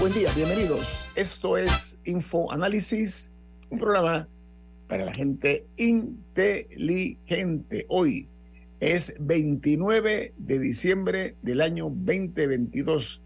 Buen 0.00 0.14
día, 0.14 0.32
bienvenidos. 0.34 1.06
Esto 1.14 1.58
es 1.58 2.00
Info 2.06 2.50
Análisis, 2.50 3.30
un 3.68 3.78
programa 3.78 4.26
para 4.88 5.04
la 5.04 5.12
gente 5.12 5.66
inteligente. 5.76 7.84
Hoy 7.90 8.26
es 8.80 9.12
29 9.20 10.32
de 10.38 10.58
diciembre 10.58 11.36
del 11.42 11.60
año 11.60 11.90
2022 11.90 13.22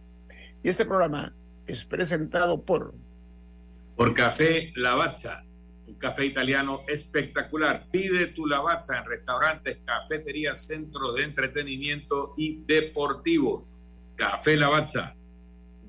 y 0.65 0.69
este 0.69 0.85
programa 0.85 1.33
es 1.69 1.85
presentado 1.85 2.61
por... 2.61 2.93
Por 3.95 4.13
Café 4.13 4.73
Lavazza, 4.75 5.45
un 5.87 5.95
café 5.95 6.27
italiano 6.27 6.81
espectacular. 6.89 7.87
Pide 7.93 8.27
tu 8.27 8.47
Lavazza 8.47 8.99
en 8.99 9.05
restaurantes, 9.05 9.79
cafeterías, 9.85 10.67
centros 10.67 11.15
de 11.15 11.23
entretenimiento 11.23 12.35
y 12.37 12.65
deportivos. 12.67 13.73
Café 14.17 14.57
Lavazza 14.57 15.15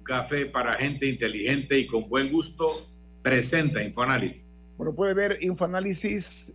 café 0.06 0.46
para 0.46 0.76
gente 0.76 1.08
inteligente 1.08 1.78
y 1.78 1.88
con 1.88 2.08
buen 2.08 2.32
gusto, 2.32 2.68
presenta 3.22 3.84
Infoanálisis. 3.84 4.44
Bueno, 4.78 4.94
puede 4.94 5.14
ver 5.14 5.40
Infoanálisis 5.42 6.54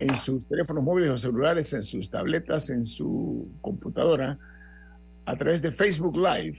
en 0.00 0.14
sus 0.16 0.46
teléfonos 0.46 0.82
móviles 0.82 1.10
o 1.10 1.18
celulares, 1.18 1.72
en 1.74 1.82
sus 1.82 2.10
tabletas, 2.10 2.70
en 2.70 2.84
su 2.84 3.46
computadora, 3.60 4.38
a 5.26 5.36
través 5.36 5.60
de 5.62 5.70
Facebook 5.70 6.16
Live. 6.16 6.58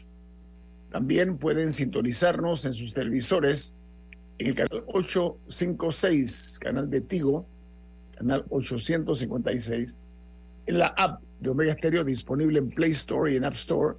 También 0.91 1.37
pueden 1.37 1.71
sintonizarnos 1.71 2.65
en 2.65 2.73
sus 2.73 2.93
televisores 2.93 3.73
en 4.37 4.47
el 4.47 4.55
canal 4.55 4.83
856, 4.87 6.59
canal 6.61 6.89
de 6.89 7.01
Tigo, 7.01 7.45
canal 8.15 8.45
856, 8.49 9.97
en 10.67 10.77
la 10.77 10.87
app 10.87 11.21
de 11.39 11.49
Omega 11.49 11.73
Stereo 11.73 12.03
disponible 12.03 12.59
en 12.59 12.69
Play 12.69 12.91
Store 12.91 13.33
y 13.33 13.37
en 13.37 13.45
App 13.45 13.55
Store 13.55 13.95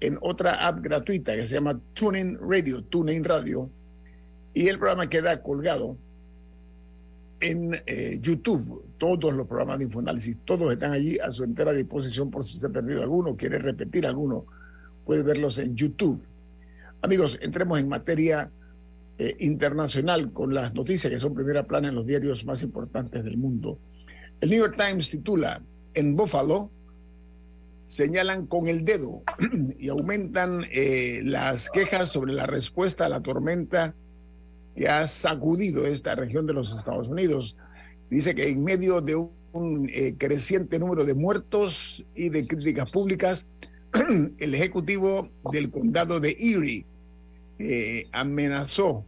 en 0.00 0.18
otra 0.22 0.66
app 0.66 0.80
gratuita 0.80 1.36
que 1.36 1.46
se 1.46 1.54
llama 1.54 1.78
TuneIn 1.92 2.38
Radio, 2.40 2.82
TuneIn 2.82 3.24
Radio, 3.24 3.70
y 4.54 4.68
el 4.68 4.78
programa 4.78 5.08
queda 5.08 5.42
colgado 5.42 5.96
en 7.40 7.74
eh, 7.86 8.18
YouTube. 8.20 8.84
Todos 8.98 9.32
los 9.32 9.46
programas 9.46 9.78
de 9.78 9.84
Infoanálisis, 9.84 10.38
todos 10.44 10.72
están 10.72 10.92
allí 10.92 11.18
a 11.18 11.32
su 11.32 11.44
entera 11.44 11.72
disposición 11.72 12.30
por 12.30 12.44
si 12.44 12.58
se 12.58 12.66
ha 12.66 12.70
perdido 12.70 13.02
alguno, 13.02 13.36
quiere 13.36 13.58
repetir 13.58 14.06
alguno, 14.06 14.44
puede 15.06 15.22
verlos 15.22 15.58
en 15.58 15.74
YouTube. 15.74 16.22
Amigos, 17.02 17.38
entremos 17.40 17.80
en 17.80 17.88
materia 17.88 18.50
eh, 19.18 19.36
internacional 19.40 20.32
con 20.32 20.52
las 20.52 20.74
noticias 20.74 21.10
que 21.10 21.18
son 21.18 21.34
primera 21.34 21.66
plana 21.66 21.88
en 21.88 21.94
los 21.94 22.06
diarios 22.06 22.44
más 22.44 22.62
importantes 22.62 23.24
del 23.24 23.38
mundo. 23.38 23.78
El 24.40 24.50
New 24.50 24.58
York 24.58 24.76
Times 24.76 25.10
titula, 25.10 25.62
en 25.94 26.16
Buffalo, 26.16 26.70
señalan 27.90 28.46
con 28.46 28.68
el 28.68 28.84
dedo 28.84 29.24
y 29.78 29.88
aumentan 29.88 30.64
eh, 30.70 31.22
las 31.24 31.68
quejas 31.70 32.08
sobre 32.08 32.32
la 32.32 32.46
respuesta 32.46 33.06
a 33.06 33.08
la 33.08 33.20
tormenta 33.20 33.96
que 34.76 34.88
ha 34.88 35.08
sacudido 35.08 35.84
esta 35.86 36.14
región 36.14 36.46
de 36.46 36.52
los 36.52 36.72
Estados 36.76 37.08
Unidos. 37.08 37.56
Dice 38.08 38.36
que 38.36 38.48
en 38.48 38.62
medio 38.62 39.00
de 39.00 39.16
un 39.16 39.90
eh, 39.92 40.14
creciente 40.16 40.78
número 40.78 41.04
de 41.04 41.14
muertos 41.14 42.06
y 42.14 42.28
de 42.28 42.46
críticas 42.46 42.92
públicas, 42.92 43.48
el 44.38 44.54
ejecutivo 44.54 45.28
del 45.50 45.72
condado 45.72 46.20
de 46.20 46.36
Erie 46.38 46.86
eh, 47.58 48.06
amenazó 48.12 49.04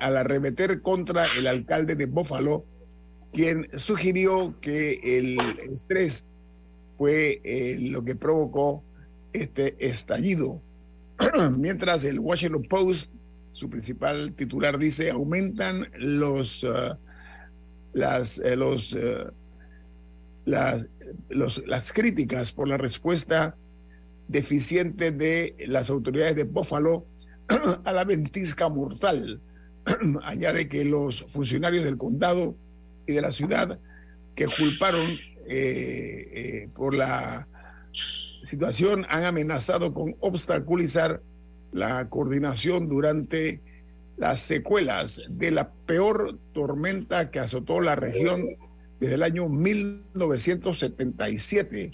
al 0.00 0.16
arremeter 0.16 0.80
contra 0.82 1.26
el 1.38 1.46
alcalde 1.46 1.96
de 1.96 2.06
Buffalo, 2.06 2.64
quien 3.32 3.68
sugirió 3.78 4.54
que 4.60 5.00
el 5.02 5.38
estrés 5.70 6.26
fue 6.96 7.40
eh, 7.44 7.76
lo 7.78 8.04
que 8.04 8.14
provocó 8.14 8.82
este 9.32 9.76
estallido. 9.78 10.60
Mientras 11.56 12.04
el 12.04 12.18
Washington 12.18 12.64
Post, 12.68 13.10
su 13.50 13.70
principal 13.70 14.32
titular, 14.34 14.78
dice, 14.78 15.10
aumentan 15.10 15.88
los, 15.98 16.62
uh, 16.62 16.96
las, 17.92 18.38
eh, 18.38 18.56
uh, 18.56 19.30
las, 20.44 20.88
las 21.66 21.92
críticas 21.92 22.52
por 22.52 22.68
la 22.68 22.76
respuesta 22.76 23.56
deficiente 24.28 25.12
de 25.12 25.54
las 25.66 25.88
autoridades 25.90 26.36
de 26.36 26.44
Buffalo 26.44 27.06
a 27.84 27.92
la 27.92 28.04
ventisca 28.04 28.68
mortal. 28.68 29.40
Añade 30.22 30.68
que 30.68 30.84
los 30.84 31.24
funcionarios 31.28 31.84
del 31.84 31.96
condado 31.96 32.56
y 33.06 33.12
de 33.12 33.20
la 33.20 33.30
ciudad 33.30 33.78
que 34.34 34.46
culparon 34.46 35.16
eh, 35.48 36.32
eh, 36.34 36.68
por 36.74 36.94
la 36.94 37.48
situación 38.42 39.06
han 39.08 39.24
amenazado 39.24 39.94
con 39.94 40.16
obstaculizar 40.20 41.22
la 41.72 42.08
coordinación 42.08 42.88
durante 42.88 43.60
las 44.16 44.40
secuelas 44.40 45.28
de 45.30 45.50
la 45.50 45.70
peor 45.70 46.38
tormenta 46.52 47.30
que 47.30 47.38
azotó 47.38 47.80
la 47.80 47.96
región 47.96 48.46
desde 48.98 49.16
el 49.16 49.22
año 49.22 49.46
1977. 49.48 51.92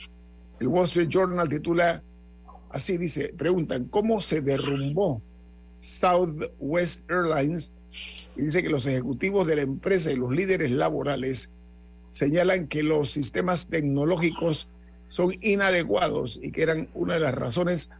El 0.61 0.69
Wall 0.69 0.85
Street 0.85 1.09
Journal 1.09 1.49
titula, 1.49 2.05
así 2.71 2.97
dice, 2.97 3.35
preguntan, 3.37 3.87
¿cómo 3.87 4.21
se 4.21 4.41
derrumbó 4.41 5.21
Southwest 5.81 7.11
Airlines? 7.11 7.73
Y 8.37 8.43
dice 8.43 8.63
que 8.63 8.71
los 8.71 8.87
ejecutivos 8.87 9.45
de 9.47 9.57
la 9.57 9.63
empresa 9.63 10.13
y 10.13 10.17
los 10.17 10.33
líderes 10.33 10.71
laborales 10.71 11.51
señalan 12.13 12.69
que 12.69 12.83
los 12.83 13.11
sistemas 13.11 13.69
tecnológicos 13.69 14.69
son 15.09 15.35
inadecuados 15.41 16.39
y 16.41 16.53
que 16.53 16.63
eran 16.63 16.89
una 16.95 17.15
de 17.15 17.21
las 17.21 17.35
razones 17.35 17.91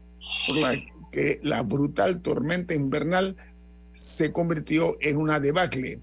por 0.47 0.57
la 0.59 0.81
que 1.11 1.41
la 1.43 1.63
brutal 1.63 2.21
tormenta 2.21 2.75
invernal 2.75 3.37
se 3.93 4.33
convirtió 4.33 4.97
en 5.01 5.17
una 5.17 5.41
debacle. 5.41 6.01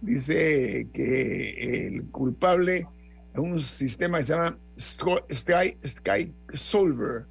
Dice 0.00 0.88
que 0.92 1.86
el 1.86 2.04
culpable 2.06 2.86
es 3.32 3.38
un 3.38 3.60
sistema 3.60 4.18
que 4.18 4.24
se 4.24 4.34
llama 4.34 4.58
Sky, 4.78 5.76
Sky 5.86 6.32
Solver, 6.52 7.26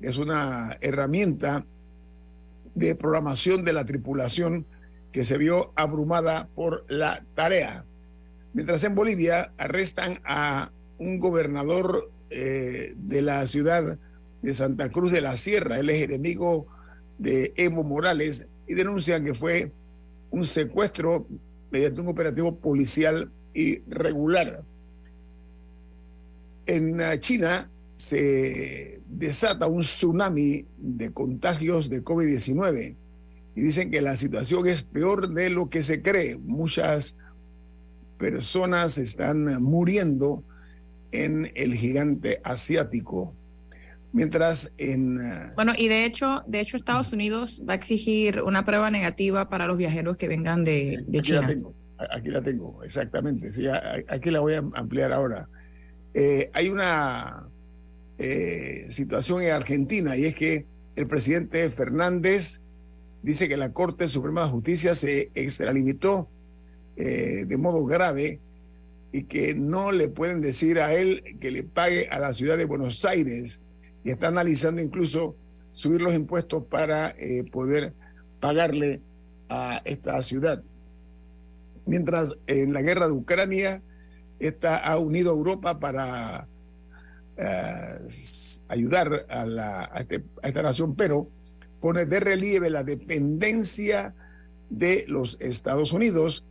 es 0.00 0.16
una 0.16 0.76
herramienta 0.80 1.64
de 2.74 2.94
programación 2.94 3.64
de 3.64 3.72
la 3.72 3.84
tripulación 3.84 4.66
que 5.12 5.24
se 5.24 5.38
vio 5.38 5.72
abrumada 5.76 6.48
por 6.54 6.84
la 6.88 7.24
tarea. 7.34 7.84
Mientras 8.52 8.82
en 8.84 8.94
Bolivia 8.94 9.52
arrestan 9.58 10.20
a 10.24 10.72
un 10.98 11.20
gobernador 11.20 12.10
eh, 12.30 12.94
de 12.96 13.22
la 13.22 13.46
ciudad 13.46 13.98
de 14.42 14.54
Santa 14.54 14.90
Cruz 14.90 15.12
de 15.12 15.20
la 15.20 15.36
Sierra, 15.36 15.78
él 15.78 15.90
es 15.90 16.02
enemigo 16.02 16.66
de 17.18 17.52
Evo 17.56 17.84
Morales, 17.84 18.48
y 18.66 18.74
denuncian 18.74 19.24
que 19.24 19.34
fue 19.34 19.72
un 20.30 20.44
secuestro 20.44 21.26
mediante 21.70 22.00
un 22.00 22.08
operativo 22.08 22.56
policial 22.56 23.30
irregular. 23.52 24.62
En 26.66 27.00
eh, 27.00 27.18
China 27.20 27.70
se 27.94 29.00
desata 29.08 29.66
un 29.66 29.82
tsunami 29.82 30.66
de 30.78 31.12
contagios 31.12 31.90
de 31.90 32.02
COVID-19 32.04 32.96
y 33.56 33.60
dicen 33.60 33.90
que 33.90 34.00
la 34.02 34.16
situación 34.16 34.66
es 34.66 34.82
peor 34.82 35.30
de 35.30 35.50
lo 35.50 35.68
que 35.68 35.82
se 35.82 36.00
cree. 36.00 36.36
Muchas 36.36 37.16
personas 38.20 38.98
están 38.98 39.60
muriendo 39.62 40.44
en 41.10 41.50
el 41.54 41.74
gigante 41.74 42.40
asiático. 42.44 43.34
Mientras 44.12 44.72
en... 44.76 45.20
Eh, 45.20 45.52
bueno, 45.56 45.72
y 45.76 45.88
de 45.88 46.04
hecho, 46.04 46.42
de 46.46 46.60
hecho 46.60 46.76
Estados 46.76 47.12
Unidos 47.12 47.62
va 47.68 47.72
a 47.72 47.76
exigir 47.76 48.42
una 48.42 48.64
prueba 48.64 48.90
negativa 48.90 49.48
para 49.48 49.66
los 49.66 49.78
viajeros 49.78 50.16
que 50.16 50.28
vengan 50.28 50.62
de, 50.64 51.02
de 51.06 51.18
aquí 51.18 51.28
China. 51.28 51.42
La 51.42 51.46
tengo, 51.48 51.74
aquí 51.98 52.28
la 52.28 52.42
tengo, 52.42 52.84
exactamente. 52.84 53.50
Sí, 53.50 53.66
aquí 54.08 54.30
la 54.30 54.40
voy 54.40 54.54
a 54.54 54.58
ampliar 54.74 55.12
ahora. 55.12 55.48
Eh, 56.12 56.50
hay 56.52 56.68
una 56.68 57.46
eh, 58.18 58.86
situación 58.90 59.42
en 59.42 59.52
Argentina 59.52 60.16
y 60.16 60.26
es 60.26 60.34
que 60.34 60.66
el 60.96 61.06
presidente 61.06 61.70
Fernández 61.70 62.60
dice 63.22 63.48
que 63.48 63.56
la 63.56 63.72
Corte 63.72 64.08
Suprema 64.08 64.42
de 64.42 64.50
Justicia 64.50 64.94
se 64.94 65.30
extralimitó 65.34 66.28
eh, 66.96 67.44
de 67.46 67.56
modo 67.56 67.84
grave 67.84 68.40
y 69.12 69.24
que 69.24 69.54
no 69.54 69.92
le 69.92 70.08
pueden 70.08 70.40
decir 70.40 70.78
a 70.80 70.94
él 70.94 71.36
que 71.40 71.50
le 71.50 71.64
pague 71.64 72.08
a 72.08 72.18
la 72.18 72.32
ciudad 72.34 72.56
de 72.56 72.64
Buenos 72.64 73.04
Aires 73.04 73.60
y 74.04 74.10
está 74.10 74.28
analizando 74.28 74.80
incluso 74.80 75.36
subir 75.72 76.00
los 76.00 76.14
impuestos 76.14 76.64
para 76.64 77.10
eh, 77.18 77.44
poder 77.50 77.92
pagarle 78.40 79.00
a 79.48 79.82
esta 79.84 80.20
ciudad. 80.22 80.62
Mientras 81.86 82.36
en 82.46 82.72
la 82.72 82.82
guerra 82.82 83.06
de 83.06 83.12
Ucrania 83.12 83.82
está, 84.38 84.76
ha 84.76 84.98
unido 84.98 85.32
a 85.32 85.36
Europa 85.36 85.78
para 85.80 86.46
eh, 87.36 87.98
ayudar 88.68 89.26
a, 89.28 89.46
la, 89.46 89.90
este, 89.98 90.22
a 90.42 90.48
esta 90.48 90.62
nación, 90.62 90.94
pero 90.94 91.28
pone 91.80 92.06
de 92.06 92.20
relieve 92.20 92.70
la 92.70 92.84
dependencia 92.84 94.14
de 94.68 95.04
los 95.08 95.36
Estados 95.40 95.92
Unidos, 95.92 96.44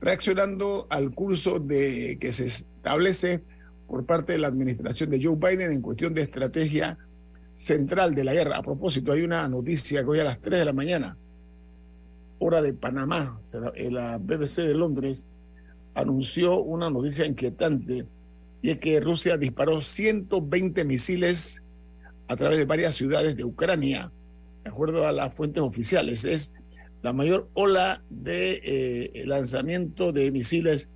reaccionando 0.00 0.86
al 0.90 1.12
curso 1.12 1.58
de 1.58 2.18
que 2.20 2.32
se 2.32 2.46
establece 2.46 3.42
por 3.86 4.04
parte 4.04 4.32
de 4.32 4.38
la 4.38 4.48
administración 4.48 5.10
de 5.10 5.22
Joe 5.22 5.36
Biden 5.36 5.72
en 5.72 5.80
cuestión 5.80 6.14
de 6.14 6.22
estrategia 6.22 6.98
central 7.54 8.14
de 8.14 8.24
la 8.24 8.34
guerra. 8.34 8.56
A 8.56 8.62
propósito, 8.62 9.12
hay 9.12 9.22
una 9.22 9.48
noticia 9.48 10.02
que 10.02 10.08
hoy 10.08 10.20
a 10.20 10.24
las 10.24 10.40
3 10.40 10.58
de 10.58 10.64
la 10.64 10.72
mañana, 10.72 11.16
hora 12.38 12.60
de 12.60 12.74
Panamá, 12.74 13.40
la 13.90 14.18
BBC 14.18 14.62
de 14.62 14.74
Londres 14.74 15.26
anunció 15.94 16.60
una 16.60 16.90
noticia 16.90 17.24
inquietante 17.24 18.06
y 18.60 18.70
es 18.70 18.78
que 18.78 19.00
Rusia 19.00 19.38
disparó 19.38 19.80
120 19.80 20.84
misiles 20.84 21.62
a 22.28 22.36
través 22.36 22.58
de 22.58 22.64
varias 22.64 22.94
ciudades 22.94 23.36
de 23.36 23.44
Ucrania, 23.44 24.10
de 24.64 24.70
acuerdo 24.70 25.06
a 25.06 25.12
las 25.12 25.32
fuentes 25.32 25.62
oficiales. 25.62 26.24
Es 26.24 26.52
la 27.02 27.12
mayor 27.12 27.48
ola 27.54 28.02
de 28.10 28.60
eh, 28.64 29.24
lanzamiento 29.26 30.12
de 30.12 30.30
misiles 30.32 30.90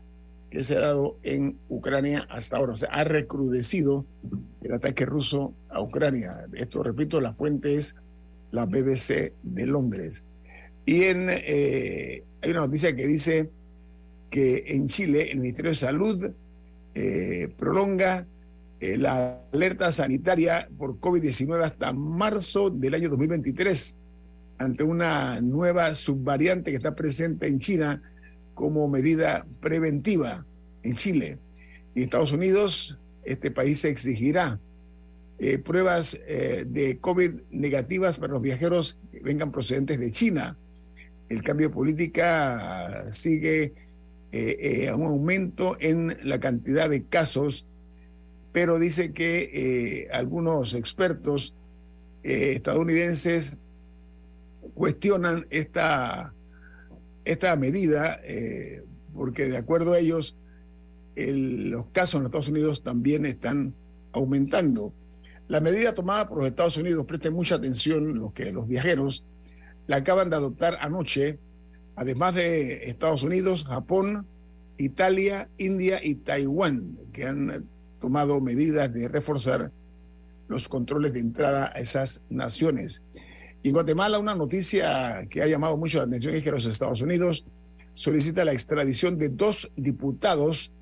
que 0.50 0.64
se 0.64 0.76
ha 0.76 0.80
dado 0.80 1.16
en 1.22 1.56
Ucrania 1.68 2.26
hasta 2.28 2.56
ahora. 2.56 2.72
O 2.72 2.76
sea, 2.76 2.90
ha 2.90 3.04
recrudecido 3.04 4.04
el 4.62 4.72
ataque 4.72 5.06
ruso 5.06 5.54
a 5.68 5.80
Ucrania. 5.80 6.46
Esto, 6.52 6.82
repito, 6.82 7.20
la 7.20 7.32
fuente 7.32 7.76
es 7.76 7.94
la 8.50 8.66
BBC 8.66 9.32
de 9.42 9.66
Londres. 9.66 10.24
Y 10.84 11.04
en, 11.04 11.28
eh, 11.30 12.24
hay 12.42 12.50
una 12.50 12.60
noticia 12.60 12.94
que 12.96 13.06
dice 13.06 13.50
que 14.30 14.64
en 14.68 14.88
Chile 14.88 15.30
el 15.30 15.38
Ministerio 15.38 15.70
de 15.70 15.76
Salud 15.76 16.32
eh, 16.94 17.48
prolonga 17.56 18.26
eh, 18.80 18.96
la 18.96 19.42
alerta 19.52 19.92
sanitaria 19.92 20.68
por 20.78 20.98
COVID-19 20.98 21.62
hasta 21.62 21.92
marzo 21.92 22.70
del 22.70 22.94
año 22.94 23.10
2023 23.10 23.96
ante 24.60 24.84
una 24.84 25.40
nueva 25.40 25.94
subvariante 25.94 26.70
que 26.70 26.76
está 26.76 26.94
presente 26.94 27.46
en 27.46 27.60
China 27.60 28.02
como 28.52 28.88
medida 28.88 29.46
preventiva 29.58 30.44
en 30.82 30.96
Chile. 30.96 31.38
En 31.94 32.02
Estados 32.02 32.32
Unidos, 32.32 32.98
este 33.24 33.50
país 33.50 33.82
exigirá 33.86 34.60
eh, 35.38 35.56
pruebas 35.56 36.20
eh, 36.26 36.66
de 36.68 36.98
COVID 36.98 37.40
negativas 37.50 38.18
para 38.18 38.34
los 38.34 38.42
viajeros 38.42 38.98
que 39.10 39.20
vengan 39.20 39.50
procedentes 39.50 39.98
de 39.98 40.10
China. 40.10 40.58
El 41.30 41.42
cambio 41.42 41.68
de 41.68 41.74
política 41.74 43.06
sigue 43.12 43.72
eh, 44.30 44.92
un 44.94 45.04
aumento 45.04 45.78
en 45.80 46.18
la 46.22 46.38
cantidad 46.38 46.90
de 46.90 47.04
casos, 47.04 47.64
pero 48.52 48.78
dice 48.78 49.14
que 49.14 50.10
algunos 50.12 50.74
expertos 50.74 51.54
estadounidenses 52.22 53.56
cuestionan 54.74 55.46
esta 55.50 56.34
esta 57.24 57.54
medida, 57.56 58.20
eh, 58.24 58.82
porque 59.14 59.46
de 59.46 59.56
acuerdo 59.56 59.92
a 59.92 59.98
ellos, 59.98 60.36
los 61.16 61.86
casos 61.92 62.20
en 62.20 62.26
Estados 62.26 62.48
Unidos 62.48 62.82
también 62.82 63.26
están 63.26 63.74
aumentando. 64.12 64.92
La 65.48 65.60
medida 65.60 65.94
tomada 65.94 66.28
por 66.28 66.38
los 66.38 66.46
Estados 66.46 66.76
Unidos, 66.76 67.06
presten 67.06 67.34
mucha 67.34 67.56
atención 67.56 68.18
los 68.18 68.32
que 68.32 68.52
los 68.52 68.66
viajeros, 68.66 69.24
la 69.86 69.96
acaban 69.96 70.30
de 70.30 70.36
adoptar 70.36 70.78
anoche, 70.80 71.38
además 71.96 72.36
de 72.36 72.84
Estados 72.84 73.22
Unidos, 73.22 73.64
Japón, 73.64 74.26
Italia, 74.78 75.48
India 75.58 76.00
y 76.02 76.14
Taiwán, 76.14 76.96
que 77.12 77.24
han 77.24 77.68
tomado 78.00 78.40
medidas 78.40 78.92
de 78.94 79.08
reforzar 79.08 79.72
los 80.48 80.68
controles 80.68 81.12
de 81.12 81.20
entrada 81.20 81.70
a 81.74 81.80
esas 81.80 82.22
naciones. 82.30 83.02
Y 83.62 83.68
en 83.68 83.74
Guatemala 83.74 84.18
una 84.18 84.34
noticia 84.34 85.26
que 85.28 85.42
ha 85.42 85.46
llamado 85.46 85.76
mucho 85.76 85.98
la 85.98 86.04
atención 86.04 86.34
es 86.34 86.42
que 86.42 86.50
los 86.50 86.66
Estados 86.66 87.02
Unidos 87.02 87.44
solicita 87.94 88.44
la 88.44 88.52
extradición 88.52 89.18
de 89.18 89.28
dos 89.28 89.70
diputados 89.76 90.72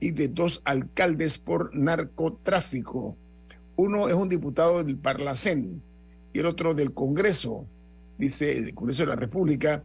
y 0.00 0.12
de 0.12 0.28
dos 0.28 0.62
alcaldes 0.64 1.38
por 1.38 1.74
narcotráfico. 1.74 3.16
Uno 3.76 4.08
es 4.08 4.14
un 4.14 4.28
diputado 4.28 4.82
del 4.82 4.96
Parlacén 4.96 5.82
y 6.32 6.38
el 6.38 6.46
otro 6.46 6.74
del 6.74 6.92
Congreso, 6.92 7.66
dice 8.16 8.58
el 8.58 8.74
Congreso 8.74 9.02
de 9.02 9.08
la 9.08 9.16
República, 9.16 9.84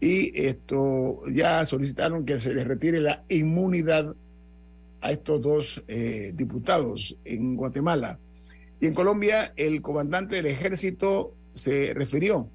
y 0.00 0.38
esto 0.40 1.22
ya 1.30 1.66
solicitaron 1.66 2.24
que 2.24 2.38
se 2.38 2.54
les 2.54 2.66
retire 2.66 3.00
la 3.00 3.24
inmunidad 3.28 4.14
a 5.00 5.12
estos 5.12 5.42
dos 5.42 5.84
eh, 5.88 6.32
diputados 6.34 7.16
en 7.24 7.56
Guatemala. 7.56 8.18
Y 8.80 8.86
en 8.86 8.94
Colombia, 8.94 9.52
el 9.56 9.82
comandante 9.82 10.36
del 10.36 10.46
ejército 10.46 11.34
se 11.52 11.92
refirió 11.94 12.48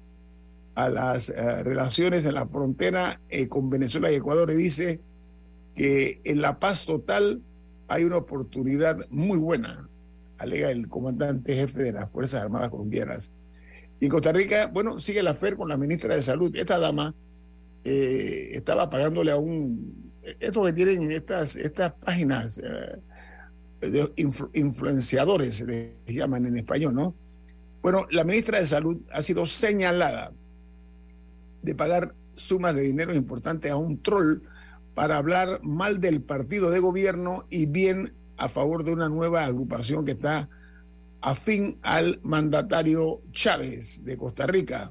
a 0.74 0.88
las 0.88 1.28
eh, 1.28 1.62
relaciones 1.62 2.26
en 2.26 2.34
la 2.34 2.46
frontera 2.46 3.20
eh, 3.28 3.48
con 3.48 3.70
Venezuela 3.70 4.10
y 4.10 4.16
Ecuador 4.16 4.50
y 4.50 4.56
dice 4.56 5.00
que 5.74 6.20
en 6.24 6.40
la 6.40 6.58
paz 6.58 6.84
total 6.84 7.40
hay 7.88 8.04
una 8.04 8.16
oportunidad 8.16 8.98
muy 9.10 9.38
buena, 9.38 9.88
alega 10.38 10.70
el 10.70 10.88
comandante 10.88 11.54
jefe 11.54 11.82
de 11.82 11.92
las 11.92 12.10
Fuerzas 12.10 12.42
Armadas 12.42 12.70
colombianas. 12.70 13.30
Y 14.00 14.08
Costa 14.08 14.32
Rica, 14.32 14.66
bueno, 14.72 14.98
sigue 14.98 15.22
la 15.22 15.34
FER 15.34 15.56
con 15.56 15.68
la 15.68 15.76
ministra 15.76 16.14
de 16.14 16.22
Salud. 16.22 16.54
Esta 16.56 16.78
dama 16.78 17.14
eh, 17.84 18.50
estaba 18.52 18.90
pagándole 18.90 19.30
a 19.30 19.36
un... 19.36 20.12
Esto 20.40 20.62
que 20.64 20.72
tienen 20.72 21.12
estas, 21.12 21.56
estas 21.56 21.92
páginas 21.92 22.60
de 23.80 24.12
influenciadores, 24.54 25.60
les 25.60 25.92
llaman 26.06 26.46
en 26.46 26.56
español, 26.56 26.94
¿no? 26.94 27.14
Bueno, 27.84 28.06
la 28.10 28.24
ministra 28.24 28.58
de 28.58 28.64
Salud 28.64 29.02
ha 29.12 29.20
sido 29.20 29.44
señalada 29.44 30.32
de 31.60 31.74
pagar 31.74 32.14
sumas 32.34 32.74
de 32.74 32.80
dinero 32.80 33.14
importantes 33.14 33.70
a 33.70 33.76
un 33.76 34.02
troll 34.02 34.38
para 34.94 35.18
hablar 35.18 35.60
mal 35.62 36.00
del 36.00 36.22
partido 36.22 36.70
de 36.70 36.80
gobierno 36.80 37.44
y 37.50 37.66
bien 37.66 38.14
a 38.38 38.48
favor 38.48 38.84
de 38.84 38.92
una 38.92 39.10
nueva 39.10 39.44
agrupación 39.44 40.06
que 40.06 40.12
está 40.12 40.48
afín 41.20 41.78
al 41.82 42.20
mandatario 42.22 43.20
Chávez 43.32 44.02
de 44.02 44.16
Costa 44.16 44.46
Rica. 44.46 44.90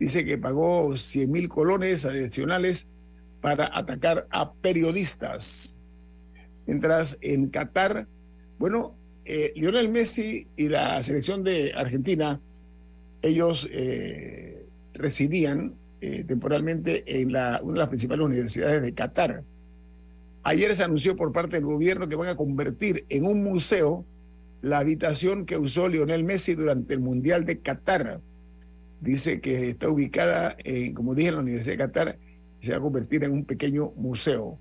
Dice 0.00 0.24
que 0.24 0.38
pagó 0.38 0.96
100 0.96 1.30
mil 1.30 1.48
colones 1.48 2.04
adicionales 2.04 2.88
para 3.40 3.70
atacar 3.78 4.26
a 4.32 4.54
periodistas. 4.54 5.78
Mientras 6.66 7.16
en 7.20 7.48
Qatar, 7.48 8.08
bueno, 8.58 8.96
eh, 9.24 9.52
Lionel 9.54 9.88
Messi 9.88 10.48
y 10.56 10.68
la 10.68 11.02
selección 11.02 11.44
de 11.44 11.72
Argentina, 11.76 12.40
ellos 13.22 13.68
eh, 13.70 14.66
residían 14.94 15.74
eh, 16.00 16.24
temporalmente 16.24 17.20
en 17.20 17.28
una 17.28 17.60
de 17.60 17.78
las 17.78 17.88
principales 17.88 18.26
universidades 18.26 18.82
de 18.82 18.92
Qatar. 18.92 19.44
Ayer 20.42 20.74
se 20.74 20.82
anunció 20.82 21.14
por 21.16 21.32
parte 21.32 21.56
del 21.56 21.64
gobierno 21.64 22.08
que 22.08 22.16
van 22.16 22.28
a 22.28 22.36
convertir 22.36 23.04
en 23.08 23.26
un 23.26 23.44
museo 23.44 24.04
la 24.60 24.78
habitación 24.78 25.46
que 25.46 25.56
usó 25.56 25.88
Lionel 25.88 26.24
Messi 26.24 26.54
durante 26.54 26.94
el 26.94 27.00
Mundial 27.00 27.44
de 27.44 27.58
Qatar. 27.58 28.20
Dice 29.00 29.40
que 29.40 29.70
está 29.70 29.88
ubicada, 29.88 30.56
en, 30.64 30.94
como 30.94 31.14
dije, 31.14 31.28
en 31.28 31.34
la 31.36 31.40
Universidad 31.42 31.74
de 31.74 31.78
Qatar 31.78 32.18
y 32.60 32.66
se 32.66 32.72
va 32.72 32.78
a 32.78 32.80
convertir 32.80 33.22
en 33.22 33.32
un 33.32 33.44
pequeño 33.44 33.92
museo. 33.96 34.58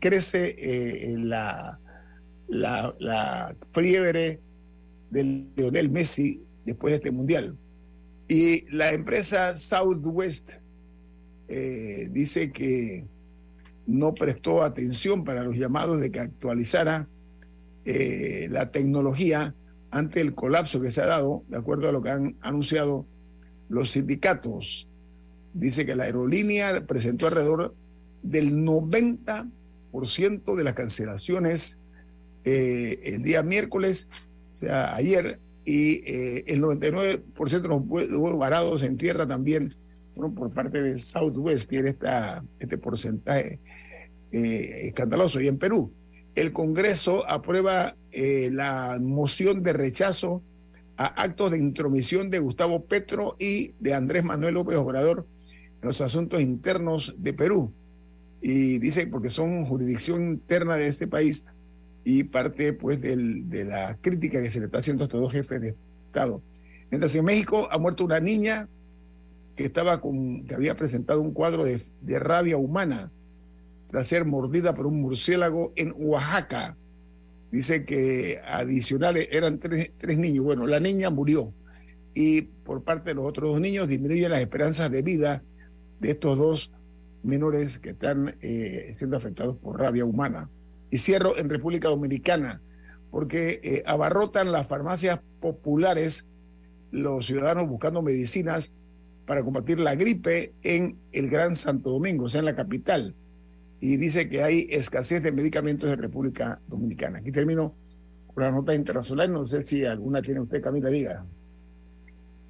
Crece 0.00 0.56
en 1.12 1.28
la 1.28 1.78
la, 2.48 2.94
la 2.98 3.56
fiebre 3.72 4.40
de 5.10 5.46
Lionel 5.56 5.90
Messi 5.90 6.42
después 6.64 6.92
de 6.92 6.96
este 6.96 7.10
mundial. 7.10 7.56
Y 8.28 8.64
la 8.74 8.92
empresa 8.92 9.54
Southwest 9.54 10.52
eh, 11.48 12.08
dice 12.10 12.52
que 12.52 13.06
no 13.86 14.14
prestó 14.14 14.62
atención 14.62 15.24
para 15.24 15.44
los 15.44 15.56
llamados 15.56 16.00
de 16.00 16.10
que 16.10 16.20
actualizara 16.20 17.06
eh, 17.84 18.48
la 18.50 18.70
tecnología 18.70 19.54
ante 19.90 20.22
el 20.22 20.34
colapso 20.34 20.80
que 20.80 20.90
se 20.90 21.02
ha 21.02 21.06
dado, 21.06 21.44
de 21.48 21.58
acuerdo 21.58 21.88
a 21.88 21.92
lo 21.92 22.02
que 22.02 22.10
han 22.10 22.36
anunciado 22.40 23.06
los 23.68 23.92
sindicatos. 23.92 24.88
Dice 25.52 25.86
que 25.86 25.94
la 25.94 26.04
aerolínea 26.04 26.86
presentó 26.86 27.26
alrededor 27.26 27.74
del 28.22 28.54
90% 28.54 30.56
de 30.56 30.64
las 30.64 30.74
cancelaciones 30.74 31.78
eh, 32.44 33.00
el 33.04 33.22
día 33.22 33.42
miércoles 33.42 34.08
o 34.54 34.56
sea, 34.56 34.94
ayer, 34.94 35.40
y 35.64 35.94
eh, 36.06 36.44
el 36.46 36.62
99% 36.62 37.60
de 37.60 37.68
los 37.68 37.82
huevos 37.86 38.38
varados 38.38 38.82
en 38.84 38.96
tierra 38.96 39.26
también, 39.26 39.74
por 40.14 40.52
parte 40.52 40.80
de 40.80 40.96
Southwest 40.98 41.68
tiene 41.68 41.90
esta, 41.90 42.44
este 42.60 42.78
porcentaje 42.78 43.58
eh, 44.30 44.80
escandaloso. 44.84 45.40
Y 45.40 45.48
en 45.48 45.58
Perú, 45.58 45.92
el 46.36 46.52
Congreso 46.52 47.28
aprueba 47.28 47.96
eh, 48.12 48.50
la 48.52 48.98
moción 49.02 49.64
de 49.64 49.72
rechazo 49.72 50.40
a 50.96 51.06
actos 51.06 51.50
de 51.50 51.58
intromisión 51.58 52.30
de 52.30 52.38
Gustavo 52.38 52.84
Petro 52.84 53.34
y 53.40 53.72
de 53.80 53.94
Andrés 53.94 54.22
Manuel 54.22 54.54
López 54.54 54.76
Obrador 54.76 55.26
en 55.82 55.88
los 55.88 56.00
asuntos 56.00 56.40
internos 56.40 57.12
de 57.18 57.32
Perú. 57.32 57.72
Y 58.40 58.78
dice, 58.78 59.08
porque 59.08 59.30
son 59.30 59.64
jurisdicción 59.64 60.22
interna 60.22 60.76
de 60.76 60.86
ese 60.86 61.08
país 61.08 61.44
y 62.04 62.24
parte 62.24 62.72
pues 62.72 63.00
de 63.00 63.64
la 63.64 63.96
crítica 64.00 64.42
que 64.42 64.50
se 64.50 64.60
le 64.60 64.66
está 64.66 64.78
haciendo 64.78 65.04
a 65.04 65.06
estos 65.06 65.20
dos 65.20 65.32
jefes 65.32 65.60
de 65.60 65.74
Estado. 66.06 66.42
Mientras 66.90 67.14
en 67.16 67.24
México 67.24 67.66
ha 67.70 67.78
muerto 67.78 68.04
una 68.04 68.20
niña 68.20 68.68
que, 69.56 69.64
estaba 69.64 70.00
con, 70.00 70.44
que 70.46 70.54
había 70.54 70.76
presentado 70.76 71.20
un 71.20 71.32
cuadro 71.32 71.64
de, 71.64 71.80
de 72.02 72.18
rabia 72.18 72.56
humana 72.56 73.10
tras 73.90 74.06
ser 74.06 74.24
mordida 74.24 74.74
por 74.74 74.86
un 74.86 75.00
murciélago 75.00 75.72
en 75.76 75.94
Oaxaca. 75.96 76.76
Dice 77.50 77.84
que 77.84 78.40
adicionales 78.44 79.28
eran 79.30 79.58
tres, 79.58 79.92
tres 79.98 80.18
niños. 80.18 80.44
Bueno, 80.44 80.66
la 80.66 80.80
niña 80.80 81.10
murió 81.10 81.52
y 82.12 82.42
por 82.42 82.82
parte 82.82 83.10
de 83.10 83.14
los 83.14 83.24
otros 83.24 83.52
dos 83.52 83.60
niños 83.60 83.88
disminuyen 83.88 84.30
las 84.30 84.40
esperanzas 84.40 84.90
de 84.90 85.02
vida 85.02 85.42
de 86.00 86.10
estos 86.10 86.36
dos 86.36 86.72
menores 87.22 87.78
que 87.78 87.90
están 87.90 88.36
eh, 88.40 88.92
siendo 88.94 89.16
afectados 89.16 89.56
por 89.56 89.78
rabia 89.78 90.04
humana. 90.04 90.50
Y 90.94 90.98
cierro 90.98 91.36
en 91.36 91.50
República 91.50 91.88
Dominicana, 91.88 92.60
porque 93.10 93.58
eh, 93.64 93.82
abarrotan 93.84 94.52
las 94.52 94.68
farmacias 94.68 95.18
populares 95.40 96.24
los 96.92 97.26
ciudadanos 97.26 97.68
buscando 97.68 98.00
medicinas 98.00 98.70
para 99.26 99.42
combatir 99.42 99.80
la 99.80 99.96
gripe 99.96 100.52
en 100.62 100.96
el 101.10 101.28
Gran 101.28 101.56
Santo 101.56 101.90
Domingo, 101.90 102.26
o 102.26 102.28
sea, 102.28 102.38
en 102.38 102.44
la 102.44 102.54
capital. 102.54 103.12
Y 103.80 103.96
dice 103.96 104.28
que 104.28 104.44
hay 104.44 104.68
escasez 104.70 105.20
de 105.20 105.32
medicamentos 105.32 105.90
en 105.90 105.98
República 105.98 106.60
Dominicana. 106.68 107.18
Aquí 107.18 107.32
termino 107.32 107.74
con 108.32 108.44
la 108.44 108.52
nota 108.52 108.72
internacional. 108.72 109.32
No 109.32 109.48
sé 109.48 109.64
si 109.64 109.84
alguna 109.84 110.22
tiene 110.22 110.42
usted, 110.42 110.62
Camila, 110.62 110.90
diga. 110.90 111.24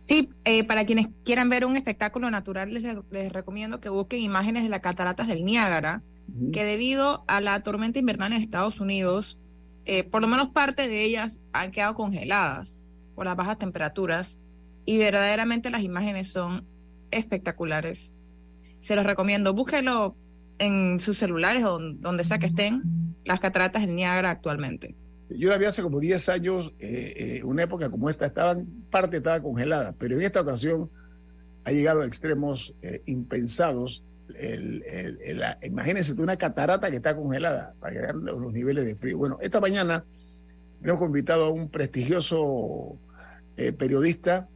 Sí, 0.02 0.28
eh, 0.44 0.64
para 0.64 0.84
quienes 0.84 1.06
quieran 1.24 1.48
ver 1.48 1.64
un 1.64 1.76
espectáculo 1.76 2.30
natural, 2.30 2.74
les, 2.74 3.32
recomiendo 3.32 3.80
que 3.80 3.88
busquen 3.88 4.20
imágenes 4.20 4.64
de 4.64 4.68
las 4.68 4.82
cataratas 4.82 5.28
del 5.28 5.46
Niágara, 5.46 6.02
uh 6.28 6.33
-huh. 6.33 6.50
que 6.52 6.64
debido 6.64 7.25
a 7.26 7.40
la 7.40 7.62
tormenta 7.62 7.99
invernal 7.99 8.33
en 8.33 8.43
Estados 8.43 8.81
Unidos, 8.81 9.40
eh, 9.85 10.04
por 10.04 10.23
lo 10.23 10.28
menos 10.28 10.50
parte 10.50 10.88
de 10.88 11.02
ellas 11.02 11.40
han 11.52 11.71
quedado 11.71 11.95
congeladas 11.95 12.87
por 13.14 13.26
las 13.26 13.37
bajas 13.37 13.59
temperaturas 13.59 14.40
y 14.87 14.99
verdaderamente 14.99 15.71
las 15.71 15.83
imágenes 15.83 16.28
son 16.31 16.66
espectaculares. 17.11 18.12
Se 18.81 18.97
los 18.97 19.07
recomiendo, 19.07 19.54
búsquenlo 19.54 20.16
en 20.59 21.00
sus 21.00 21.19
celulares 21.19 21.64
o 21.64 21.78
donde 21.78 22.25
sea 22.25 22.38
que 22.38 22.47
estén, 22.47 22.83
las 23.25 23.40
cataratas 23.40 23.83
del 23.83 23.95
Niágara 23.95 24.31
actualmente. 24.31 24.95
Yo 25.31 25.50
la 25.50 25.59
vi 25.59 25.64
hace 25.64 25.83
como 25.83 26.00
10 26.00 26.28
años, 26.28 26.73
eh, 26.78 27.14
eh, 27.16 27.45
una 27.45 27.62
época 27.62 27.90
como 27.90 28.11
esta, 28.11 28.26
estaban, 28.26 28.66
parte 28.90 29.16
estaba 29.16 29.43
congelada, 29.43 29.95
pero 29.99 30.16
en 30.16 30.23
esta 30.23 30.40
ocasión 30.40 30.90
ha 31.64 31.73
llegado 31.73 32.02
a 32.02 32.07
extremos 32.07 32.75
eh, 32.83 33.02
impensados. 33.07 34.04
El, 34.38 34.83
el, 34.87 35.19
el, 35.23 35.38
la, 35.38 35.59
imagínense 35.62 36.12
una 36.14 36.37
catarata 36.37 36.90
que 36.90 36.97
está 36.97 37.14
congelada 37.14 37.75
para 37.78 37.95
llegar 37.95 38.11
a 38.11 38.14
los 38.14 38.52
niveles 38.52 38.87
de 38.87 38.97
frío. 38.97 39.19
Bueno, 39.19 39.38
esta 39.40 39.61
mañana 39.61 40.04
hemos 40.83 41.02
invitado 41.02 41.47
a 41.47 41.50
un 41.50 41.69
prestigioso 41.69 42.99
eh, 43.57 43.73
periodista, 43.73 44.49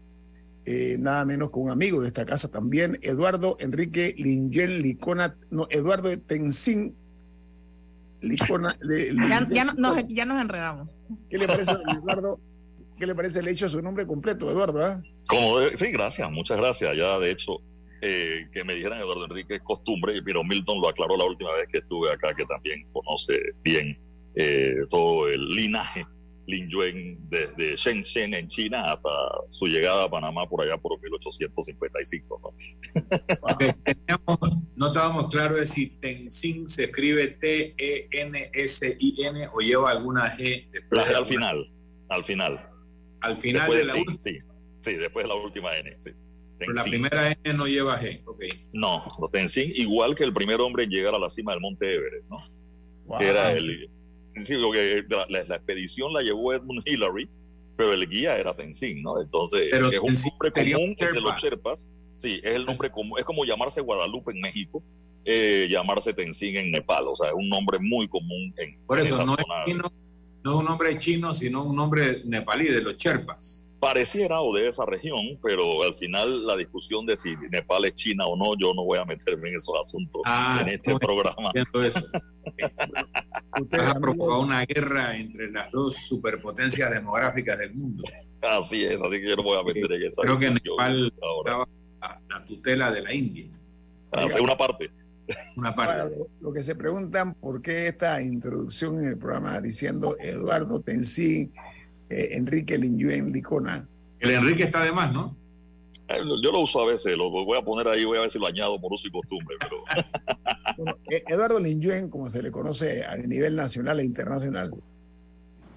nada 0.99 1.25
menos 1.25 1.51
que 1.51 1.59
un 1.59 1.71
amigo 1.71 2.03
de 2.03 2.09
esta 2.09 2.27
casa 2.27 2.49
también, 2.49 2.99
Eduardo 3.01 3.57
Enrique 3.61 4.15
Lingel 4.19 4.83
Licona, 4.83 5.35
no, 5.51 5.67
Eduardo 5.71 6.11
Tenzin 6.19 6.95
Licona, 8.21 8.77
de, 8.81 9.15
ya, 9.15 9.47
ya, 9.49 9.65
no, 9.65 9.75
nos, 9.75 10.05
ya, 10.09 10.25
nos, 10.25 10.41
enredamos. 10.43 10.91
¿Qué 11.31 11.39
le 11.39 11.47
parece, 11.47 11.73
Eduardo? 11.73 12.41
¿Qué 12.99 13.07
le 13.07 13.15
parece 13.15 13.39
el 13.39 13.49
hecho 13.49 13.67
de 13.67 13.71
su 13.71 13.81
nombre 13.81 14.07
completo, 14.07 14.51
Eduardo? 14.51 14.85
¿eh? 14.87 15.01
Como 15.29 15.61
de, 15.61 15.77
sí, 15.77 15.93
gracias, 15.93 16.29
muchas 16.31 16.57
gracias. 16.57 16.97
Ya, 16.97 17.19
de 17.19 17.31
hecho, 17.31 17.59
eh, 18.01 18.49
que 18.53 18.65
me 18.65 18.75
dijeran 18.75 19.01
Eduardo 19.01 19.25
Enrique 19.25 19.57
es 19.57 19.63
costumbre, 19.63 20.21
pero 20.23 20.45
Milton 20.45 20.81
lo 20.81 20.89
aclaró 20.89 21.17
la 21.17 21.25
última 21.25 21.53
vez 21.53 21.69
que 21.71 21.79
estuve 21.79 22.13
acá, 22.13 22.35
que 22.35 22.45
también 22.47 22.87
conoce 22.93 23.39
bien 23.63 23.97
eh, 24.35 24.77
todo 24.89 25.29
el 25.29 25.49
linaje 25.51 26.07
Lin 26.49 26.69
Yuen 26.71 27.19
desde 27.29 27.77
Shenzhen 27.77 28.33
en 28.33 28.49
China 28.49 28.93
hasta 28.93 29.11
su 29.51 29.67
llegada 29.67 30.05
a 30.05 30.11
Panamá 30.11 30.49
por 30.49 30.63
allá 30.63 30.79
por 30.79 30.99
1855. 30.99 32.41
¿no? 32.43 32.55
Teníamos, 33.85 34.39
no 34.75 34.87
estábamos 34.87 35.29
claros 35.29 35.59
de 35.61 35.67
si 35.67 35.89
Tenzin 36.01 36.67
se 36.67 36.85
escribe 36.85 37.37
T-E-N-S-I-N 37.39 38.09
o 39.53 39.61
lleva 39.61 39.91
alguna 39.91 40.35
G. 40.37 40.71
La 40.91 41.05
G 41.05 41.15
al 41.15 41.27
final, 41.27 41.71
al 42.09 42.25
final. 42.25 42.71
Al 43.21 43.39
final 43.39 43.71
después 43.71 43.79
de 43.81 43.85
la 43.85 43.93
sí, 43.93 44.05
sí, 44.19 44.39
sí, 44.81 44.95
después 44.95 45.25
de 45.25 45.29
la 45.29 45.35
última 45.35 45.77
N, 45.77 45.97
sí. 46.01 46.13
Pero 46.59 46.73
la 46.73 46.83
primera 46.83 47.31
N 47.31 47.55
no 47.55 47.67
lleva 47.67 48.01
G, 48.01 48.23
ok. 48.25 48.43
No, 48.73 49.05
Tenzin, 49.31 49.71
igual 49.75 50.17
que 50.17 50.25
el 50.25 50.33
primer 50.33 50.61
hombre 50.61 50.85
en 50.85 50.91
llegar 50.91 51.15
a 51.15 51.19
la 51.19 51.31
cima 51.31 51.53
del 51.53 51.61
monte 51.61 51.95
Everest, 51.95 52.29
¿no? 52.29 52.39
Wow. 53.07 53.19
Que 53.19 53.29
era 53.29 53.53
el 53.53 53.89
sí, 54.43 54.55
que 54.73 55.05
la, 55.09 55.27
la, 55.29 55.45
la, 55.45 55.57
expedición 55.57 56.13
la 56.13 56.23
llevó 56.23 56.53
Edmund 56.53 56.83
Hillary, 56.85 57.29
pero 57.77 57.93
el 57.93 58.09
guía 58.09 58.37
era 58.37 58.55
Tenzin, 58.55 59.03
¿no? 59.03 59.21
Entonces, 59.21 59.69
pero 59.71 59.91
es 59.91 60.01
un 60.01 60.15
nombre 60.15 60.53
común 60.53 60.97
entre 60.99 61.21
los 61.21 61.37
Sherpas. 61.41 61.87
Sí, 62.17 62.41
es 62.43 62.57
el 62.57 62.65
nombre 62.65 62.91
común, 62.91 63.19
es 63.19 63.25
como 63.25 63.45
llamarse 63.45 63.81
Guadalupe 63.81 64.33
en 64.33 64.41
México, 64.41 64.83
eh, 65.25 65.69
llamarse 65.71 66.13
Tenzin 66.13 66.57
en 66.57 66.73
Nepal, 66.73 67.07
o 67.07 67.15
sea, 67.15 67.29
es 67.29 67.35
un 67.35 67.49
nombre 67.49 67.79
muy 67.79 68.09
común 68.09 68.53
en 68.57 68.77
Por 68.85 68.99
eso, 68.99 69.25
no, 69.25 69.37
es 69.37 69.45
chino, 69.65 69.93
no 70.43 70.53
es 70.53 70.59
un 70.59 70.65
nombre 70.65 70.97
chino, 70.97 71.33
sino 71.33 71.63
un 71.63 71.77
nombre 71.77 72.23
nepalí 72.25 72.67
de 72.67 72.83
los 72.83 72.97
Sherpas 72.97 73.65
pareciera 73.81 74.41
o 74.41 74.55
de 74.55 74.69
esa 74.69 74.85
región, 74.85 75.39
pero 75.43 75.83
al 75.83 75.95
final 75.95 76.47
la 76.47 76.57
discusión 76.57 77.07
de 77.07 77.17
si 77.17 77.37
Nepal 77.51 77.85
es 77.85 77.95
China 77.95 78.27
o 78.27 78.37
no, 78.37 78.59
yo 78.59 78.75
no 78.75 78.85
voy 78.85 78.99
a 78.99 79.05
meterme 79.05 79.51
en 79.51 79.57
esos 79.57 79.75
asuntos 79.81 80.23
ah, 80.25 80.59
en 80.63 80.69
este 80.69 80.97
programa. 80.99 81.51
Eso. 81.55 82.01
Usted 83.61 83.79
ha 83.79 83.95
provocado 83.95 84.41
una 84.41 84.65
guerra 84.65 85.17
entre 85.17 85.51
las 85.51 85.71
dos 85.71 85.97
superpotencias 85.97 86.91
demográficas 86.91 87.59
del 87.59 87.75
mundo. 87.75 88.05
Así 88.43 88.85
es, 88.85 89.01
así 89.01 89.21
que 89.21 89.29
yo 89.29 89.37
no 89.37 89.43
voy 89.43 89.59
a 89.59 89.63
meter 89.63 89.93
en 89.93 90.03
esa 90.05 90.23
Creo 90.23 90.39
que 90.39 90.51
Nepal 90.51 91.13
ahora. 91.23 91.65
estaba 91.95 92.21
la 92.29 92.45
tutela 92.45 92.93
de 92.93 93.03
la 93.03 93.15
India. 93.15 93.49
Hace 94.13 94.41
una 94.41 94.57
parte. 94.57 94.91
Una 95.57 95.75
parte. 95.75 96.03
Ahora, 96.03 96.15
lo 96.41 96.53
que 96.53 96.63
se 96.63 96.75
preguntan, 96.75 97.35
¿por 97.35 97.61
qué 97.61 97.89
esta 97.89 98.23
introducción 98.23 98.99
en 99.01 99.09
el 99.09 99.19
programa 99.19 99.61
diciendo 99.61 100.17
Eduardo 100.21 100.81
Tenzin? 100.81 101.53
Eh, 102.11 102.29
Enrique 102.33 102.79
Linyuen 102.79 103.33
Licona. 103.33 103.87
El 104.21 104.31
Enrique 104.31 104.65
está 104.65 104.83
de 104.83 104.93
más, 104.93 105.13
¿no? 105.13 105.37
Yo 106.43 106.53
lo 106.53 106.61
uso 106.61 106.81
a 106.81 106.87
veces, 106.87 107.17
lo 107.17 107.31
voy 107.31 107.59
a 107.59 107.63
poner 107.63 107.87
ahí, 107.87 108.05
voy 108.05 108.17
a 108.17 108.23
ver 108.23 108.31
si 108.31 108.39
lo 108.39 108.47
añado 108.47 108.81
por 108.81 108.93
uso 108.93 109.07
y 109.07 109.11
costumbre. 109.11 109.57
Pero... 109.61 109.85
bueno, 110.79 110.97
Eduardo 111.07 111.61
Linyuen, 111.61 112.09
como 112.09 112.31
se 112.31 112.43
le 112.43 112.51
conoce 112.51 113.05
a 113.05 113.17
nivel 113.17 113.55
nacional 113.55 114.01
e 114.01 114.05
internacional, 114.05 114.73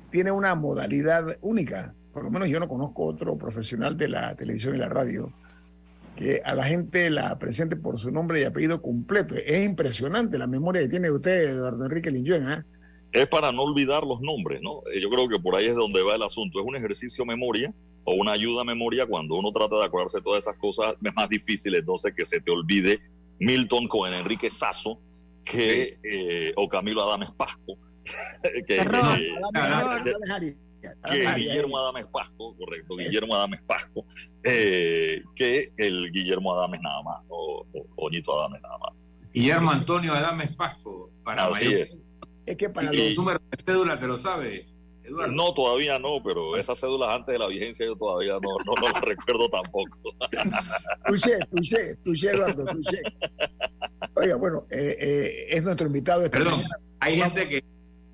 tiene 0.10 0.32
una 0.32 0.56
modalidad 0.56 1.38
única. 1.42 1.94
Por 2.14 2.24
lo 2.24 2.32
menos 2.32 2.48
yo 2.48 2.60
no 2.60 2.70
conozco 2.70 3.06
otro 3.06 3.38
profesional 3.38 3.98
de 3.98 4.08
la 4.08 4.36
televisión 4.36 4.76
y 4.76 4.80
la 4.80 4.90
radio 4.90 5.34
que 6.16 6.42
a 6.44 6.56
la 6.56 6.64
gente 6.64 7.10
la 7.10 7.38
presente 7.40 7.76
por 7.76 7.98
su 7.98 8.12
nombre 8.12 8.42
y 8.42 8.44
apellido 8.44 8.82
completo. 8.82 9.36
Es 9.36 9.66
impresionante 9.66 10.38
la 10.38 10.48
memoria 10.48 10.82
que 10.82 10.90
tiene 10.90 11.12
usted, 11.12 11.50
Eduardo 11.50 11.86
Enrique 11.86 12.12
Linyuen. 12.12 12.50
¿eh? 12.50 12.64
Es 13.13 13.27
para 13.27 13.51
no 13.51 13.63
olvidar 13.63 14.06
los 14.06 14.22
nombres, 14.22 14.62
¿no? 14.62 14.82
Yo 15.00 15.10
creo 15.10 15.27
que 15.27 15.39
por 15.39 15.56
ahí 15.56 15.65
es 15.65 15.75
donde 15.75 16.01
va 16.01 16.15
el 16.15 16.24
asunto. 16.24 16.60
Es 16.60 16.65
un 16.65 16.75
ejercicio 16.75 17.24
de 17.24 17.27
memoria 17.30 17.74
o 18.03 18.15
una 18.15 18.32
ayuda 18.32 18.62
a 18.62 18.65
memoria 18.65 19.06
cuando 19.06 19.36
uno 19.36 19.51
trata 19.51 19.77
de 19.77 19.86
acordarse 19.86 20.18
de 20.18 20.24
todas 20.24 20.44
esas 20.44 20.58
cosas, 20.58 20.96
es 21.03 21.13
más 21.13 21.30
difícil 21.30 21.75
entonces 21.75 22.13
que 22.15 22.25
se 22.25 22.41
te 22.41 22.51
olvide 22.51 23.00
Milton 23.39 23.88
con 23.88 24.12
Enrique 24.13 24.50
Sasso 24.50 25.00
que, 25.44 25.98
eh, 26.03 26.53
o 26.56 26.68
Camilo 26.68 27.03
Adames 27.03 27.32
Pasco. 27.32 27.77
que, 28.68 28.77
Error. 28.77 29.20
eh, 29.20 29.34
que 31.12 31.34
Guillermo 31.36 31.77
Adames 31.77 32.06
Pasco, 32.08 32.56
correcto, 32.58 32.96
Guillermo 32.96 33.36
Adames 33.36 33.62
Pasco, 33.63 34.06
eh, 34.44 35.22
que 35.36 35.72
el 35.77 36.12
Guillermo 36.12 36.53
Adames 36.53 36.82
nada 36.82 37.03
más, 37.03 37.24
o, 37.30 37.65
o 37.74 37.88
Oñito 37.98 38.38
Adames 38.39 38.62
nada 38.62 38.77
más. 38.80 38.94
Guillermo 39.34 39.72
Antonio 39.72 40.13
Adames 40.13 40.56
Pasco, 40.56 41.12
para 41.24 41.46
Así 41.48 41.65
mayor. 41.65 41.82
es. 41.82 42.00
Es 42.51 42.58
que 42.58 42.70
para 42.70 42.93
Y 42.93 42.98
los 42.98 43.17
números 43.17 43.41
de 43.50 43.63
cédula 43.63 43.98
te 43.98 44.08
lo 44.08 44.17
sabe, 44.17 44.67
Eduardo. 45.05 45.34
No, 45.34 45.53
todavía 45.53 45.98
no, 45.98 46.22
pero 46.22 46.58
esas 46.58 46.77
cédulas 46.77 47.10
antes 47.12 47.31
de 47.31 47.39
la 47.39 47.48
vigencia 47.48 47.86
yo 47.86 47.96
todavía 47.96 48.34
no, 48.34 48.58
no, 48.65 48.74
no 48.75 48.89
las 48.89 49.01
recuerdo 49.05 49.50
tampoco. 49.50 49.98
Touché, 51.08 51.39
touché, 51.50 51.96
touché, 52.03 52.31
Eduardo, 52.31 52.65
touché. 52.65 53.01
Oiga, 54.15 54.36
bueno, 54.36 54.67
eh, 54.70 54.98
eh, 55.00 55.46
es 55.50 55.63
nuestro 55.63 55.88
invitado. 55.88 56.25
Esta 56.25 56.38
Perdón, 56.38 56.55
mañana. 56.55 56.75
hay 57.00 57.15
gente 57.22 57.48
que, 57.48 57.63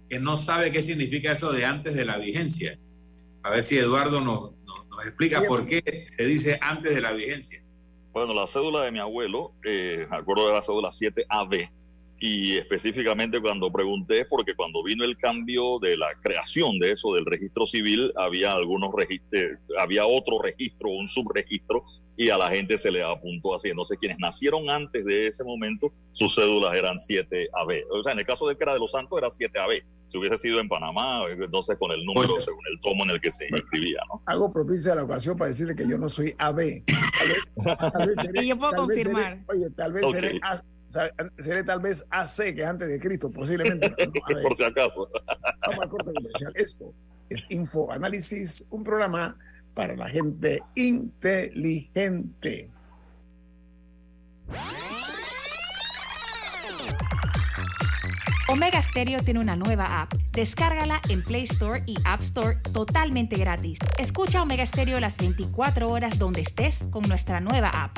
que 0.08 0.20
no 0.20 0.38
sabe 0.38 0.72
qué 0.72 0.84
significa 0.84 1.32
eso 1.32 1.52
de 1.52 1.66
antes 1.66 1.96
de 1.96 2.06
la 2.06 2.20
vigencia. 2.20 2.78
A 3.42 3.50
ver 3.50 3.64
si 3.64 3.80
Eduardo 3.80 4.22
nos, 4.22 4.52
nos, 4.66 5.04
explica 5.04 5.42
por 5.42 5.66
qué 5.66 6.06
se 6.06 6.26
dice 6.26 6.60
antes 6.62 6.94
de 6.94 7.02
la 7.02 7.12
vigencia. 7.14 7.64
Bueno, 8.14 8.36
la 8.36 8.46
cédula 8.46 8.84
de 8.84 8.92
mi 8.92 9.00
abuelo, 9.00 9.54
eh, 9.66 10.06
me 10.08 10.18
acuerdo 10.18 10.48
de 10.48 10.54
la 10.54 10.62
cédula 10.62 10.90
7AB, 10.90 11.72
y 12.20 12.58
específicamente 12.58 13.40
cuando 13.40 13.72
pregunté, 13.72 14.26
porque 14.26 14.56
cuando 14.56 14.84
vino 14.84 15.04
el 15.04 15.18
cambio 15.18 15.78
de 15.80 15.98
la 15.98 16.08
creación 16.22 16.80
de 16.80 16.94
eso, 16.94 17.14
del 17.14 17.26
registro 17.26 17.66
civil, 17.66 18.12
había 18.16 18.54
algunos 18.54 18.92
registros, 18.94 19.60
había 19.78 20.06
otro 20.06 20.40
registro, 20.42 20.90
un 20.90 21.08
subregistro, 21.08 21.84
y 22.16 22.32
a 22.32 22.38
la 22.38 22.50
gente 22.50 22.80
se 22.80 22.90
le 22.90 23.04
apuntó 23.04 23.54
así. 23.54 23.70
Entonces, 23.70 24.00
quienes 24.00 24.18
nacieron 24.18 24.68
antes 24.70 25.06
de 25.06 25.28
ese 25.28 25.44
momento, 25.44 25.92
sus 26.14 26.34
cédulas 26.34 26.76
eran 26.76 26.98
7AB. 26.98 27.84
O 27.92 28.02
sea, 28.02 28.14
en 28.14 28.20
el 28.20 28.26
caso 28.26 28.48
de 28.48 28.58
que 28.58 28.64
era 28.64 28.74
de 28.74 28.80
Los 28.80 28.92
Santos, 28.92 29.20
era 29.20 29.30
7AB. 29.30 29.84
Si 30.10 30.18
hubiese 30.18 30.38
sido 30.38 30.60
en 30.60 30.68
Panamá, 30.68 31.22
entonces 31.30 31.78
con 31.78 31.92
el 31.92 32.04
número, 32.04 32.36
según 32.38 32.64
el 32.72 32.80
tomo 32.82 33.04
en 33.04 33.12
el 33.12 33.22
que 33.22 33.30
se 33.30 33.46
inscribía, 33.50 34.00
¿no? 34.08 34.24
Hago 34.26 34.52
propicia 34.52 34.96
la 34.96 35.04
ocasión 35.04 35.38
para 35.38 35.50
decirle 35.50 35.76
que 35.76 35.88
yo 35.88 36.00
no 36.00 36.10
soy 36.10 36.34
AB. 36.40 36.62
y 38.42 38.48
yo 38.48 38.58
puedo 38.58 38.72
confirmar. 38.74 39.44
oye, 39.50 39.70
tal 39.76 39.92
vez 39.92 40.10
seré 40.12 40.40
seré 40.88 41.64
tal 41.64 41.80
vez 41.80 42.06
AC, 42.10 42.54
que 42.56 42.62
es 42.62 42.68
antes 42.68 42.88
de 42.90 43.00
Cristo, 43.00 43.32
posiblemente. 43.32 43.90
Por 44.42 44.56
si 44.56 44.64
acaso. 44.64 45.10
Vamos 45.66 45.84
al 45.84 45.90
corte 45.90 46.14
comercial. 46.14 46.54
Esto 46.56 46.94
es 47.30 47.46
Info 47.50 47.92
Análisis, 47.92 48.66
un 48.70 48.84
programa 48.84 49.38
para 49.74 49.96
la 49.96 50.10
gente 50.10 50.62
inteligente. 50.76 52.70
Omega 58.50 58.82
Stereo 58.82 59.20
tiene 59.20 59.42
una 59.42 59.58
nueva 59.58 60.02
app. 60.02 60.14
Descárgala 60.32 61.02
en 61.10 61.22
Play 61.22 61.44
Store 61.44 61.84
y 61.86 61.96
App 62.06 62.22
Store 62.22 62.58
totalmente 62.74 63.36
gratis. 63.36 63.78
Escucha 63.98 64.42
Omega 64.42 64.66
Stereo 64.66 65.02
las 65.02 65.18
24 65.18 65.90
horas 65.90 66.18
donde 66.18 66.42
estés 66.42 66.78
con 66.90 67.04
nuestra 67.04 67.42
nueva 67.42 67.70
app. 67.70 67.98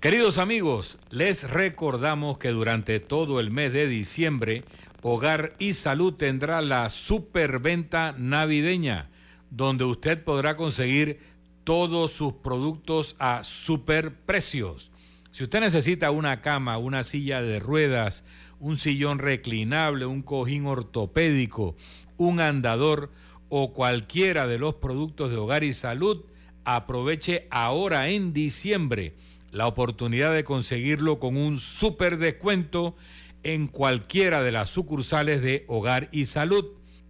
Queridos 0.00 0.38
amigos, 0.38 0.96
les 1.10 1.50
recordamos 1.50 2.38
que 2.38 2.50
durante 2.50 3.00
todo 3.00 3.40
el 3.40 3.50
mes 3.50 3.72
de 3.72 3.88
diciembre, 3.88 4.62
Hogar 5.02 5.54
y 5.58 5.72
Salud 5.72 6.14
tendrá 6.14 6.62
la 6.62 6.88
superventa 6.88 8.14
navideña, 8.16 9.10
donde 9.50 9.82
usted 9.82 10.22
podrá 10.22 10.56
conseguir 10.56 11.18
todos 11.64 12.12
sus 12.12 12.34
productos 12.34 13.16
a 13.18 13.42
super 13.42 14.14
precios. 14.14 14.92
Si 15.32 15.42
usted 15.42 15.58
necesita 15.58 16.12
una 16.12 16.42
cama, 16.42 16.78
una 16.78 17.02
silla 17.02 17.42
de 17.42 17.58
ruedas, 17.58 18.22
un 18.60 18.76
sillón 18.76 19.18
reclinable, 19.18 20.06
un 20.06 20.22
cojín 20.22 20.66
ortopédico, 20.66 21.74
un 22.16 22.38
andador 22.38 23.10
o 23.48 23.74
cualquiera 23.74 24.46
de 24.46 24.60
los 24.60 24.76
productos 24.76 25.32
de 25.32 25.38
Hogar 25.38 25.64
y 25.64 25.72
Salud, 25.72 26.24
aproveche 26.64 27.48
ahora 27.50 28.10
en 28.10 28.32
diciembre 28.32 29.16
la 29.50 29.66
oportunidad 29.66 30.34
de 30.34 30.44
conseguirlo 30.44 31.18
con 31.18 31.36
un 31.36 31.58
super 31.58 32.18
descuento 32.18 32.96
en 33.42 33.66
cualquiera 33.66 34.42
de 34.42 34.52
las 34.52 34.70
sucursales 34.70 35.42
de 35.42 35.64
Hogar 35.68 36.08
y 36.12 36.26
Salud. 36.26 36.64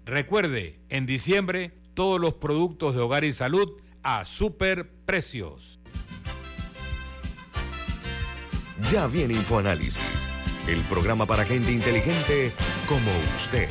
Recuerde, 0.05 0.81
en 0.89 1.07
diciembre 1.07 1.73
todos 1.95 2.21
los 2.21 2.35
productos 2.35 2.95
de 2.95 3.01
Hogar 3.01 3.25
y 3.25 3.33
Salud 3.33 3.81
a 4.03 4.25
super 4.25 4.89
precios. 5.05 5.81
Ya 8.93 9.07
viene 9.09 9.35
InfoAnálisis, 9.35 10.29
el 10.69 10.81
programa 10.83 11.27
para 11.27 11.45
gente 11.45 11.73
inteligente 11.73 12.53
como 12.89 13.11
usted. 13.37 13.69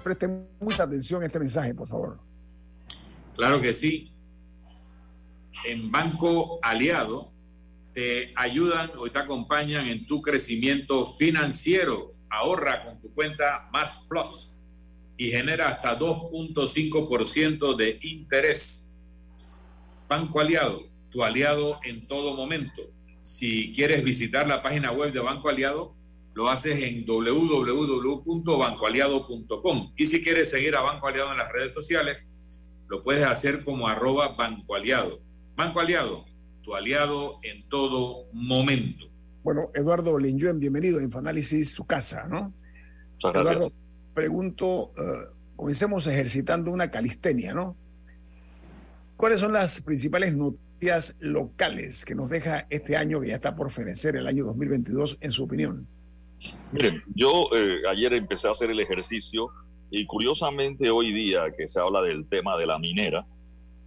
Presten 0.00 0.48
mucha 0.60 0.84
atención 0.84 1.22
a 1.22 1.26
este 1.26 1.38
mensaje, 1.38 1.74
por 1.74 1.88
favor. 1.88 2.18
Claro 3.36 3.60
que 3.60 3.72
sí. 3.72 4.12
En 5.64 5.90
Banco 5.90 6.58
Aliado 6.62 7.32
te 7.92 8.32
ayudan 8.36 8.92
o 8.96 9.10
te 9.10 9.18
acompañan 9.18 9.86
en 9.86 10.06
tu 10.06 10.22
crecimiento 10.22 11.04
financiero. 11.06 12.08
Ahorra 12.30 12.84
con 12.84 13.00
tu 13.00 13.12
cuenta 13.12 13.68
Más 13.72 14.04
Plus 14.08 14.56
y 15.16 15.30
genera 15.30 15.68
hasta 15.68 15.98
2.5% 15.98 17.76
de 17.76 17.98
interés. 18.02 18.90
Banco 20.08 20.40
Aliado, 20.40 20.88
tu 21.10 21.22
aliado 21.22 21.78
en 21.84 22.06
todo 22.06 22.34
momento. 22.34 22.82
Si 23.22 23.70
quieres 23.72 24.02
visitar 24.02 24.46
la 24.46 24.62
página 24.62 24.92
web 24.92 25.12
de 25.12 25.20
Banco 25.20 25.48
Aliado, 25.48 25.94
lo 26.34 26.48
haces 26.48 26.80
en 26.82 27.04
www.bancoaliado.com. 27.04 29.92
Y 29.96 30.06
si 30.06 30.22
quieres 30.22 30.50
seguir 30.50 30.76
a 30.76 30.82
Banco 30.82 31.08
Aliado 31.08 31.32
en 31.32 31.38
las 31.38 31.50
redes 31.52 31.74
sociales, 31.74 32.28
lo 32.88 33.02
puedes 33.02 33.26
hacer 33.26 33.64
como 33.64 33.88
arroba 33.88 34.36
Banco 34.36 34.74
Aliado. 34.74 35.20
Banco 35.56 35.80
Aliado, 35.80 36.24
tu 36.62 36.74
aliado 36.74 37.38
en 37.42 37.68
todo 37.68 38.26
momento. 38.32 39.06
Bueno, 39.42 39.70
Eduardo 39.74 40.18
Linyuen, 40.18 40.60
bienvenido 40.60 40.98
a 40.98 41.02
Infoanálisis, 41.02 41.72
su 41.72 41.84
casa, 41.84 42.26
¿no? 42.28 42.54
Eduardo, 43.22 43.72
pregunto, 44.14 44.92
eh, 44.96 45.28
comencemos 45.56 46.06
ejercitando 46.06 46.70
una 46.70 46.90
calistenia, 46.90 47.54
¿no? 47.54 47.76
¿Cuáles 49.16 49.40
son 49.40 49.52
las 49.52 49.82
principales 49.82 50.34
noticias 50.34 51.16
locales 51.20 52.04
que 52.04 52.14
nos 52.14 52.30
deja 52.30 52.66
este 52.70 52.96
año 52.96 53.20
que 53.20 53.28
ya 53.28 53.34
está 53.34 53.54
por 53.54 53.70
fenecer, 53.70 54.16
el 54.16 54.26
año 54.26 54.46
2022, 54.46 55.18
en 55.20 55.30
su 55.30 55.44
opinión? 55.44 55.86
Miren, 56.72 57.00
yo 57.14 57.48
eh, 57.54 57.82
ayer 57.88 58.12
empecé 58.14 58.48
a 58.48 58.52
hacer 58.52 58.70
el 58.70 58.80
ejercicio 58.80 59.48
y 59.90 60.06
curiosamente 60.06 60.90
hoy 60.90 61.12
día 61.12 61.52
que 61.56 61.66
se 61.66 61.80
habla 61.80 62.00
del 62.02 62.28
tema 62.28 62.56
de 62.56 62.66
la 62.66 62.78
minera, 62.78 63.26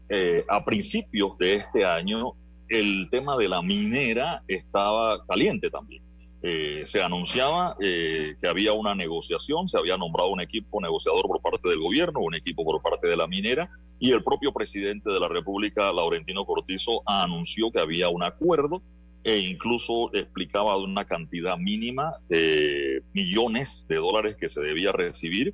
eh, 0.10 0.44
a 0.50 0.66
principios 0.66 1.38
de 1.38 1.56
este 1.56 1.86
año 1.86 2.34
el 2.68 3.10
tema 3.10 3.38
de 3.38 3.48
la 3.48 3.62
minera 3.62 4.44
estaba 4.48 5.26
caliente 5.26 5.70
también. 5.70 6.04
Eh, 6.42 6.84
se 6.86 7.02
anunciaba 7.02 7.78
que 7.80 8.48
había 8.50 8.74
una 8.74 8.94
negociación, 8.96 9.70
se 9.70 9.78
había 9.78 9.96
nombrado 9.96 10.30
un 10.30 10.42
equipo 10.42 10.82
negociador 10.82 11.26
por 11.26 11.42
parte 11.42 11.70
del 11.70 11.80
gobierno, 11.80 12.20
un 12.20 12.36
equipo 12.36 12.66
por 12.66 12.82
parte 12.82 13.08
de 13.08 13.16
la 13.16 13.28
minera, 13.28 13.70
y 13.98 14.12
el 14.12 14.22
propio 14.22 14.52
presidente 14.52 15.10
de 15.10 15.20
la 15.22 15.30
República, 15.30 15.94
Laurentino 15.94 16.46
Cortizo, 16.46 17.02
anunció 17.06 17.72
que 17.72 17.80
había 17.80 18.10
un 18.10 18.24
acuerdo 18.24 18.82
e 19.24 19.38
incluso 19.40 20.14
explicaba 20.14 20.78
una 20.78 21.06
cantidad 21.06 21.58
mínima 21.58 22.14
de 22.30 23.02
millones 23.14 23.86
de 23.88 23.96
dólares 23.96 24.36
que 24.38 24.50
se 24.50 24.60
debía 24.60 24.92
recibir 24.92 25.54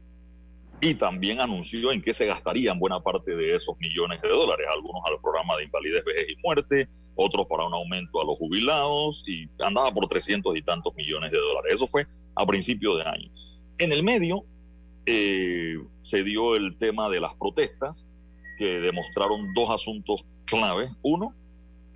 y 0.81 0.95
también 0.95 1.39
anunció 1.39 1.91
en 1.91 2.01
qué 2.01 2.13
se 2.13 2.25
gastarían 2.25 2.79
buena 2.79 2.99
parte 3.01 3.35
de 3.35 3.55
esos 3.55 3.77
millones 3.79 4.21
de 4.21 4.29
dólares, 4.29 4.65
algunos 4.73 5.01
al 5.05 5.19
programa 5.21 5.57
de 5.57 5.65
invalidez, 5.65 6.03
vejez 6.05 6.29
y 6.29 6.41
muerte, 6.41 6.87
otros 7.15 7.47
para 7.47 7.65
un 7.65 7.73
aumento 7.73 8.21
a 8.21 8.25
los 8.25 8.37
jubilados 8.37 9.23
y 9.27 9.45
andaba 9.59 9.93
por 9.93 10.07
300 10.07 10.55
y 10.55 10.61
tantos 10.61 10.95
millones 10.95 11.31
de 11.31 11.37
dólares. 11.37 11.73
Eso 11.73 11.85
fue 11.85 12.05
a 12.35 12.45
principio 12.45 12.95
de 12.95 13.03
año. 13.03 13.29
En 13.77 13.91
el 13.91 14.03
medio 14.03 14.45
eh, 15.05 15.77
se 16.01 16.23
dio 16.23 16.55
el 16.55 16.77
tema 16.77 17.09
de 17.09 17.19
las 17.19 17.35
protestas 17.35 18.05
que 18.57 18.79
demostraron 18.79 19.53
dos 19.53 19.69
asuntos 19.69 20.25
claves. 20.45 20.91
Uno, 21.01 21.33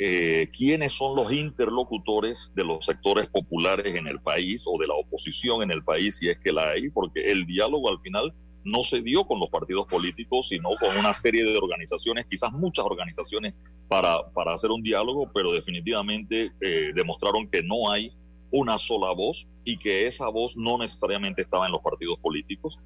eh, 0.06 0.50
quiénes 0.52 0.92
son 0.92 1.16
los 1.16 1.32
interlocutores 1.32 2.52
de 2.56 2.66
los 2.66 2.86
sectores 2.86 3.30
populares 3.30 3.96
en 3.96 4.06
el 4.08 4.20
país 4.20 4.66
o 4.66 4.78
de 4.78 4.86
la 4.86 4.96
oposición 4.96 5.63
en 5.63 5.72
el 5.72 5.82
país, 5.82 6.18
si 6.18 6.28
es 6.28 6.38
que 6.39 6.52
la 6.52 6.72
hay, 6.72 6.89
porque 6.89 7.32
el 7.32 7.46
diálogo 7.46 7.89
al 7.89 8.02
final 8.02 8.34
no 8.66 8.84
se 8.84 9.02
dio 9.02 9.24
con 9.24 9.39
los 9.39 9.50
partidos 9.50 9.88
políticos, 9.88 10.50
sino 10.50 10.72
con 10.78 10.98
una 10.98 11.13
serie 11.13 11.46
de 11.46 11.58
organizaciones, 11.58 12.28
quizás 12.28 12.52
muchas 12.52 12.86
organizaciones, 12.86 13.58
para, 13.88 14.18
hacer 14.54 14.72
un 14.72 14.84
diálogo, 14.84 15.32
pero 15.34 15.54
definitivamente 15.54 16.52
eh, 16.60 16.92
demostraron 16.94 17.48
que 17.48 17.63
no 17.63 17.89
hay 17.89 18.12
una 18.52 18.78
sola 18.78 19.13
voz 19.13 19.48
y 19.63 19.78
que 19.78 20.06
esa 20.06 20.28
voz 20.28 20.58
no 20.58 20.78
necesariamente 20.80 21.44
estaba 21.44 21.66
en 21.66 21.72
los 21.72 21.82
partidos 21.82 22.20
políticos 22.20 22.78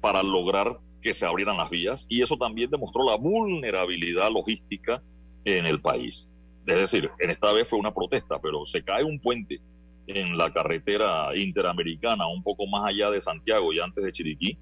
para 0.00 0.24
lograr 0.24 0.76
que 1.02 1.14
se 1.14 1.24
abrieran 1.24 1.56
las 1.56 1.70
vías 1.70 2.04
y 2.08 2.20
eso 2.20 2.36
también 2.36 2.68
demostró 2.68 3.04
la 3.04 3.14
vulnerabilidad 3.14 4.32
logística 4.32 5.00
en 5.44 5.64
el 5.64 5.80
país. 5.80 6.27
Es 6.68 6.76
decir, 6.76 7.10
en 7.18 7.30
esta 7.30 7.50
vez 7.52 7.66
fue 7.66 7.78
una 7.78 7.94
protesta, 7.94 8.38
pero 8.40 8.66
se 8.66 8.84
cae 8.84 9.02
un 9.02 9.18
puente 9.18 9.58
en 10.06 10.36
la 10.36 10.52
carretera 10.52 11.34
interamericana, 11.34 12.26
un 12.28 12.42
poco 12.42 12.66
más 12.66 12.84
allá 12.86 13.10
de 13.10 13.22
Santiago 13.22 13.72
y 13.72 13.80
antes 13.80 14.04
de 14.04 14.12
Chiriquí, 14.12 14.58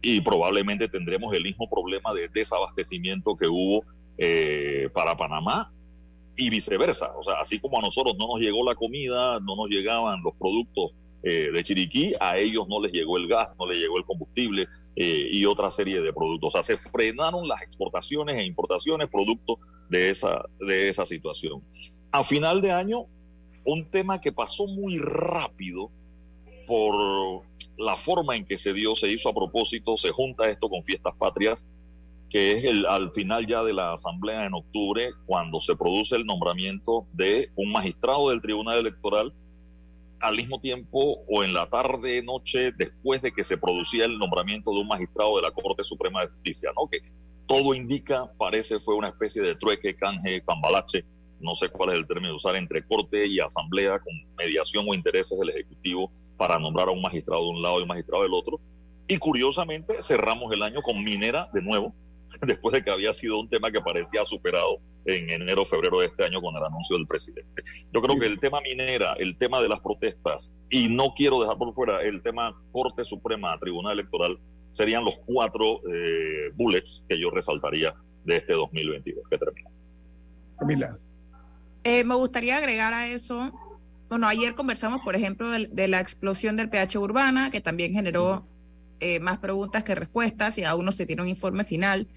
y 0.00 0.22
probablemente 0.22 0.88
tendremos 0.88 1.34
el 1.34 1.42
mismo 1.42 1.68
problema 1.68 2.14
de 2.14 2.28
desabastecimiento 2.28 3.36
que 3.36 3.46
hubo 3.46 3.84
eh, 4.16 4.88
para 4.94 5.18
Panamá 5.18 5.70
y 6.34 6.48
viceversa. 6.48 7.12
O 7.14 7.24
sea, 7.24 7.40
así 7.40 7.60
como 7.60 7.78
a 7.78 7.82
nosotros 7.82 8.16
no 8.18 8.26
nos 8.26 8.40
llegó 8.40 8.64
la 8.64 8.74
comida, 8.74 9.38
no 9.40 9.54
nos 9.54 9.68
llegaban 9.68 10.22
los 10.22 10.34
productos 10.36 10.92
eh, 11.22 11.50
de 11.52 11.62
Chiriquí, 11.62 12.14
a 12.20 12.38
ellos 12.38 12.66
no 12.68 12.80
les 12.80 12.92
llegó 12.92 13.18
el 13.18 13.28
gas, 13.28 13.50
no 13.58 13.66
les 13.66 13.78
llegó 13.78 13.98
el 13.98 14.06
combustible 14.06 14.66
eh, 14.96 15.28
y 15.30 15.44
otra 15.44 15.70
serie 15.70 16.00
de 16.00 16.12
productos. 16.14 16.54
O 16.54 16.62
sea, 16.62 16.62
se 16.62 16.78
frenaron 16.78 17.46
las 17.46 17.60
exportaciones 17.60 18.36
e 18.36 18.46
importaciones 18.46 19.10
producto 19.10 19.58
de 19.90 20.10
esa, 20.10 20.42
de 20.60 20.88
esa 20.88 21.04
situación. 21.04 21.62
A 22.12 22.24
final 22.24 22.62
de 22.62 22.72
año, 22.72 23.06
un 23.64 23.90
tema 23.90 24.20
que 24.20 24.32
pasó 24.32 24.66
muy 24.66 24.98
rápido 24.98 25.90
por 26.66 27.42
la 27.76 27.96
forma 27.96 28.36
en 28.36 28.46
que 28.46 28.56
se 28.56 28.72
dio, 28.72 28.94
se 28.94 29.10
hizo 29.10 29.28
a 29.28 29.34
propósito, 29.34 29.96
se 29.96 30.10
junta 30.10 30.48
esto 30.48 30.68
con 30.68 30.82
fiestas 30.82 31.14
patrias, 31.16 31.66
que 32.30 32.52
es 32.52 32.64
el, 32.64 32.86
al 32.86 33.10
final 33.10 33.46
ya 33.46 33.64
de 33.64 33.72
la 33.72 33.92
asamblea 33.92 34.46
en 34.46 34.54
octubre, 34.54 35.10
cuando 35.26 35.60
se 35.60 35.74
produce 35.74 36.14
el 36.14 36.24
nombramiento 36.24 37.06
de 37.12 37.50
un 37.56 37.72
magistrado 37.72 38.30
del 38.30 38.40
Tribunal 38.40 38.78
Electoral, 38.78 39.34
al 40.20 40.36
mismo 40.36 40.60
tiempo 40.60 41.18
o 41.28 41.42
en 41.42 41.54
la 41.54 41.68
tarde, 41.68 42.22
noche, 42.22 42.72
después 42.76 43.22
de 43.22 43.32
que 43.32 43.42
se 43.42 43.56
producía 43.56 44.04
el 44.04 44.18
nombramiento 44.18 44.70
de 44.72 44.80
un 44.80 44.88
magistrado 44.88 45.36
de 45.36 45.42
la 45.42 45.50
Corte 45.50 45.82
Suprema 45.82 46.20
de 46.20 46.28
Justicia, 46.28 46.70
¿no? 46.76 46.88
Que 46.88 46.98
todo 47.50 47.74
indica, 47.74 48.30
parece, 48.38 48.78
fue 48.78 48.94
una 48.94 49.08
especie 49.08 49.42
de 49.42 49.56
trueque, 49.56 49.96
canje, 49.96 50.40
cambalache, 50.46 51.02
no 51.40 51.56
sé 51.56 51.68
cuál 51.68 51.90
es 51.90 51.96
el 51.96 52.06
término 52.06 52.28
de 52.28 52.36
usar, 52.36 52.54
entre 52.54 52.86
Corte 52.86 53.26
y 53.26 53.40
Asamblea, 53.40 53.98
con 53.98 54.14
mediación 54.38 54.86
o 54.88 54.94
intereses 54.94 55.36
del 55.36 55.50
Ejecutivo 55.50 56.12
para 56.36 56.60
nombrar 56.60 56.86
a 56.86 56.92
un 56.92 57.02
magistrado 57.02 57.42
de 57.42 57.48
un 57.48 57.60
lado 57.60 57.80
y 57.80 57.82
un 57.82 57.88
magistrado 57.88 58.22
del 58.22 58.34
otro. 58.34 58.60
Y 59.08 59.16
curiosamente 59.16 60.00
cerramos 60.00 60.52
el 60.52 60.62
año 60.62 60.80
con 60.80 61.02
Minera 61.02 61.50
de 61.52 61.60
nuevo, 61.60 61.92
después 62.46 62.72
de 62.72 62.84
que 62.84 62.90
había 62.92 63.12
sido 63.12 63.40
un 63.40 63.48
tema 63.48 63.72
que 63.72 63.80
parecía 63.80 64.24
superado 64.24 64.78
en 65.04 65.28
enero, 65.30 65.64
febrero 65.64 65.98
de 65.98 66.06
este 66.06 66.24
año 66.24 66.40
con 66.40 66.56
el 66.56 66.62
anuncio 66.62 66.96
del 66.96 67.08
presidente. 67.08 67.64
Yo 67.92 68.00
creo 68.00 68.16
que 68.16 68.26
el 68.26 68.38
tema 68.38 68.60
minera, 68.60 69.14
el 69.14 69.36
tema 69.36 69.60
de 69.60 69.68
las 69.68 69.80
protestas, 69.80 70.56
y 70.70 70.88
no 70.88 71.14
quiero 71.16 71.40
dejar 71.40 71.58
por 71.58 71.74
fuera 71.74 72.00
el 72.02 72.22
tema 72.22 72.54
Corte 72.70 73.04
Suprema, 73.04 73.58
Tribunal 73.58 73.94
Electoral, 73.94 74.38
serían 74.72 75.04
los 75.04 75.18
cuatro 75.26 75.80
eh, 75.92 76.50
bullets 76.54 77.02
que 77.08 77.20
yo 77.20 77.30
resaltaría 77.30 77.94
de 78.24 78.36
este 78.36 78.52
2022 78.52 79.24
que 79.28 79.38
termina. 79.38 79.70
Camila. 80.58 80.98
Eh, 81.84 82.04
me 82.04 82.14
gustaría 82.14 82.56
agregar 82.56 82.92
a 82.92 83.08
eso 83.08 83.52
bueno, 84.10 84.26
ayer 84.26 84.56
conversamos, 84.56 85.02
por 85.02 85.14
ejemplo, 85.14 85.50
de, 85.50 85.88
la 85.88 86.00
explosión 86.00 86.56
del 86.56 86.68
pH 86.68 86.98
urbana, 86.98 87.52
que 87.52 87.60
también 87.60 87.92
generó 87.92 88.44
eh, 88.98 89.20
más 89.20 89.38
preguntas 89.38 89.84
que 89.84 89.94
respuestas 89.94 90.58
y 90.58 90.64
aún 90.64 90.84
no 90.84 90.90
se 90.90 91.06
tiene 91.06 91.22
un 91.22 91.28
informe 91.28 91.62
final. 91.62 92.08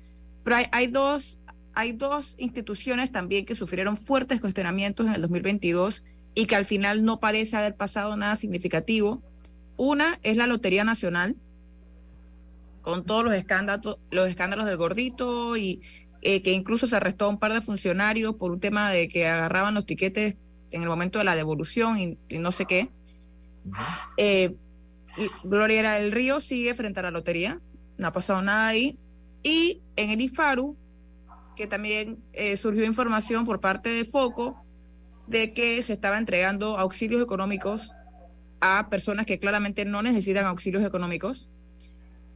Pero 0.43 0.55
hay, 0.55 0.65
hay, 0.71 0.87
dos, 0.87 1.39
hay 1.75 1.91
dos 1.91 2.33
instituciones 2.39 3.11
también 3.11 3.45
que 3.45 3.53
sufrieron 3.53 3.95
fuertes 3.95 4.41
cuestionamientos 4.41 5.05
en 5.05 5.13
el 5.13 5.21
2022 5.21 6.03
y 6.33 6.47
que 6.47 6.55
al 6.55 6.65
final 6.65 7.05
no 7.05 7.19
parece 7.19 7.57
haber 7.57 7.75
pasado 7.75 8.17
nada 8.17 8.37
significativo. 8.37 9.21
Una 9.77 10.19
es 10.23 10.35
la 10.35 10.47
Lotería 10.47 10.83
Nacional, 10.83 11.35
con 12.83 13.03
todos 13.03 13.23
los 13.23 13.33
escándalos, 13.33 13.97
los 14.11 14.29
escándalos 14.29 14.67
del 14.67 14.77
gordito 14.77 15.57
y 15.57 15.81
eh, 16.21 16.43
que 16.43 16.51
incluso 16.51 16.85
se 16.85 16.95
arrestó 16.95 17.25
a 17.25 17.29
un 17.29 17.39
par 17.39 17.53
de 17.53 17.61
funcionarios 17.61 18.35
por 18.35 18.51
un 18.51 18.59
tema 18.59 18.91
de 18.91 19.07
que 19.07 19.27
agarraban 19.27 19.73
los 19.73 19.87
tiquetes 19.87 20.35
en 20.69 20.83
el 20.83 20.87
momento 20.87 21.17
de 21.17 21.25
la 21.25 21.35
devolución 21.35 21.97
y, 21.97 22.37
no 22.37 22.51
sé 22.51 22.65
qué. 22.65 22.91
Eh, 24.17 24.55
Gloria 25.43 25.91
del 25.93 26.11
Río 26.11 26.41
sigue 26.41 26.73
frente 26.75 26.99
a 26.99 27.03
la 27.03 27.11
lotería, 27.11 27.59
no 27.97 28.07
ha 28.07 28.13
pasado 28.13 28.41
nada 28.41 28.67
ahí. 28.67 28.97
Y 29.43 29.81
en 29.95 30.09
el 30.09 30.21
IFARU, 30.21 30.77
que 31.55 31.67
también 31.67 32.19
eh, 32.33 32.57
surgió 32.57 32.83
información 32.85 33.45
por 33.45 33.59
parte 33.59 33.89
de 33.89 34.05
Foco 34.05 34.63
de 35.27 35.53
que 35.53 35.81
se 35.81 35.93
estaba 35.93 36.17
entregando 36.17 36.77
auxilios 36.77 37.21
económicos 37.21 37.91
a 38.61 38.89
personas 38.89 39.25
que 39.25 39.39
claramente 39.39 39.85
no 39.85 40.01
necesitan 40.01 40.45
auxilios 40.45 40.83
económicos. 40.83 41.49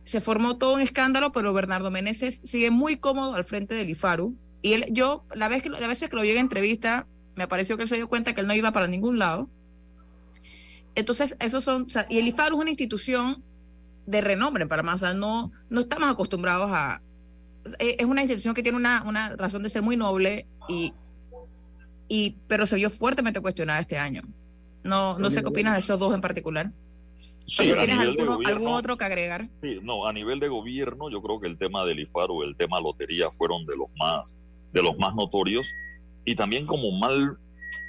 Se 0.07 0.21
formó 0.21 0.57
todo 0.57 0.73
un 0.73 0.79
escándalo, 0.79 1.31
pero 1.33 1.53
Bernardo 1.53 1.91
Meneses 1.91 2.41
sigue 2.43 2.71
muy 2.71 2.95
cómodo 2.97 3.35
al 3.35 3.43
frente 3.43 3.75
del 3.75 3.89
IFARU. 3.89 4.35
Y 4.61 4.73
él, 4.73 4.85
yo, 4.89 5.25
la 5.35 5.49
vez 5.49 5.61
que, 5.61 5.69
vez 5.69 5.99
que 5.99 6.15
lo 6.15 6.21
vi 6.21 6.31
en 6.31 6.37
entrevista, 6.37 7.05
me 7.35 7.47
pareció 7.47 7.75
que 7.75 7.83
él 7.83 7.89
se 7.89 7.97
dio 7.97 8.07
cuenta 8.07 8.33
que 8.33 8.41
él 8.41 8.47
no 8.47 8.55
iba 8.55 8.71
para 8.71 8.87
ningún 8.87 9.19
lado. 9.19 9.49
Entonces, 10.95 11.35
esos 11.39 11.63
son, 11.63 11.87
y 12.09 12.19
el 12.19 12.27
IFARU 12.29 12.55
es 12.55 12.61
una 12.61 12.69
institución 12.69 13.43
de 14.05 14.21
renombre 14.21 14.65
para 14.65 14.81
más, 14.81 15.03
no, 15.13 15.51
no 15.69 15.81
estamos 15.81 16.09
acostumbrados 16.09 16.71
a, 16.71 17.01
es 17.79 18.05
una 18.05 18.21
institución 18.21 18.53
que 18.53 18.63
tiene 18.63 18.77
una, 18.77 19.03
una 19.05 19.35
razón 19.35 19.61
de 19.61 19.69
ser 19.69 19.81
muy 19.81 19.97
noble 19.97 20.47
y, 20.69 20.93
y 22.07 22.37
pero 22.47 22.65
se 22.65 22.77
vio 22.77 22.89
fuertemente 22.89 23.41
cuestionada 23.41 23.81
este 23.81 23.97
año. 23.97 24.23
No, 24.83 25.19
no 25.19 25.29
sé 25.29 25.41
qué 25.41 25.49
opinas 25.49 25.73
de 25.73 25.79
esos 25.79 25.99
dos 25.99 26.13
en 26.13 26.21
particular. 26.21 26.71
Sí, 27.47 27.63
¿Tienes 27.63 27.97
algún 27.97 28.67
otro 28.67 28.97
que 28.97 29.05
agregar? 29.05 29.47
Sí, 29.61 29.79
no, 29.81 30.05
a 30.05 30.11
nivel 30.11 30.39
de 30.41 30.49
gobierno, 30.49 31.09
yo 31.09 31.21
creo 31.21 31.39
que 31.39 31.47
el 31.47 31.57
tema 31.57 31.85
del 31.85 32.01
IFARU, 32.01 32.43
el 32.43 32.57
tema 32.57 32.81
lotería 32.81 33.31
fueron 33.31 33.65
de 33.65 33.77
los 33.77 33.87
más, 33.97 34.35
de 34.73 34.83
los 34.83 34.97
más 34.97 35.15
notorios 35.15 35.65
y 36.25 36.35
también 36.35 36.65
como 36.65 36.91
mal 36.91 37.37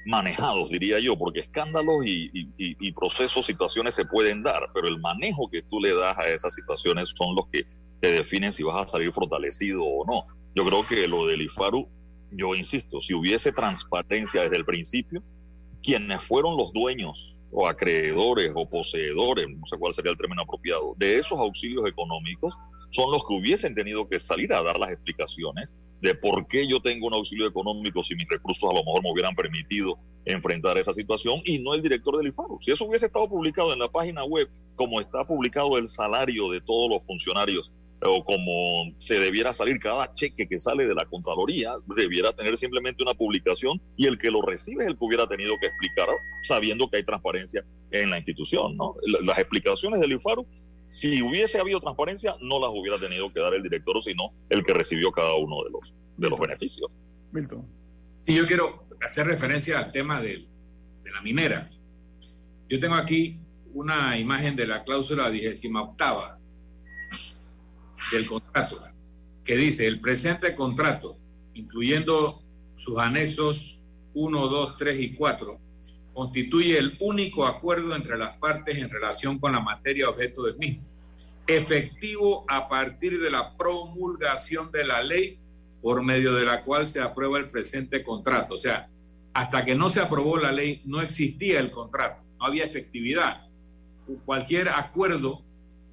manejados, 0.07 0.71
diría 0.71 1.01
yo, 1.01 1.19
porque 1.19 1.41
escándalos 1.41 2.05
y, 2.07 2.93
procesos, 2.93 3.47
situaciones 3.47 3.97
se 3.97 4.05
pueden 4.05 4.45
dar, 4.45 4.71
pero 4.73 4.87
el 4.87 5.01
manejo 5.01 5.51
que 5.51 5.63
tú 5.63 5.81
le 5.81 5.93
das 5.93 6.17
a 6.17 6.29
esas 6.29 6.55
situaciones 6.55 7.13
son 7.17 7.35
los 7.35 7.49
que 7.49 7.67
te 8.01 8.13
definen 8.13 8.53
si 8.53 8.63
vas 8.63 8.81
a 8.81 8.87
salir 8.87 9.13
fortalecido 9.13 9.83
o 9.85 10.07
no. 10.07 10.25
Yo 10.55 10.65
creo 10.65 10.87
que 10.87 11.09
lo 11.09 11.27
del 11.27 11.43
IFARU, 11.43 11.89
yo 12.31 12.55
insisto, 12.55 13.03
si 13.03 13.13
hubiese 13.13 13.51
transparencia 13.51 14.43
desde 14.43 14.57
el 14.57 14.65
principio, 14.65 15.21
quienes 15.83 16.23
fueron 16.23 16.57
los 16.57 16.73
dueños 16.73 17.38
o 17.51 17.67
acreedores 17.67 18.53
o 18.55 18.69
poseedores, 18.69 19.49
no 19.49 19.67
sé 19.67 19.77
cuál 19.79 19.95
sería 19.95 20.13
el 20.13 20.19
término 20.19 20.43
apropiado, 20.43 20.95
de 20.97 21.19
esos 21.19 21.39
auxilios 21.39 21.87
económicos, 21.87 22.57
son 22.91 23.11
los 23.11 23.23
que 23.27 23.35
hubiesen 23.35 23.75
tenido 23.75 24.09
que 24.09 24.19
salir 24.19 24.53
a 24.53 24.63
dar 24.63 24.79
las 24.79 24.91
explicaciones 24.91 25.73
de 26.01 26.15
por 26.15 26.47
qué 26.47 26.67
yo 26.67 26.81
tengo 26.81 27.07
un 27.07 27.15
auxilio 27.15 27.47
económico 27.47 28.03
si 28.03 28.15
mis 28.15 28.29
recursos 28.29 28.71
a 28.71 28.75
lo 28.75 28.85
mejor 28.85 29.03
me 29.03 29.11
hubieran 29.11 29.35
permitido 29.35 29.99
enfrentar 30.25 30.79
esa 30.79 30.93
situación 30.93 31.41
y 31.45 31.59
no 31.59 31.75
el 31.75 31.83
director 31.83 32.17
del 32.17 32.29
IFARU. 32.29 32.59
Si 32.61 32.71
eso 32.71 32.85
hubiese 32.85 33.07
estado 33.07 33.29
publicado 33.29 33.73
en 33.73 33.79
la 33.79 33.89
página 33.89 34.25
web, 34.25 34.49
como 34.77 35.01
está 35.01 35.23
publicado 35.23 35.77
el 35.77 35.89
salario 35.89 36.51
de 36.51 36.61
todos 36.61 36.91
los 36.91 37.05
funcionarios 37.05 37.71
o 38.03 38.25
como 38.25 38.93
se 38.99 39.19
debiera 39.19 39.53
salir 39.53 39.79
cada 39.81 40.13
cheque 40.15 40.47
que 40.47 40.59
sale 40.59 40.87
de 40.87 40.95
la 40.95 41.05
Contraloría, 41.07 41.75
debiera 41.97 42.33
tener 42.33 42.57
simplemente 42.57 43.03
una 43.03 43.15
publicación 43.15 43.81
y 43.97 44.07
el 44.07 44.19
que 44.19 44.31
lo 44.31 44.43
recibe 44.43 44.85
es 44.85 44.91
el 44.91 44.99
que 44.99 45.05
hubiera 45.05 45.27
tenido 45.27 45.55
que 45.61 45.67
explicar, 45.67 46.09
sabiendo 46.43 46.89
que 46.89 46.99
hay 46.99 47.05
transparencia 47.05 47.65
en 47.91 48.11
la 48.11 48.19
institución. 48.19 48.77
¿no? 48.77 48.95
Las 49.23 49.39
explicaciones 49.39 50.01
del 50.01 50.13
IFARU 50.13 50.47
si 50.89 51.23
hubiese 51.23 51.59
habido 51.59 51.81
transparencia, 51.81 52.35
no 52.41 52.59
las 52.59 52.71
hubiera 52.71 52.99
tenido 52.99 53.31
que 53.33 53.41
dar 53.41 53.55
el 53.55 53.63
director, 53.63 54.03
sino 54.03 54.31
el 54.49 54.65
que 54.65 54.73
recibió 54.73 55.13
cada 55.13 55.35
uno 55.35 55.63
de 55.65 55.71
los, 55.71 55.95
de 56.17 56.31
los 56.31 56.41
beneficios. 56.41 56.91
Milton. 57.31 57.67
Y 58.27 58.35
yo 58.35 58.47
quiero 58.47 58.87
hacer 59.03 59.27
referencia 59.27 59.79
al 59.79 59.93
tema 59.93 60.21
de, 60.21 60.47
de 61.03 61.11
la 61.13 61.21
minera. 61.21 61.71
Yo 62.69 62.81
tengo 62.81 62.95
aquí 62.95 63.39
una 63.75 64.19
imagen 64.19 64.57
de 64.57 64.67
la 64.67 64.83
cláusula 64.83 65.29
vigésima 65.29 65.83
octava 65.83 66.38
del 68.13 68.27
contrato, 68.27 68.83
que 69.45 69.57
dice, 69.57 69.87
el 69.87 70.01
presente 70.01 70.55
contrato, 70.55 71.17
incluyendo 71.55 72.43
sus 72.75 72.99
anexos 72.99 73.81
1, 74.15 74.49
2, 74.49 74.77
3 74.77 75.01
y 75.01 75.15
4, 75.15 75.59
constituye 76.13 76.79
el 76.79 76.97
único 77.01 77.47
acuerdo 77.47 77.95
entre 77.95 78.19
las 78.19 78.37
partes 78.39 78.77
en 78.79 78.91
relación 78.91 79.39
con 79.39 79.53
la 79.53 79.61
materia 79.61 80.09
objeto 80.09 80.43
del 80.43 80.57
mismo, 80.59 80.83
efectivo 81.47 82.45
a 82.49 82.69
partir 82.69 83.21
de 83.21 83.31
la 83.31 83.57
promulgación 83.57 84.71
de 84.71 84.85
la 84.85 85.03
ley 85.03 85.39
por 85.81 86.03
medio 86.03 86.35
de 86.35 86.45
la 86.45 86.65
cual 86.65 86.87
se 86.87 87.01
aprueba 87.01 87.39
el 87.39 87.51
presente 87.51 88.03
contrato. 88.03 88.55
O 88.55 88.59
sea, 88.59 88.89
hasta 89.33 89.65
que 89.65 89.75
no 89.75 89.89
se 89.89 90.01
aprobó 90.01 90.37
la 90.37 90.53
ley 90.53 90.83
no 90.85 91.01
existía 91.01 91.61
el 91.61 91.71
contrato, 91.71 92.23
no 92.39 92.47
había 92.47 92.65
efectividad. 92.65 93.47
Cualquier 94.25 94.69
acuerdo 94.71 95.43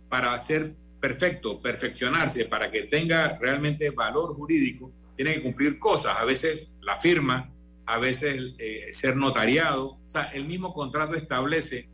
para 0.10 0.40
ser 0.40 0.74
perfecto, 1.08 1.62
perfeccionarse, 1.62 2.46
para 2.46 2.72
que 2.72 2.84
tenga 2.84 3.38
realmente 3.38 3.92
valor 3.92 4.36
jurídico, 4.36 4.92
tiene 5.16 5.36
que 5.36 5.44
cumplir 5.44 5.78
cosas. 5.78 6.16
A 6.18 6.26
veces 6.26 6.74
la 6.82 6.98
firma, 6.98 7.52
a 7.86 8.00
veces 8.00 8.54
eh, 8.58 8.88
ser 8.90 9.16
notariado. 9.16 9.86
O 9.86 10.10
sea, 10.10 10.24
el 10.34 10.46
mismo 10.46 10.74
contrato 10.74 11.14
establece 11.14 11.88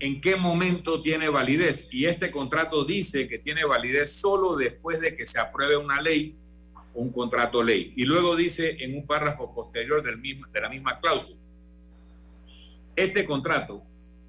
en 0.00 0.20
qué 0.20 0.36
momento 0.36 1.00
tiene 1.00 1.30
validez 1.30 1.88
y 1.90 2.04
este 2.04 2.30
contrato 2.30 2.84
dice 2.84 3.26
que 3.26 3.38
tiene 3.38 3.64
validez 3.64 4.12
solo 4.12 4.54
después 4.54 5.00
de 5.00 5.16
que 5.16 5.24
se 5.24 5.40
apruebe 5.40 5.78
una 5.78 6.02
ley 6.02 6.36
un 6.94 7.10
contrato 7.10 7.62
ley. 7.62 7.94
Y 7.96 8.04
luego 8.04 8.36
dice 8.36 8.76
en 8.80 8.94
un 8.94 9.06
párrafo 9.06 9.54
posterior 9.54 10.02
del 10.02 10.18
mismo, 10.18 10.46
de 10.52 10.60
la 10.60 10.68
misma 10.68 11.00
cláusula, 11.00 11.38
este 12.96 13.24
contrato, 13.24 13.82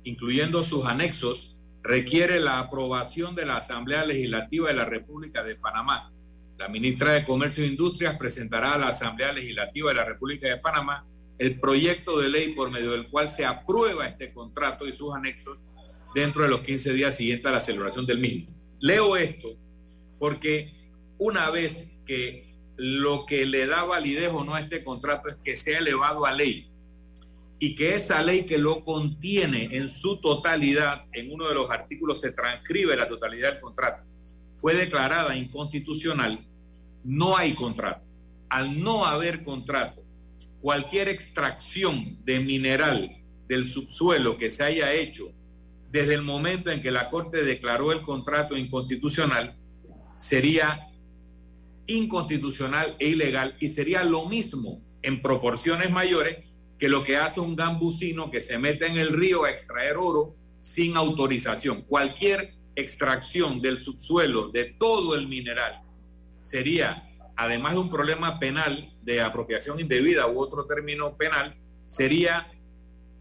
incluyendo 0.05 0.63
sus 0.63 0.85
anexos, 0.85 1.53
requiere 1.83 2.39
la 2.39 2.59
aprobación 2.59 3.35
de 3.35 3.45
la 3.45 3.57
Asamblea 3.57 4.05
Legislativa 4.05 4.69
de 4.69 4.73
la 4.73 4.85
República 4.85 5.43
de 5.43 5.57
Panamá. 5.57 6.11
La 6.57 6.69
ministra 6.69 7.11
de 7.11 7.25
Comercio 7.25 7.65
e 7.65 7.67
Industrias 7.67 8.15
presentará 8.17 8.73
a 8.73 8.77
la 8.77 8.87
Asamblea 8.87 9.33
Legislativa 9.33 9.89
de 9.91 9.95
la 9.95 10.05
República 10.05 10.47
de 10.47 10.57
Panamá 10.57 11.05
el 11.37 11.59
proyecto 11.59 12.19
de 12.19 12.29
ley 12.29 12.53
por 12.53 12.71
medio 12.71 12.91
del 12.91 13.09
cual 13.09 13.27
se 13.27 13.45
aprueba 13.45 14.07
este 14.07 14.31
contrato 14.31 14.87
y 14.87 14.93
sus 14.93 15.13
anexos 15.13 15.63
dentro 16.15 16.43
de 16.43 16.49
los 16.49 16.61
15 16.61 16.93
días 16.93 17.17
siguientes 17.17 17.45
a 17.47 17.51
la 17.51 17.59
celebración 17.59 18.05
del 18.05 18.19
mismo. 18.19 18.53
Leo 18.79 19.17
esto 19.17 19.49
porque 20.19 20.73
una 21.17 21.49
vez 21.49 21.91
que 22.05 22.55
lo 22.77 23.25
que 23.25 23.45
le 23.45 23.65
da 23.65 23.83
validez 23.83 24.31
o 24.31 24.43
no 24.43 24.55
a 24.55 24.61
este 24.61 24.83
contrato 24.83 25.27
es 25.27 25.35
que 25.35 25.55
sea 25.55 25.79
elevado 25.79 26.25
a 26.25 26.31
ley 26.31 26.69
y 27.65 27.75
que 27.75 27.93
esa 27.93 28.21
ley 28.21 28.45
que 28.45 28.57
lo 28.57 28.83
contiene 28.83 29.69
en 29.71 29.87
su 29.87 30.17
totalidad, 30.17 31.05
en 31.13 31.31
uno 31.31 31.47
de 31.47 31.55
los 31.55 31.71
artículos 31.71 32.19
se 32.19 32.33
transcribe 32.33 32.97
la 32.97 33.07
totalidad 33.07 33.53
del 33.53 33.61
contrato, 33.61 34.03
fue 34.55 34.75
declarada 34.75 35.33
inconstitucional, 35.37 36.45
no 37.05 37.37
hay 37.37 37.55
contrato. 37.55 38.03
Al 38.49 38.83
no 38.83 39.05
haber 39.05 39.43
contrato, 39.43 40.03
cualquier 40.59 41.07
extracción 41.07 42.17
de 42.25 42.41
mineral 42.41 43.23
del 43.47 43.63
subsuelo 43.63 44.37
que 44.37 44.49
se 44.49 44.65
haya 44.65 44.91
hecho 44.91 45.31
desde 45.89 46.15
el 46.15 46.21
momento 46.21 46.69
en 46.69 46.81
que 46.81 46.91
la 46.91 47.09
Corte 47.09 47.45
declaró 47.45 47.93
el 47.93 48.01
contrato 48.01 48.57
inconstitucional 48.57 49.55
sería 50.17 50.89
inconstitucional 51.87 52.97
e 52.99 53.07
ilegal 53.07 53.55
y 53.61 53.69
sería 53.69 54.03
lo 54.03 54.25
mismo 54.25 54.81
en 55.01 55.21
proporciones 55.21 55.91
mayores 55.91 56.52
que 56.83 56.89
lo 56.89 57.01
que 57.01 57.15
hace 57.15 57.39
un 57.39 57.55
gambusino 57.55 58.29
que 58.29 58.41
se 58.41 58.59
mete 58.59 58.87
en 58.87 58.97
el 58.97 59.13
río 59.13 59.45
a 59.45 59.49
extraer 59.49 59.95
oro 59.95 60.35
sin 60.59 60.97
autorización. 60.97 61.83
Cualquier 61.83 62.55
extracción 62.75 63.61
del 63.61 63.77
subsuelo 63.77 64.49
de 64.49 64.65
todo 64.65 65.15
el 65.15 65.29
mineral 65.29 65.81
sería, 66.41 67.09
además 67.37 67.75
de 67.75 67.79
un 67.79 67.89
problema 67.89 68.37
penal 68.37 68.93
de 69.01 69.21
apropiación 69.21 69.79
indebida 69.79 70.27
u 70.27 70.37
otro 70.41 70.65
término 70.65 71.15
penal, 71.15 71.55
sería 71.85 72.51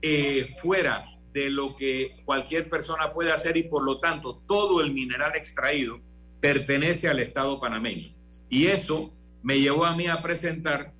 eh, 0.00 0.52
fuera 0.60 1.06
de 1.32 1.48
lo 1.48 1.76
que 1.76 2.16
cualquier 2.24 2.68
persona 2.68 3.12
puede 3.12 3.30
hacer 3.30 3.56
y 3.56 3.62
por 3.62 3.84
lo 3.84 4.00
tanto 4.00 4.42
todo 4.48 4.80
el 4.80 4.92
mineral 4.92 5.36
extraído 5.36 6.00
pertenece 6.40 7.08
al 7.08 7.20
Estado 7.20 7.60
panameño. 7.60 8.12
Y 8.48 8.66
eso 8.66 9.12
me 9.40 9.60
llevó 9.60 9.84
a 9.84 9.94
mí 9.94 10.08
a 10.08 10.20
presentar 10.20 10.92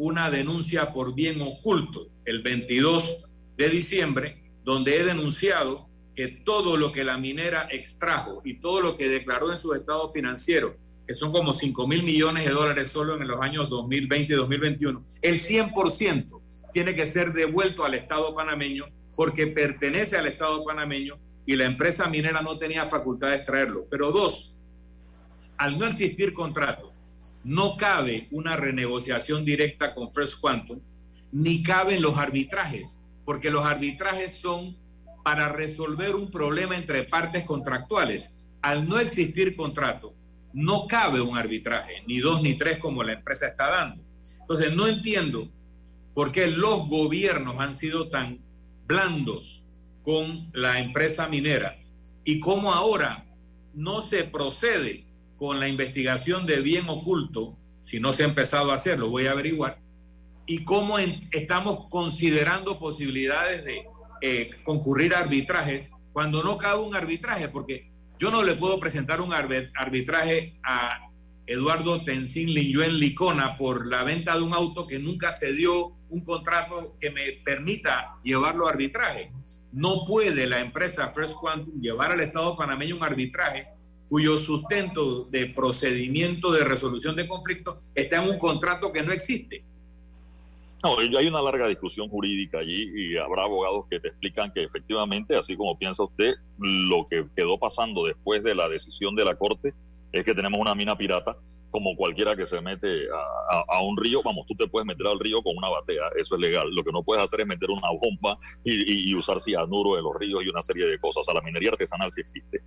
una 0.00 0.30
denuncia 0.30 0.94
por 0.94 1.14
bien 1.14 1.42
oculto 1.42 2.08
el 2.24 2.40
22 2.40 3.18
de 3.58 3.68
diciembre, 3.68 4.42
donde 4.64 4.98
he 4.98 5.04
denunciado 5.04 5.90
que 6.14 6.28
todo 6.28 6.78
lo 6.78 6.90
que 6.90 7.04
la 7.04 7.18
minera 7.18 7.68
extrajo 7.70 8.40
y 8.42 8.60
todo 8.60 8.80
lo 8.80 8.96
que 8.96 9.10
declaró 9.10 9.50
en 9.50 9.58
su 9.58 9.74
estado 9.74 10.10
financiero, 10.10 10.74
que 11.06 11.12
son 11.12 11.32
como 11.32 11.52
5 11.52 11.86
mil 11.86 12.02
millones 12.02 12.46
de 12.46 12.50
dólares 12.50 12.90
solo 12.90 13.14
en 13.14 13.28
los 13.28 13.42
años 13.42 13.68
2020 13.68 14.32
y 14.32 14.36
2021, 14.36 15.04
el 15.20 15.34
100% 15.34 16.40
tiene 16.72 16.94
que 16.94 17.04
ser 17.04 17.34
devuelto 17.34 17.84
al 17.84 17.92
Estado 17.92 18.34
panameño 18.34 18.86
porque 19.14 19.48
pertenece 19.48 20.16
al 20.16 20.28
Estado 20.28 20.64
panameño 20.64 21.18
y 21.44 21.56
la 21.56 21.66
empresa 21.66 22.08
minera 22.08 22.40
no 22.40 22.56
tenía 22.56 22.88
facultad 22.88 23.28
de 23.28 23.36
extraerlo. 23.36 23.84
Pero 23.90 24.12
dos, 24.12 24.54
al 25.58 25.78
no 25.78 25.84
existir 25.84 26.32
contrato, 26.32 26.89
no 27.44 27.76
cabe 27.76 28.28
una 28.30 28.56
renegociación 28.56 29.44
directa 29.44 29.94
con 29.94 30.12
First 30.12 30.40
Quantum, 30.40 30.80
ni 31.32 31.62
caben 31.62 32.02
los 32.02 32.18
arbitrajes, 32.18 33.02
porque 33.24 33.50
los 33.50 33.64
arbitrajes 33.64 34.40
son 34.40 34.76
para 35.24 35.48
resolver 35.48 36.14
un 36.14 36.30
problema 36.30 36.76
entre 36.76 37.04
partes 37.04 37.44
contractuales. 37.44 38.34
Al 38.62 38.88
no 38.88 38.98
existir 38.98 39.56
contrato, 39.56 40.14
no 40.52 40.86
cabe 40.86 41.20
un 41.20 41.36
arbitraje, 41.36 42.02
ni 42.06 42.18
dos 42.18 42.42
ni 42.42 42.56
tres 42.56 42.78
como 42.78 43.02
la 43.02 43.12
empresa 43.14 43.46
está 43.46 43.70
dando. 43.70 44.02
Entonces, 44.40 44.74
no 44.74 44.88
entiendo 44.88 45.48
por 46.14 46.32
qué 46.32 46.48
los 46.48 46.88
gobiernos 46.88 47.60
han 47.60 47.72
sido 47.72 48.08
tan 48.08 48.40
blandos 48.86 49.62
con 50.02 50.50
la 50.52 50.80
empresa 50.80 51.28
minera 51.28 51.78
y 52.24 52.40
cómo 52.40 52.72
ahora 52.72 53.26
no 53.74 54.00
se 54.00 54.24
procede 54.24 55.06
con 55.40 55.58
la 55.58 55.68
investigación 55.68 56.44
de 56.44 56.60
bien 56.60 56.84
oculto, 56.90 57.56
si 57.80 57.98
no 57.98 58.12
se 58.12 58.24
ha 58.24 58.26
empezado 58.26 58.70
a 58.70 58.74
hacer, 58.74 58.98
lo 58.98 59.08
voy 59.08 59.26
a 59.26 59.30
averiguar, 59.30 59.80
y 60.44 60.64
cómo 60.64 60.98
estamos 60.98 61.86
considerando 61.88 62.78
posibilidades 62.78 63.64
de 63.64 63.86
eh, 64.20 64.50
concurrir 64.64 65.14
a 65.14 65.20
arbitrajes 65.20 65.92
cuando 66.12 66.42
no 66.42 66.58
cabe 66.58 66.82
un 66.82 66.94
arbitraje, 66.94 67.48
porque 67.48 67.90
yo 68.18 68.30
no 68.30 68.42
le 68.42 68.54
puedo 68.54 68.78
presentar 68.78 69.22
un 69.22 69.32
arbitraje 69.32 70.58
a 70.62 71.08
Eduardo 71.46 72.04
Tenzin 72.04 72.50
Liyuen 72.50 72.98
Licona 72.98 73.56
por 73.56 73.86
la 73.86 74.04
venta 74.04 74.36
de 74.36 74.42
un 74.42 74.52
auto 74.52 74.86
que 74.86 74.98
nunca 74.98 75.32
se 75.32 75.54
dio 75.54 75.96
un 76.10 76.22
contrato 76.22 76.98
que 77.00 77.10
me 77.10 77.40
permita 77.42 78.18
llevarlo 78.22 78.66
a 78.66 78.72
arbitraje. 78.72 79.32
No 79.72 80.04
puede 80.06 80.46
la 80.46 80.60
empresa 80.60 81.10
First 81.14 81.38
Quantum 81.38 81.80
llevar 81.80 82.12
al 82.12 82.20
Estado 82.20 82.58
panameño 82.58 82.96
un 82.96 83.04
arbitraje 83.04 83.79
cuyo 84.10 84.36
sustento 84.36 85.24
de 85.30 85.46
procedimiento 85.46 86.50
de 86.50 86.64
resolución 86.64 87.14
de 87.14 87.28
conflictos 87.28 87.76
está 87.94 88.20
en 88.20 88.28
un 88.28 88.38
contrato 88.38 88.92
que 88.92 89.04
no 89.04 89.12
existe. 89.12 89.62
No, 90.82 90.98
hay 90.98 91.26
una 91.28 91.40
larga 91.40 91.68
discusión 91.68 92.08
jurídica 92.08 92.58
allí 92.58 92.90
y 92.92 93.16
habrá 93.16 93.44
abogados 93.44 93.84
que 93.88 94.00
te 94.00 94.08
explican 94.08 94.52
que 94.52 94.64
efectivamente, 94.64 95.36
así 95.36 95.56
como 95.56 95.78
piensa 95.78 96.02
usted, 96.02 96.34
lo 96.58 97.06
que 97.08 97.24
quedó 97.36 97.56
pasando 97.58 98.04
después 98.04 98.42
de 98.42 98.56
la 98.56 98.68
decisión 98.68 99.14
de 99.14 99.24
la 99.24 99.36
Corte 99.36 99.74
es 100.10 100.24
que 100.24 100.34
tenemos 100.34 100.58
una 100.58 100.74
mina 100.74 100.98
pirata 100.98 101.36
como 101.70 101.94
cualquiera 101.94 102.34
que 102.34 102.46
se 102.46 102.60
mete 102.60 103.06
a, 103.68 103.80
un 103.80 103.96
río, 103.96 104.22
vamos, 104.24 104.44
tú 104.48 104.56
te 104.56 104.66
puedes 104.66 104.86
meter 104.86 105.06
al 105.06 105.20
río 105.20 105.40
con 105.40 105.56
una 105.56 105.68
batea, 105.68 106.02
eso 106.16 106.34
es 106.34 106.40
legal. 106.40 106.68
Lo 106.74 106.82
que 106.82 106.90
no 106.90 107.04
puedes 107.04 107.22
hacer 107.22 107.42
es 107.42 107.46
meter 107.46 107.70
una 107.70 107.90
bomba 107.92 108.40
y, 108.64 109.10
y 109.10 109.14
usar 109.14 109.40
cianuro 109.40 109.96
en 109.96 110.02
los 110.02 110.16
ríos 110.16 110.42
y 110.44 110.48
una 110.48 110.62
serie 110.62 110.86
de 110.86 110.98
cosas. 110.98 111.20
O 111.20 111.24
sea, 111.24 111.34
la 111.34 111.42
minería 111.42 111.70
artesanal 111.70 112.10
sí 112.12 112.22
existe. 112.22 112.60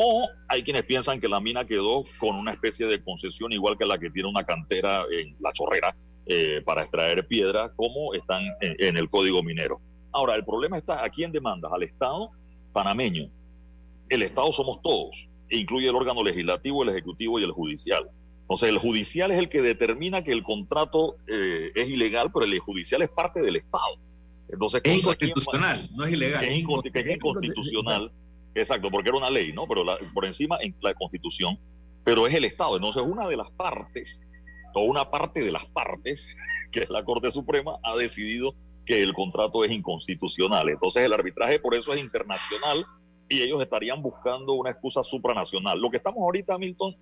O 0.00 0.28
hay 0.46 0.62
quienes 0.62 0.84
piensan 0.84 1.20
que 1.20 1.28
la 1.28 1.40
mina 1.40 1.66
quedó 1.66 2.04
con 2.18 2.36
una 2.36 2.52
especie 2.52 2.86
de 2.86 3.02
concesión 3.02 3.50
igual 3.50 3.76
que 3.76 3.84
la 3.84 3.98
que 3.98 4.10
tiene 4.10 4.28
una 4.28 4.44
cantera 4.44 5.02
en 5.10 5.34
la 5.40 5.52
chorrera 5.52 5.96
eh, 6.26 6.62
para 6.64 6.82
extraer 6.82 7.26
piedra, 7.26 7.72
como 7.74 8.14
están 8.14 8.44
en, 8.60 8.96
el 8.96 9.10
código 9.10 9.42
minero. 9.42 9.80
Ahora, 10.12 10.36
el 10.36 10.44
problema 10.44 10.78
está, 10.78 11.04
¿a 11.04 11.08
quién 11.08 11.32
demandas? 11.32 11.72
Al 11.72 11.82
Estado 11.82 12.30
panameño. 12.72 13.28
El 14.08 14.22
Estado 14.22 14.52
somos 14.52 14.80
todos, 14.82 15.10
e 15.48 15.58
incluye 15.58 15.88
el 15.88 15.96
órgano 15.96 16.22
legislativo, 16.22 16.84
el 16.84 16.90
ejecutivo 16.90 17.40
y 17.40 17.42
el 17.42 17.50
judicial. 17.50 18.08
Entonces, 18.42 18.68
el 18.68 18.78
judicial 18.78 19.32
es 19.32 19.38
el 19.40 19.48
que 19.48 19.62
determina 19.62 20.22
que 20.22 20.30
el 20.30 20.44
contrato 20.44 21.16
eh, 21.26 21.72
es 21.74 21.88
ilegal, 21.88 22.30
pero 22.32 22.44
el 22.44 22.56
judicial 22.60 23.02
es 23.02 23.10
parte 23.10 23.40
del 23.40 23.56
Estado. 23.56 23.98
Entonces, 24.48 24.80
es 24.84 24.96
inconstitucional, 24.96 25.90
no 25.96 26.04
es 26.04 26.12
ilegal. 26.12 26.44
Es, 26.44 26.56
inconstitucional. 26.56 28.12
Exacto, 28.58 28.90
porque 28.90 29.08
era 29.08 29.18
una 29.18 29.30
ley, 29.30 29.52
¿no? 29.52 29.66
Pero 29.66 29.84
por 30.12 30.24
encima 30.24 30.58
en 30.60 30.74
la 30.80 30.94
Constitución, 30.94 31.58
pero 32.04 32.26
es 32.26 32.34
el 32.34 32.44
Estado. 32.44 32.76
Entonces, 32.76 33.02
una 33.02 33.28
de 33.28 33.36
las 33.36 33.50
partes, 33.52 34.20
o 34.74 34.82
una 34.82 35.06
parte 35.06 35.42
de 35.42 35.52
las 35.52 35.64
partes, 35.66 36.28
que 36.72 36.80
es 36.80 36.90
la 36.90 37.04
Corte 37.04 37.30
Suprema, 37.30 37.78
ha 37.82 37.96
decidido 37.96 38.54
que 38.84 39.02
el 39.02 39.12
contrato 39.12 39.64
es 39.64 39.70
inconstitucional. 39.70 40.68
Entonces, 40.70 41.04
el 41.04 41.12
arbitraje 41.12 41.58
por 41.58 41.74
eso 41.74 41.92
es 41.92 42.00
internacional 42.00 42.84
y 43.28 43.42
ellos 43.42 43.60
estarían 43.60 44.02
buscando 44.02 44.54
una 44.54 44.70
excusa 44.70 45.02
supranacional. 45.02 45.78
Lo 45.78 45.90
que 45.90 45.98
estamos 45.98 46.20
ahorita, 46.22 46.56
Milton, 46.56 46.96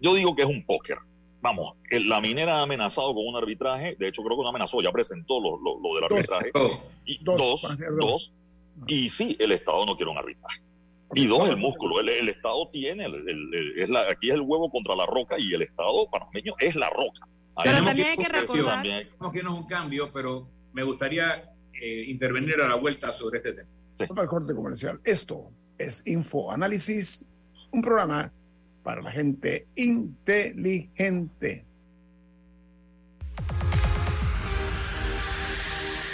yo 0.00 0.14
digo 0.14 0.36
que 0.36 0.42
es 0.42 0.48
un 0.48 0.62
póker. 0.64 0.98
Vamos, 1.40 1.76
la 1.90 2.20
minera 2.20 2.58
ha 2.58 2.62
amenazado 2.62 3.14
con 3.14 3.26
un 3.26 3.34
arbitraje, 3.34 3.96
de 3.98 4.08
hecho 4.08 4.22
creo 4.22 4.36
que 4.36 4.42
no 4.42 4.50
amenazó, 4.50 4.82
ya 4.82 4.92
presentó 4.92 5.40
lo, 5.40 5.94
del 5.94 6.04
arbitraje. 6.04 6.52
y, 7.06 7.24
dos, 7.24 7.62
dos, 7.98 8.34
y 8.86 9.08
sí, 9.08 9.36
el 9.40 9.52
Estado 9.52 9.86
no 9.86 9.96
quiere 9.96 10.10
un 10.10 10.18
arbitraje. 10.18 10.60
Y 11.14 11.26
dos, 11.26 11.48
el 11.48 11.56
músculo. 11.56 12.00
El, 12.00 12.28
Estado 12.28 12.68
tiene, 12.72 13.06
es 13.76 13.88
la, 13.88 14.02
aquí 14.02 14.28
es 14.28 14.34
el 14.34 14.42
huevo 14.42 14.70
contra 14.70 14.94
la 14.94 15.06
roca 15.06 15.36
y 15.38 15.52
el 15.54 15.62
Estado 15.62 16.08
panameño 16.10 16.54
es 16.58 16.74
la 16.76 16.88
roca. 16.90 17.26
Pero 17.62 17.84
también 17.84 18.08
hay 18.08 18.16
que 18.16 18.28
recordar. 18.28 18.82
que 18.82 19.42
no 19.42 19.54
es 19.54 19.60
un 19.60 19.66
cambio, 19.66 20.12
pero 20.12 20.48
me 20.72 20.82
gustaría 20.82 21.52
eh, 21.72 22.04
intervenir 22.06 22.60
a 22.60 22.68
la 22.68 22.76
vuelta 22.76 23.12
sobre 23.12 23.38
este 23.38 23.52
tema. 23.52 23.68
Para 24.08 24.22
el 24.22 24.28
corte 24.28 24.54
comercial. 24.54 25.00
Esto 25.04 25.50
es 25.78 26.02
Info 26.06 26.50
Análisis, 26.50 27.26
un 27.70 27.82
programa 27.82 28.32
para 28.82 29.02
la 29.02 29.10
gente 29.10 29.66
inteligente. 29.76 31.66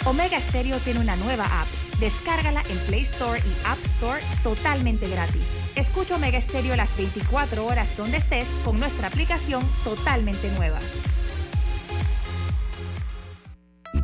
Omega 0.05 0.39
Stereo 0.39 0.79
tiene 0.79 1.01
una 1.01 1.15
nueva 1.17 1.45
app. 1.45 1.86
Descárgala 1.99 2.61
en 2.69 2.77
Play 2.87 3.03
Store 3.03 3.39
y 3.39 3.65
App 3.65 3.77
Store 3.95 4.21
totalmente 4.43 5.09
gratis. 5.09 5.41
Escucha 5.75 6.15
Omega 6.15 6.41
Stereo 6.41 6.75
las 6.75 6.95
24 6.97 7.65
horas 7.65 7.87
donde 7.97 8.17
estés 8.17 8.47
con 8.63 8.79
nuestra 8.79 9.07
aplicación 9.07 9.63
totalmente 9.83 10.49
nueva. 10.51 10.79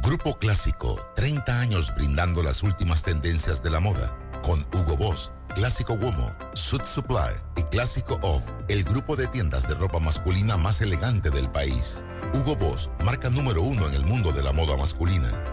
Grupo 0.03 0.35
Clásico, 0.35 0.99
30 1.15 1.59
años 1.59 1.93
brindando 1.95 2.43
las 2.43 2.63
últimas 2.63 3.03
tendencias 3.03 3.63
de 3.63 3.69
la 3.69 3.79
moda, 3.79 4.17
con 4.41 4.65
Hugo 4.73 4.97
Boss 4.97 5.31
Clásico 5.53 5.93
Womo, 5.93 6.35
Suit 6.55 6.83
Supply 6.83 7.35
y 7.55 7.61
Clásico 7.63 8.19
Off, 8.23 8.49
el 8.69 8.83
grupo 8.83 9.15
de 9.15 9.27
tiendas 9.27 9.67
de 9.67 9.75
ropa 9.75 9.99
masculina 9.99 10.57
más 10.57 10.81
elegante 10.81 11.29
del 11.29 11.49
país. 11.49 12.03
Hugo 12.33 12.55
Boss, 12.55 12.89
marca 13.05 13.29
número 13.29 13.61
uno 13.61 13.87
en 13.87 13.93
el 13.93 14.03
mundo 14.03 14.31
de 14.31 14.41
la 14.41 14.51
moda 14.51 14.75
masculina. 14.75 15.52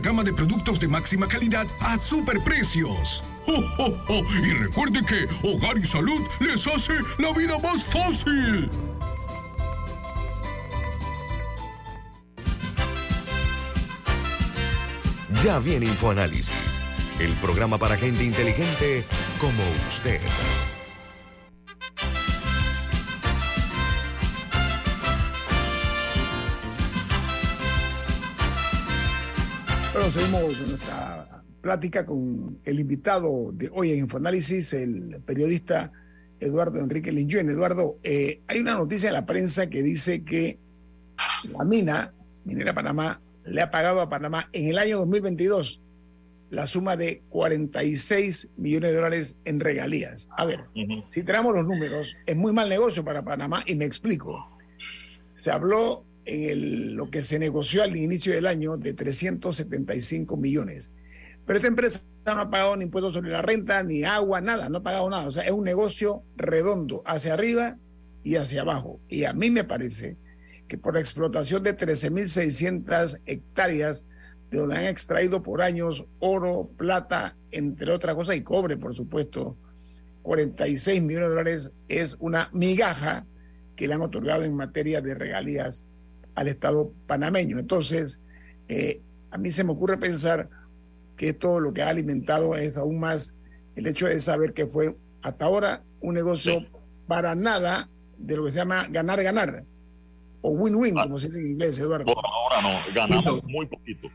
gama 0.00 0.22
de 0.24 0.32
productos 0.32 0.80
de 0.80 0.88
máxima 0.88 1.26
calidad 1.26 1.66
a 1.80 1.96
superprecios. 1.96 3.22
¡Oh, 3.46 3.62
oh, 3.78 3.96
oh! 4.08 4.24
Y 4.44 4.52
recuerde 4.52 5.00
que 5.04 5.26
Hogar 5.46 5.78
y 5.78 5.84
Salud 5.84 6.20
les 6.40 6.66
hace 6.66 6.94
la 7.18 7.32
vida 7.32 7.58
más 7.58 7.84
fácil. 7.84 8.68
Ya 15.44 15.58
viene 15.58 15.86
InfoAnálisis, 15.86 16.80
el 17.20 17.32
programa 17.34 17.78
para 17.78 17.96
gente 17.96 18.24
inteligente 18.24 19.04
como 19.38 19.62
usted. 19.88 20.20
Bueno, 30.06 30.20
seguimos 30.20 30.60
nuestra 30.60 31.42
plática 31.60 32.06
con 32.06 32.60
el 32.64 32.78
invitado 32.78 33.50
de 33.52 33.68
hoy 33.72 33.90
en 33.90 33.98
Infoanálisis, 33.98 34.72
el 34.72 35.20
periodista 35.26 35.90
Eduardo 36.38 36.78
Enrique 36.78 37.10
Linjuen. 37.10 37.48
Eduardo, 37.48 37.98
eh, 38.04 38.40
hay 38.46 38.60
una 38.60 38.74
noticia 38.74 39.08
en 39.08 39.14
la 39.14 39.26
prensa 39.26 39.68
que 39.68 39.82
dice 39.82 40.22
que 40.22 40.60
la 41.42 41.64
mina, 41.64 42.14
Minera 42.44 42.72
Panamá, 42.72 43.20
le 43.44 43.60
ha 43.60 43.72
pagado 43.72 44.00
a 44.00 44.08
Panamá 44.08 44.48
en 44.52 44.68
el 44.68 44.78
año 44.78 44.98
2022 44.98 45.80
la 46.50 46.68
suma 46.68 46.96
de 46.96 47.22
46 47.30 48.50
millones 48.58 48.90
de 48.90 48.96
dólares 48.96 49.36
en 49.44 49.58
regalías. 49.58 50.28
A 50.36 50.44
ver, 50.44 50.66
si 51.08 51.24
tenemos 51.24 51.52
los 51.52 51.64
números, 51.64 52.14
es 52.26 52.36
muy 52.36 52.52
mal 52.52 52.68
negocio 52.68 53.04
para 53.04 53.24
Panamá 53.24 53.64
y 53.66 53.74
me 53.74 53.86
explico. 53.86 54.56
Se 55.34 55.50
habló 55.50 56.04
en 56.26 56.50
el, 56.50 56.94
lo 56.94 57.10
que 57.10 57.22
se 57.22 57.38
negoció 57.38 57.82
al 57.82 57.96
inicio 57.96 58.34
del 58.34 58.46
año 58.46 58.76
de 58.76 58.92
375 58.92 60.36
millones. 60.36 60.90
Pero 61.46 61.56
esta 61.58 61.68
empresa 61.68 62.00
no 62.26 62.40
ha 62.40 62.50
pagado 62.50 62.76
ni 62.76 62.84
impuestos 62.84 63.14
sobre 63.14 63.30
la 63.30 63.42
renta, 63.42 63.82
ni 63.84 64.02
agua, 64.02 64.40
nada, 64.40 64.68
no 64.68 64.78
ha 64.78 64.82
pagado 64.82 65.08
nada. 65.08 65.28
O 65.28 65.30
sea, 65.30 65.44
es 65.44 65.52
un 65.52 65.64
negocio 65.64 66.24
redondo, 66.36 67.02
hacia 67.06 67.34
arriba 67.34 67.78
y 68.24 68.36
hacia 68.36 68.62
abajo. 68.62 69.00
Y 69.08 69.24
a 69.24 69.32
mí 69.32 69.50
me 69.50 69.64
parece 69.64 70.16
que 70.66 70.76
por 70.76 70.94
la 70.94 71.00
explotación 71.00 71.62
de 71.62 71.76
13.600 71.76 73.20
hectáreas, 73.26 74.04
de 74.50 74.58
donde 74.58 74.76
han 74.76 74.86
extraído 74.86 75.42
por 75.42 75.62
años 75.62 76.04
oro, 76.18 76.70
plata, 76.76 77.36
entre 77.52 77.92
otras 77.92 78.16
cosas, 78.16 78.36
y 78.36 78.42
cobre, 78.42 78.76
por 78.76 78.96
supuesto, 78.96 79.56
46 80.22 81.02
millones 81.02 81.28
de 81.28 81.34
dólares 81.34 81.72
es 81.88 82.16
una 82.18 82.50
migaja 82.52 83.26
que 83.76 83.86
le 83.86 83.94
han 83.94 84.02
otorgado 84.02 84.42
en 84.42 84.54
materia 84.54 85.00
de 85.00 85.14
regalías 85.14 85.84
al 86.36 86.46
Estado 86.48 86.92
panameño. 87.08 87.58
Entonces, 87.58 88.20
eh, 88.68 89.00
a 89.30 89.38
mí 89.38 89.50
se 89.50 89.64
me 89.64 89.72
ocurre 89.72 89.98
pensar 89.98 90.48
que 91.16 91.30
esto 91.30 91.58
lo 91.60 91.72
que 91.72 91.82
ha 91.82 91.88
alimentado 91.88 92.54
es 92.54 92.76
aún 92.78 93.00
más 93.00 93.34
el 93.74 93.86
hecho 93.86 94.06
de 94.06 94.20
saber 94.20 94.52
que 94.54 94.66
fue 94.66 94.96
hasta 95.22 95.44
ahora 95.46 95.82
un 96.00 96.14
negocio 96.14 96.64
para 97.08 97.34
nada 97.34 97.88
de 98.18 98.36
lo 98.36 98.44
que 98.44 98.50
se 98.50 98.58
llama 98.58 98.86
ganar-ganar 98.88 99.64
o 100.42 100.50
win-win, 100.50 100.96
Ah. 100.98 101.02
como 101.04 101.18
se 101.18 101.26
dice 101.26 101.40
en 101.40 101.48
inglés, 101.48 101.78
Eduardo. 101.78 102.04
Por 102.04 102.24
ahora 102.24 102.62
no, 102.62 102.94
ganamos 102.94 103.42
muy 103.44 103.66
poquito. 103.66 104.08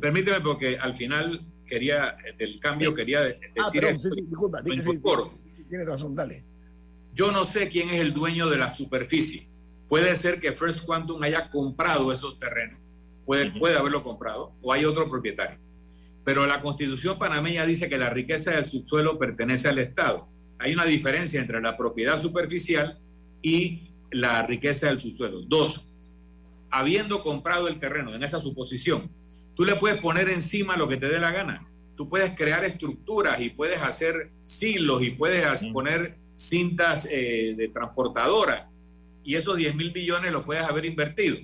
Permíteme 0.00 0.40
porque 0.40 0.78
al 0.78 0.94
final 0.94 1.44
quería, 1.66 2.16
del 2.38 2.58
cambio 2.60 2.94
quería 2.94 3.20
Ah, 3.20 3.24
decir 3.64 3.80
perdón, 3.82 3.96
esto. 3.96 4.08
sí, 4.10 4.20
sí, 4.22 4.26
disculpa, 4.26 4.62
sí, 4.64 4.72
incorporo. 4.72 5.32
sí, 5.52 5.64
tiene 5.64 5.84
razón, 5.84 6.14
dale. 6.14 6.44
Yo 7.12 7.32
no 7.32 7.44
sé 7.44 7.68
quién 7.68 7.90
es 7.90 8.00
el 8.00 8.12
dueño 8.12 8.48
de 8.48 8.56
la 8.58 8.70
superficie. 8.70 9.48
Puede 9.88 10.14
ser 10.16 10.40
que 10.40 10.52
First 10.52 10.84
Quantum 10.84 11.22
haya 11.22 11.48
comprado 11.48 12.12
esos 12.12 12.38
terrenos, 12.40 12.80
puede, 13.24 13.52
puede 13.52 13.76
haberlo 13.76 14.02
comprado, 14.02 14.52
o 14.62 14.72
hay 14.72 14.84
otro 14.84 15.08
propietario. 15.08 15.58
Pero 16.24 16.44
la 16.46 16.60
constitución 16.60 17.18
panameña 17.18 17.64
dice 17.64 17.88
que 17.88 17.98
la 17.98 18.10
riqueza 18.10 18.50
del 18.52 18.64
subsuelo 18.64 19.16
pertenece 19.16 19.68
al 19.68 19.78
Estado. 19.78 20.28
Hay 20.58 20.74
una 20.74 20.84
diferencia 20.84 21.40
entre 21.40 21.60
la 21.60 21.76
propiedad 21.76 22.18
superficial 22.18 22.98
y 23.42 23.92
la 24.10 24.42
riqueza 24.42 24.88
del 24.88 24.98
subsuelo. 24.98 25.42
Dos, 25.42 25.86
habiendo 26.70 27.22
comprado 27.22 27.68
el 27.68 27.78
terreno 27.78 28.12
en 28.12 28.24
esa 28.24 28.40
suposición, 28.40 29.12
tú 29.54 29.64
le 29.64 29.76
puedes 29.76 30.00
poner 30.00 30.28
encima 30.28 30.76
lo 30.76 30.88
que 30.88 30.96
te 30.96 31.08
dé 31.08 31.20
la 31.20 31.30
gana. 31.30 31.68
Tú 31.96 32.08
puedes 32.08 32.32
crear 32.32 32.64
estructuras 32.64 33.40
y 33.40 33.50
puedes 33.50 33.80
hacer 33.80 34.32
silos 34.42 35.02
y 35.04 35.10
puedes 35.10 35.46
poner 35.72 36.18
cintas 36.34 37.06
eh, 37.10 37.54
de 37.56 37.68
transportadora 37.68 38.68
y 39.26 39.34
esos 39.34 39.56
10 39.56 39.74
mil 39.74 39.90
billones 39.90 40.30
los 40.30 40.44
puedes 40.44 40.62
haber 40.62 40.84
invertido. 40.84 41.36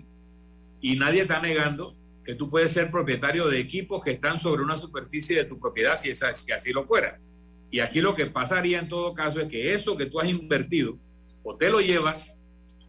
Y 0.80 0.94
nadie 0.94 1.22
está 1.22 1.40
negando 1.40 1.96
que 2.24 2.36
tú 2.36 2.48
puedes 2.48 2.70
ser 2.70 2.92
propietario 2.92 3.48
de 3.48 3.58
equipos 3.58 4.00
que 4.04 4.12
están 4.12 4.38
sobre 4.38 4.62
una 4.62 4.76
superficie 4.76 5.36
de 5.36 5.46
tu 5.46 5.58
propiedad 5.58 5.96
si, 5.96 6.08
esa, 6.08 6.32
si 6.32 6.52
así 6.52 6.72
lo 6.72 6.86
fuera. 6.86 7.18
Y 7.72 7.80
aquí 7.80 8.00
lo 8.00 8.14
que 8.14 8.26
pasaría 8.26 8.78
en 8.78 8.88
todo 8.88 9.14
caso 9.14 9.40
es 9.40 9.48
que 9.48 9.74
eso 9.74 9.96
que 9.96 10.06
tú 10.06 10.20
has 10.20 10.28
invertido 10.28 10.96
o 11.42 11.56
te 11.56 11.70
lo 11.70 11.80
llevas 11.80 12.38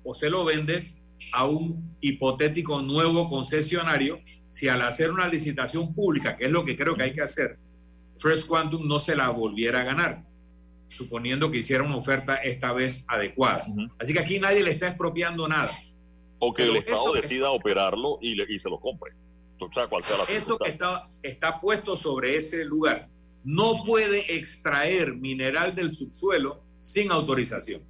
o 0.03 0.13
se 0.13 0.29
lo 0.29 0.45
vendes 0.45 0.95
a 1.32 1.45
un 1.45 1.97
hipotético 1.99 2.84
nuevo 2.84 3.32
concesionario 3.32 4.21
si 4.49 4.67
al 4.67 4.84
hacer 4.84 5.10
una 5.10 5.27
licitación 5.27 5.96
pública, 5.96 6.37
que 6.37 6.46
es 6.46 6.52
lo 6.52 6.63
que 6.63 6.77
creo 6.77 6.96
que 6.96 7.02
hay 7.02 7.13
que 7.15 7.23
hacer, 7.23 7.58
First 8.15 8.48
Quantum 8.48 8.87
no 8.87 9.00
se 9.00 9.15
la 9.15 9.29
volviera 9.29 9.81
a 9.81 9.85
ganar, 9.85 10.23
suponiendo 10.94 11.50
que 11.52 11.58
hiciera 11.58 11.83
una 11.83 11.96
oferta 11.98 12.35
esta 12.35 12.71
vez 12.73 13.04
adecuada. 13.08 13.65
Así 14.00 14.13
que 14.13 14.19
aquí 14.19 14.39
nadie 14.39 14.63
le 14.63 14.71
está 14.71 14.87
expropiando 14.87 15.48
nada. 15.48 15.71
O 16.39 16.54
que 16.54 16.63
Pero 16.63 16.73
el 16.73 16.79
Estado 16.79 16.98
eso 17.04 17.13
que- 17.13 17.21
decida 17.21 17.52
operarlo 17.52 18.19
y, 18.21 18.35
le- 18.35 18.46
y 18.50 18.60
se 18.60 18.69
lo 18.69 18.79
compre. 18.79 19.13
O 19.60 19.71
sea, 19.73 19.87
cual 19.87 20.04
sea 20.04 20.17
la 20.17 20.23
Eso 20.25 20.58
que 20.58 20.69
está, 20.71 21.10
está 21.21 21.60
puesto 21.62 21.96
sobre 21.96 22.35
ese 22.35 22.65
lugar 22.65 23.08
no 23.46 23.83
puede 23.85 24.35
extraer 24.35 25.15
mineral 25.15 25.73
del 25.75 25.89
subsuelo 25.89 26.62
sin 26.79 27.12
autorización. 27.12 27.81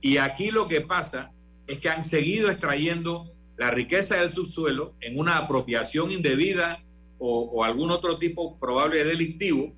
Y 0.00 0.18
aquí 0.18 0.50
lo 0.50 0.68
que 0.68 0.80
pasa 0.82 1.32
es 1.66 1.78
que 1.78 1.88
han 1.88 2.04
seguido 2.04 2.50
extrayendo 2.50 3.32
la 3.56 3.70
riqueza 3.70 4.16
del 4.16 4.30
subsuelo 4.30 4.94
en 5.00 5.18
una 5.18 5.38
apropiación 5.38 6.12
indebida 6.12 6.84
o, 7.18 7.40
o 7.52 7.64
algún 7.64 7.90
otro 7.90 8.18
tipo 8.18 8.58
probable 8.58 8.98
de 8.98 9.04
delictivo, 9.04 9.72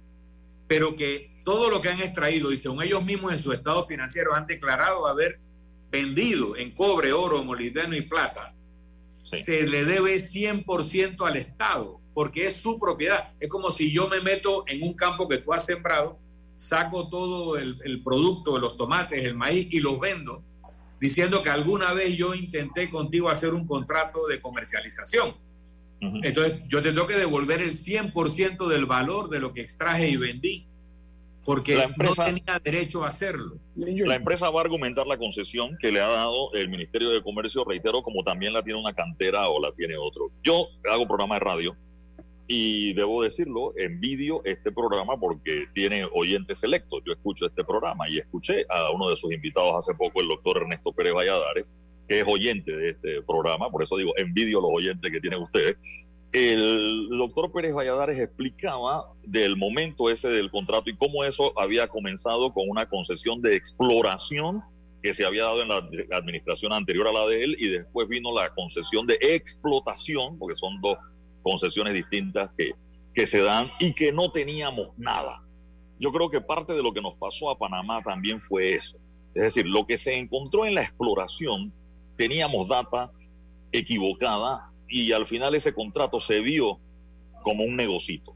pero 0.68 0.94
que 0.96 1.30
todo 1.44 1.70
lo 1.70 1.80
que 1.80 1.88
han 1.88 2.00
extraído 2.00 2.52
y 2.52 2.56
según 2.56 2.82
ellos 2.82 3.04
mismos 3.04 3.32
en 3.32 3.38
su 3.38 3.52
estado 3.52 3.86
financiero 3.86 4.34
han 4.34 4.46
declarado 4.46 5.06
haber 5.06 5.40
vendido 5.90 6.56
en 6.56 6.70
cobre, 6.72 7.12
oro, 7.12 7.42
molibdeno 7.42 7.96
y 7.96 8.02
plata, 8.02 8.54
se 9.24 9.66
le 9.66 9.84
debe 9.84 10.16
100% 10.16 11.26
al 11.26 11.36
Estado. 11.36 12.00
porque 12.12 12.46
es 12.46 12.56
su 12.56 12.78
propiedad. 12.78 13.32
Es 13.38 13.48
como 13.48 13.70
si 13.70 13.92
yo 13.92 14.08
me 14.08 14.20
meto 14.20 14.64
en 14.66 14.82
un 14.82 14.94
campo 14.94 15.28
que 15.28 15.38
tú 15.38 15.54
has 15.54 15.64
sembrado, 15.64 16.18
saco 16.56 17.08
todo 17.08 17.56
el, 17.56 17.78
el 17.84 18.02
producto, 18.02 18.58
los 18.58 18.76
tomates, 18.76 19.24
el 19.24 19.36
maíz 19.36 19.68
y 19.70 19.78
los 19.78 19.98
vendo, 20.00 20.42
diciendo 21.00 21.42
que 21.42 21.50
alguna 21.50 21.92
vez 21.92 22.16
yo 22.16 22.34
intenté 22.34 22.90
contigo 22.90 23.30
hacer 23.30 23.54
un 23.54 23.66
contrato 23.66 24.26
de 24.26 24.40
comercialización. 24.40 25.36
Entonces 26.00 26.62
yo 26.66 26.82
te 26.82 26.92
tengo 26.92 27.06
que 27.06 27.14
devolver 27.14 27.62
el 27.62 27.72
100% 27.72 28.66
del 28.68 28.86
valor 28.86 29.30
de 29.30 29.38
lo 29.38 29.52
que 29.52 29.60
extraje 29.60 30.08
y 30.08 30.16
vendí 30.16 30.66
porque 31.44 31.88
no 31.96 32.14
tenía 32.14 32.60
derecho 32.62 33.02
a 33.02 33.08
hacerlo. 33.08 33.56
La 33.74 34.14
empresa 34.14 34.50
va 34.50 34.60
a 34.60 34.64
argumentar 34.64 35.06
la 35.06 35.16
concesión 35.16 35.76
que 35.80 35.90
le 35.90 36.00
ha 36.00 36.08
dado 36.08 36.52
el 36.54 36.68
Ministerio 36.68 37.10
de 37.10 37.22
Comercio, 37.22 37.64
reitero, 37.64 38.02
como 38.02 38.22
también 38.22 38.52
la 38.52 38.62
tiene 38.62 38.78
una 38.78 38.92
cantera 38.92 39.48
o 39.48 39.60
la 39.60 39.72
tiene 39.72 39.96
otro. 39.96 40.30
Yo 40.42 40.68
hago 40.90 41.06
programa 41.06 41.36
de 41.36 41.40
radio 41.40 41.76
y 42.46 42.94
debo 42.94 43.22
decirlo, 43.22 43.72
envidio 43.76 44.42
este 44.44 44.72
programa 44.72 45.16
porque 45.18 45.66
tiene 45.72 46.04
oyentes 46.12 46.58
selectos. 46.58 47.00
Yo 47.06 47.12
escucho 47.12 47.46
este 47.46 47.64
programa 47.64 48.08
y 48.08 48.18
escuché 48.18 48.66
a 48.68 48.90
uno 48.90 49.08
de 49.08 49.16
sus 49.16 49.32
invitados 49.32 49.74
hace 49.76 49.94
poco, 49.94 50.20
el 50.20 50.28
doctor 50.28 50.58
Ernesto 50.58 50.92
Pérez 50.92 51.14
Valladares, 51.14 51.72
que 52.08 52.20
es 52.20 52.26
oyente 52.26 52.76
de 52.76 52.88
este 52.90 53.22
programa, 53.22 53.70
por 53.70 53.84
eso 53.84 53.96
digo, 53.96 54.12
envidio 54.16 54.60
los 54.60 54.70
oyentes 54.72 55.12
que 55.12 55.20
tienen 55.20 55.40
ustedes, 55.40 55.76
el 56.32 57.08
doctor 57.10 57.50
Pérez 57.50 57.74
Valladares 57.74 58.18
explicaba 58.18 59.12
del 59.24 59.56
momento 59.56 60.10
ese 60.10 60.28
del 60.28 60.50
contrato 60.50 60.88
y 60.88 60.96
cómo 60.96 61.24
eso 61.24 61.52
había 61.58 61.88
comenzado 61.88 62.52
con 62.52 62.68
una 62.68 62.86
concesión 62.86 63.42
de 63.42 63.56
exploración 63.56 64.62
que 65.02 65.12
se 65.12 65.24
había 65.24 65.44
dado 65.44 65.62
en 65.62 65.68
la 65.68 66.16
administración 66.16 66.72
anterior 66.72 67.08
a 67.08 67.12
la 67.12 67.26
de 67.26 67.42
él 67.42 67.56
y 67.58 67.68
después 67.68 68.06
vino 68.06 68.34
la 68.34 68.50
concesión 68.50 69.06
de 69.06 69.18
explotación, 69.20 70.38
porque 70.38 70.56
son 70.56 70.80
dos 70.80 70.98
concesiones 71.42 71.94
distintas 71.94 72.50
que, 72.56 72.72
que 73.14 73.26
se 73.26 73.40
dan 73.40 73.70
y 73.80 73.94
que 73.94 74.12
no 74.12 74.30
teníamos 74.30 74.90
nada. 74.98 75.42
Yo 75.98 76.12
creo 76.12 76.30
que 76.30 76.40
parte 76.40 76.74
de 76.74 76.82
lo 76.82 76.92
que 76.92 77.00
nos 77.00 77.14
pasó 77.14 77.50
a 77.50 77.58
Panamá 77.58 78.02
también 78.02 78.40
fue 78.40 78.74
eso. 78.74 78.98
Es 79.34 79.42
decir, 79.42 79.66
lo 79.66 79.86
que 79.86 79.98
se 79.98 80.14
encontró 80.14 80.66
en 80.66 80.74
la 80.74 80.82
exploración, 80.82 81.72
teníamos 82.16 82.68
data 82.68 83.10
equivocada 83.72 84.69
y 84.90 85.12
al 85.12 85.26
final 85.26 85.54
ese 85.54 85.72
contrato 85.72 86.20
se 86.20 86.40
vio 86.40 86.78
como 87.42 87.64
un 87.64 87.76
negocito 87.76 88.34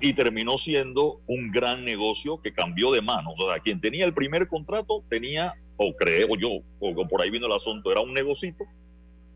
y 0.00 0.12
terminó 0.14 0.58
siendo 0.58 1.20
un 1.26 1.50
gran 1.52 1.84
negocio 1.84 2.40
que 2.42 2.52
cambió 2.52 2.90
de 2.90 3.00
manos. 3.00 3.34
O 3.38 3.48
sea, 3.48 3.60
quien 3.60 3.80
tenía 3.80 4.04
el 4.04 4.12
primer 4.12 4.48
contrato 4.48 5.04
tenía, 5.08 5.54
o 5.76 5.94
creo 5.94 6.36
yo, 6.36 6.50
o 6.80 7.08
por 7.08 7.22
ahí 7.22 7.30
vino 7.30 7.46
el 7.46 7.52
asunto, 7.52 7.92
era 7.92 8.00
un 8.00 8.12
negocito, 8.12 8.64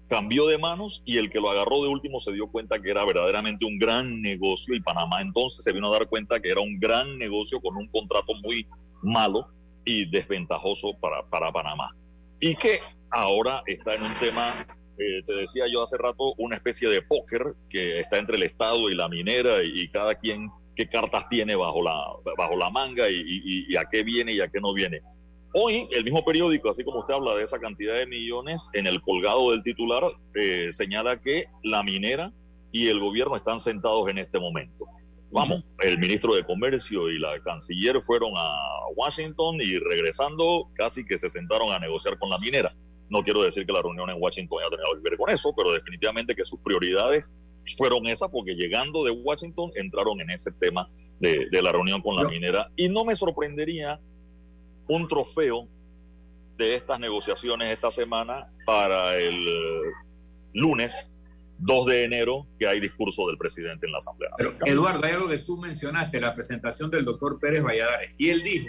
cambió 0.09 0.47
de 0.47 0.59
manos 0.59 1.03
y 1.05 1.19
el 1.19 1.31
que 1.31 1.41
lo 1.41 1.51
agarró 1.51 1.83
de 1.83 1.89
último 1.89 2.19
se 2.19 2.33
dio 2.33 2.49
cuenta 2.49 2.81
que 2.81 2.91
era 2.91 3.05
verdaderamente 3.05 3.65
un 3.65 3.79
gran 3.79 4.21
negocio 4.21 4.75
y 4.75 4.81
Panamá 4.81 5.21
entonces 5.21 5.65
se 5.65 5.73
vino 5.73 5.89
a 5.89 5.99
dar 5.99 6.09
cuenta 6.09 6.41
que 6.41 6.51
era 6.51 6.61
un 6.61 6.79
gran 6.79 7.19
negocio 7.19 7.61
con 7.61 7.77
un 7.77 7.89
contrato 7.89 8.35
muy 8.43 8.67
malo 9.03 9.49
y 9.85 10.05
desventajoso 10.05 10.95
para, 11.01 11.23
para 11.27 11.53
Panamá. 11.53 11.95
Y 12.41 12.55
que 12.57 12.81
ahora 13.11 13.63
está 13.67 13.95
en 13.95 14.03
un 14.03 14.15
tema 14.15 14.53
eh, 14.99 15.23
te 15.27 15.33
decía 15.35 15.65
yo 15.71 15.83
hace 15.83 15.97
rato, 15.99 16.35
una 16.39 16.57
especie 16.57 16.89
de 16.89 17.03
póker 17.03 17.55
que 17.69 18.01
está 18.01 18.19
entre 18.19 18.37
el 18.37 18.43
Estado 18.45 18.89
y 18.91 18.95
la 18.95 19.09
minera 19.09 19.63
y, 19.63 19.89
cada 19.89 20.15
quien 20.15 20.51
qué 20.75 20.89
cartas 20.89 21.29
tiene 21.29 21.55
bajo 21.55 21.83
la, 21.83 21.97
bajo 22.37 22.57
la 22.57 22.71
manga 22.71 23.09
y, 23.09 23.75
a 23.77 23.85
qué 23.91 24.03
viene 24.03 24.33
y 24.33 24.41
a 24.41 24.49
qué 24.49 24.61
no 24.61 24.73
viene. 24.73 25.01
Hoy 25.55 25.89
el 25.93 26.05
mismo 26.05 26.25
periódico, 26.25 26.71
así 26.71 26.85
como 26.85 27.01
usted 27.01 27.15
habla 27.15 27.35
de 27.35 27.45
esa 27.45 27.59
cantidad 27.59 27.95
de 27.95 28.07
millones, 28.07 28.69
en 28.75 28.87
el 28.87 29.01
colgado 29.01 29.53
del 29.53 29.63
titular 29.63 30.03
eh, 30.35 30.69
señala 30.71 31.21
que 31.21 31.47
la 31.63 31.83
minera 31.83 32.33
y 32.73 32.89
el 32.89 33.01
gobierno 33.01 33.37
están 33.37 33.61
sentados 33.61 34.09
en 34.09 34.19
este 34.19 34.39
momento. 34.39 34.87
Vamos, 35.31 35.63
el 35.81 35.99
ministro 35.99 36.35
de 36.35 36.45
Comercio 36.45 37.11
y 37.11 37.19
la 37.19 37.39
canciller 37.41 38.01
fueron 38.01 38.33
a 38.37 38.49
Washington 38.95 39.57
y 39.61 39.79
regresando 39.79 40.69
casi 40.75 41.05
que 41.05 41.19
se 41.19 41.29
sentaron 41.29 41.73
a 41.73 41.79
negociar 41.79 42.19
con 42.19 42.31
la 42.31 42.39
minera. 42.39 42.75
No 43.09 43.23
quiero 43.23 43.43
decir 43.43 43.67
que 43.67 43.73
la 43.73 43.83
reunión 43.83 44.11
en 44.11 44.21
Washington 44.21 44.59
haya 44.61 44.71
tenido 44.71 45.03
que 45.03 45.09
ver 45.09 45.19
con 45.19 45.31
eso, 45.31 45.55
pero 45.57 45.73
definitivamente 45.73 46.35
que 46.35 46.45
sus 46.45 46.61
prioridades 46.61 47.31
fueron 47.77 48.07
esas 48.07 48.29
porque 48.31 48.55
llegando 48.55 49.05
de 49.05 49.11
Washington 49.11 49.73
entraron 49.75 50.21
en 50.21 50.31
ese 50.31 50.53
tema 50.53 50.89
de, 51.19 51.49
la 51.51 51.73
reunión 51.73 52.03
con 52.03 52.17
la 52.17 52.29
minera. 52.29 52.71
Y 52.77 52.89
no 52.89 53.05
me 53.05 53.17
sorprendería 53.17 54.01
un 54.89 55.09
trofeo 55.09 55.69
de 56.57 56.75
estas 56.75 57.01
negociaciones 57.01 57.71
esta 57.71 57.91
semana 57.91 58.49
para 58.65 59.17
el 59.17 59.47
lunes 60.55 61.11
2 61.59 61.87
de 61.87 62.05
enero, 62.05 62.47
que 62.59 62.67
hay 62.67 62.81
discurso 62.81 63.27
del 63.27 63.39
presidente 63.39 63.87
en 63.87 63.93
la 63.93 63.99
Asamblea. 63.99 64.31
Pero, 64.37 64.53
Eduardo, 64.65 65.07
hay 65.07 65.13
algo 65.13 65.29
que 65.29 65.39
tú 65.39 65.57
mencionaste, 65.57 66.21
la 66.21 66.35
presentación 66.35 66.91
del 66.91 67.05
doctor 67.05 67.39
Pérez 67.39 67.63
Valladares, 67.63 68.15
y 68.19 68.29
él 68.29 68.43
dijo, 68.43 68.69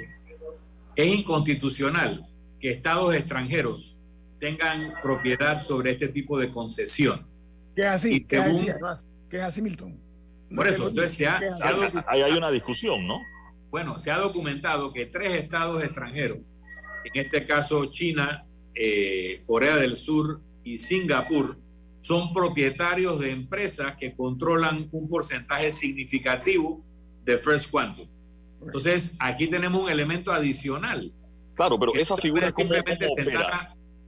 es 0.96 1.08
inconstitucional 1.08 2.26
que 2.60 2.70
estados 2.72 3.14
extranjeros 3.14 3.97
tengan 4.40 4.94
propiedad 5.02 5.62
sobre 5.62 5.92
este 5.92 6.08
tipo 6.10 6.38
de 6.38 6.52
concesión. 6.52 7.26
¿Qué 7.76 7.84
es 7.84 7.88
así? 7.88 8.26
¿Qué, 8.26 8.38
es 9.32 9.42
así, 9.42 9.62
Milton? 9.62 10.00
Por 10.56 10.68
eso, 10.68 10.88
entonces 10.88 11.18
se 11.18 11.28
ha, 11.28 11.40
Ahí 12.08 12.22
hay 12.22 12.34
una 12.34 12.50
discusión, 12.52 13.06
¿no? 13.06 13.20
Bueno, 13.70 14.00
se 14.00 14.12
ha 14.12 14.18
documentado 14.18 14.94
que 14.94 15.06
tres 15.06 15.36
estados 15.42 15.84
extranjeros, 15.84 16.40
en 17.04 17.22
este 17.22 17.46
caso 17.46 17.86
China, 17.88 18.46
eh, 18.74 19.44
Corea 19.46 19.76
del 19.76 19.96
Sur 19.96 20.42
y 20.64 20.78
Singapur, 20.78 21.58
son 22.02 22.32
propietarios 22.32 23.20
de 23.20 23.32
empresas 23.32 23.96
que 24.00 24.16
controlan 24.16 24.88
un 24.92 25.08
porcentaje 25.10 25.72
significativo 25.72 26.82
de 27.26 27.38
First 27.38 27.70
Quantum. 27.70 28.08
Entonces, 28.62 29.16
aquí 29.20 29.48
tenemos 29.48 29.82
un 29.82 29.90
elemento 29.90 30.32
adicional. 30.32 31.12
Claro, 31.56 31.78
pero 31.80 31.94
esa 31.96 32.16
figura 32.18 32.50
simplemente 32.50 33.08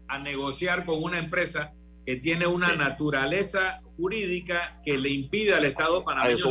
a 0.10 0.20
negociar 0.20 0.86
con 0.86 1.02
una 1.02 1.20
empresa 1.20 1.74
que 2.06 2.18
tiene 2.18 2.48
una 2.48 2.76
naturaleza 2.76 3.82
jurídica 3.96 4.82
que 4.84 4.98
le 4.98 5.10
impide 5.10 5.54
al 5.54 5.66
Estado 5.66 6.04
panameño 6.04 6.44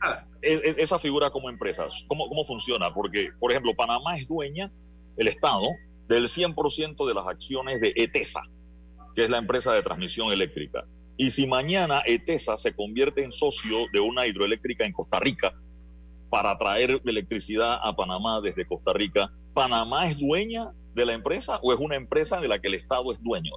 nada. 0.00 0.26
esa 0.40 0.98
figura 0.98 1.30
como 1.30 1.50
empresa, 1.50 1.86
¿cómo, 2.08 2.28
¿cómo 2.28 2.44
funciona? 2.44 2.92
Porque, 2.94 3.30
por 3.38 3.50
ejemplo, 3.50 3.74
Panamá 3.74 4.16
es 4.16 4.26
dueña, 4.26 4.72
el 5.16 5.28
Estado, 5.28 5.66
del 6.08 6.28
100% 6.28 7.06
de 7.06 7.14
las 7.14 7.26
acciones 7.26 7.80
de 7.80 7.92
ETESA, 7.94 8.42
que 9.14 9.24
es 9.24 9.30
la 9.30 9.38
empresa 9.38 9.72
de 9.72 9.82
transmisión 9.82 10.32
eléctrica. 10.32 10.84
Y 11.16 11.30
si 11.30 11.46
mañana 11.46 12.02
ETESA 12.06 12.56
se 12.56 12.74
convierte 12.74 13.22
en 13.22 13.32
socio 13.32 13.86
de 13.92 14.00
una 14.00 14.26
hidroeléctrica 14.26 14.84
en 14.84 14.92
Costa 14.92 15.20
Rica 15.20 15.52
para 16.30 16.56
traer 16.56 17.00
electricidad 17.04 17.78
a 17.82 17.94
Panamá 17.94 18.40
desde 18.40 18.66
Costa 18.66 18.92
Rica, 18.94 19.30
¿Panamá 19.52 20.08
es 20.08 20.18
dueña 20.18 20.72
de 20.94 21.06
la 21.06 21.14
empresa 21.14 21.58
o 21.62 21.72
es 21.72 21.78
una 21.78 21.96
empresa 21.96 22.40
de 22.40 22.48
la 22.48 22.58
que 22.58 22.68
el 22.68 22.74
Estado 22.74 23.12
es 23.12 23.22
dueño? 23.22 23.52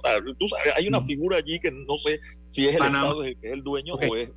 hay 0.74 0.88
una 0.88 1.00
figura 1.00 1.38
allí 1.38 1.58
que 1.60 1.70
no 1.70 1.96
sé 1.96 2.20
si 2.48 2.66
es 2.66 2.76
el 2.76 2.84
Estado 2.84 3.22
el 3.24 3.38
que 3.38 3.48
es 3.48 3.52
el 3.52 3.62
dueño 3.62 3.94
o 3.94 4.16
es 4.16 4.30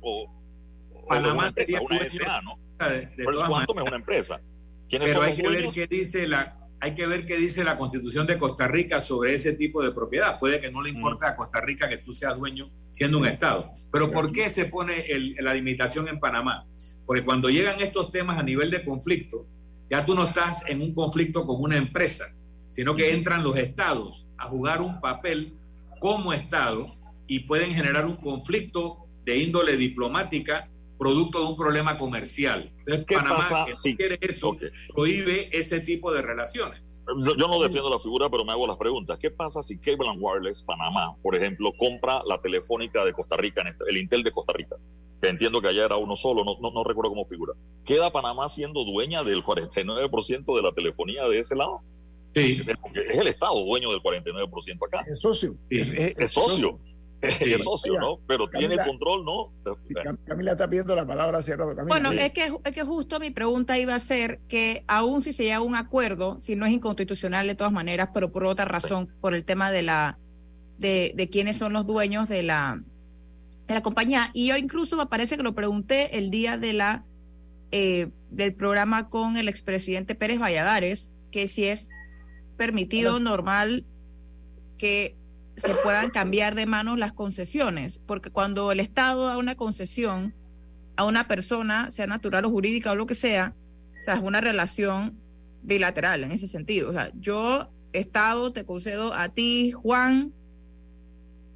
Panamá 1.08 1.48
sería 1.48 1.80
una 1.80 2.08
SA, 2.08 2.40
¿no? 2.42 2.58
De, 2.88 3.08
es 3.18 3.26
una 3.26 3.96
empresa. 3.96 4.40
Pero 4.88 5.22
hay 5.22 5.34
que 5.34 5.48
ver 5.48 5.70
qué 5.70 5.86
dice 5.86 6.26
la 6.26 6.56
hay 6.82 6.94
que 6.94 7.06
ver 7.06 7.26
qué 7.26 7.36
dice 7.36 7.62
la 7.62 7.76
Constitución 7.76 8.26
de 8.26 8.38
Costa 8.38 8.66
Rica 8.66 9.00
sobre 9.02 9.34
ese 9.34 9.52
tipo 9.52 9.82
de 9.82 9.92
propiedad. 9.92 10.38
Puede 10.38 10.60
que 10.60 10.70
no 10.70 10.80
le 10.82 10.92
mm. 10.92 10.96
importe 10.96 11.26
a 11.26 11.36
Costa 11.36 11.60
Rica 11.60 11.88
que 11.88 11.98
tú 11.98 12.14
seas 12.14 12.38
dueño 12.38 12.70
siendo 12.90 13.18
un 13.18 13.26
Estado. 13.26 13.70
Pero 13.92 14.10
¿por 14.10 14.32
qué 14.32 14.48
se 14.48 14.64
pone 14.64 15.04
la 15.40 15.52
limitación 15.52 16.08
en 16.08 16.18
Panamá? 16.18 16.66
Porque 17.04 17.22
cuando 17.22 17.50
llegan 17.50 17.80
estos 17.80 18.10
temas 18.10 18.38
a 18.38 18.42
nivel 18.42 18.70
de 18.70 18.82
conflicto, 18.82 19.46
ya 19.90 20.04
tú 20.04 20.14
no 20.14 20.24
estás 20.24 20.64
en 20.68 20.80
un 20.80 20.94
conflicto 20.94 21.46
con 21.46 21.60
una 21.60 21.76
empresa, 21.76 22.32
sino 22.70 22.96
que 22.96 23.12
entran 23.12 23.44
los 23.44 23.58
estados 23.58 24.26
a 24.38 24.44
jugar 24.46 24.80
un 24.80 25.00
papel 25.00 25.54
como 25.98 26.32
Estado 26.32 26.96
y 27.26 27.40
pueden 27.40 27.74
generar 27.74 28.06
un 28.06 28.16
conflicto 28.16 29.06
de 29.24 29.36
índole 29.36 29.76
diplomática 29.76 30.68
producto 31.00 31.40
de 31.40 31.46
un 31.46 31.56
problema 31.56 31.96
comercial. 31.96 32.70
Entonces, 32.86 33.06
Panamá, 33.08 33.64
que 33.64 33.96
quiere 33.96 34.18
eso, 34.20 34.54
prohíbe 34.94 35.48
ese 35.56 35.80
tipo 35.80 36.12
de 36.12 36.20
relaciones. 36.20 37.02
Yo, 37.06 37.48
no 37.48 37.58
defiendo 37.58 37.88
la 37.88 37.98
figura, 37.98 38.28
pero 38.28 38.44
me 38.44 38.52
hago 38.52 38.66
las 38.66 38.76
preguntas. 38.76 39.18
¿Qué 39.18 39.30
pasa 39.30 39.62
si 39.62 39.78
Cable 39.78 40.10
and 40.10 40.18
Wireless 40.20 40.62
Panamá, 40.62 41.16
por 41.22 41.34
ejemplo, 41.34 41.72
compra 41.78 42.22
la 42.26 42.38
telefónica 42.42 43.02
de 43.02 43.14
Costa 43.14 43.38
Rica, 43.38 43.62
este, 43.66 43.84
el 43.88 43.96
Intel 43.96 44.22
de 44.22 44.30
Costa 44.30 44.52
Rica? 44.52 44.76
Que 45.22 45.28
entiendo 45.28 45.62
que 45.62 45.68
allá 45.68 45.86
era 45.86 45.96
uno 45.96 46.16
solo, 46.16 46.44
no, 46.44 46.58
no, 46.60 46.70
no 46.70 46.84
recuerdo 46.84 47.10
cómo 47.10 47.24
figura. 47.24 47.54
¿Queda 47.86 48.12
Panamá 48.12 48.50
siendo 48.50 48.84
dueña 48.84 49.24
del 49.24 49.42
49% 49.42 50.54
de 50.54 50.62
la 50.62 50.72
telefonía 50.72 51.26
de 51.28 51.38
ese 51.38 51.56
lado? 51.56 51.80
Sí. 52.34 52.60
Es 53.10 53.18
el 53.18 53.26
Estado 53.28 53.64
dueño 53.64 53.90
del 53.90 54.00
49% 54.00 54.86
acá. 54.86 55.04
Es 55.06 55.18
socio. 55.18 55.56
Es, 55.68 55.88
socio. 56.30 56.78
Es 57.20 57.62
socio, 57.62 57.98
¿no? 57.98 58.18
Pero 58.26 58.48
tiene 58.48 58.76
control, 58.78 59.24
¿no? 59.24 59.52
Camila 60.24 60.52
está 60.52 60.68
pidiendo 60.68 60.94
la 60.94 61.06
palabra 61.06 61.42
cerrada. 61.42 61.74
Bueno, 61.84 62.12
es 62.12 62.32
que, 62.32 62.52
es 62.64 62.72
que 62.72 62.82
justo 62.82 63.20
mi 63.20 63.30
pregunta 63.30 63.78
iba 63.78 63.94
a 63.94 64.00
ser 64.00 64.40
que 64.48 64.84
aún 64.86 65.22
si 65.22 65.32
se 65.32 65.44
llega 65.44 65.56
a 65.56 65.60
un 65.60 65.74
acuerdo, 65.74 66.38
si 66.38 66.56
no 66.56 66.66
es 66.66 66.72
inconstitucional 66.72 67.46
de 67.46 67.54
todas 67.54 67.72
maneras, 67.72 68.10
pero 68.14 68.30
por 68.30 68.44
otra 68.44 68.64
razón, 68.64 69.08
por 69.20 69.34
el 69.34 69.44
tema 69.44 69.70
de 69.70 69.82
la 69.82 70.18
de, 70.78 71.12
de 71.14 71.28
quiénes 71.28 71.58
son 71.58 71.74
los 71.74 71.86
dueños 71.86 72.28
de 72.28 72.42
la 72.42 72.82
de 73.66 73.74
la 73.74 73.82
compañía. 73.82 74.30
Y 74.32 74.48
yo 74.48 74.56
incluso 74.56 74.96
me 74.96 75.06
parece 75.06 75.36
que 75.36 75.42
lo 75.42 75.54
pregunté 75.54 76.16
el 76.16 76.30
día 76.30 76.56
de 76.56 76.72
la 76.72 77.04
eh, 77.72 78.08
del 78.30 78.54
programa 78.54 79.08
con 79.08 79.36
el 79.36 79.48
expresidente 79.48 80.14
Pérez 80.14 80.40
Valladares, 80.40 81.12
que 81.30 81.46
si 81.46 81.64
es 81.64 81.88
permitido, 82.60 83.20
normal, 83.20 83.86
que 84.76 85.16
se 85.56 85.72
puedan 85.76 86.10
cambiar 86.10 86.54
de 86.54 86.66
manos 86.66 86.98
las 86.98 87.14
concesiones, 87.14 88.02
porque 88.06 88.28
cuando 88.28 88.70
el 88.70 88.80
Estado 88.80 89.28
da 89.28 89.38
una 89.38 89.54
concesión 89.54 90.34
a 90.94 91.06
una 91.06 91.26
persona, 91.26 91.90
sea 91.90 92.06
natural 92.06 92.44
o 92.44 92.50
jurídica 92.50 92.92
o 92.92 92.96
lo 92.96 93.06
que 93.06 93.14
sea, 93.14 93.54
o 94.02 94.04
sea, 94.04 94.12
es 94.12 94.20
una 94.20 94.42
relación 94.42 95.18
bilateral 95.62 96.22
en 96.22 96.32
ese 96.32 96.48
sentido. 96.48 96.90
O 96.90 96.92
sea, 96.92 97.10
yo, 97.14 97.70
Estado, 97.94 98.52
te 98.52 98.66
concedo 98.66 99.14
a 99.14 99.30
ti, 99.30 99.72
Juan, 99.72 100.34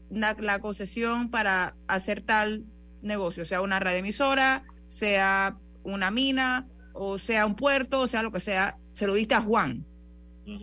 la, 0.09 0.59
concesión 0.61 1.30
para 1.30 1.76
hacer 1.86 2.22
tal 2.22 2.64
negocio, 3.02 3.44
sea 3.44 3.61
una 3.61 3.78
red 3.78 3.96
emisora, 3.96 4.62
sea 4.88 5.59
una 5.82 6.11
mina, 6.11 6.66
o 6.94 7.18
sea 7.18 7.44
un 7.44 7.57
puerto, 7.57 8.00
o 8.00 8.07
sea 8.07 8.22
lo 8.22 8.32
que 8.32 8.40
sea, 8.40 8.78
se 8.94 9.07
lo 9.07 9.12
diste 9.12 9.34
a 9.34 9.42
Juan. 9.42 9.84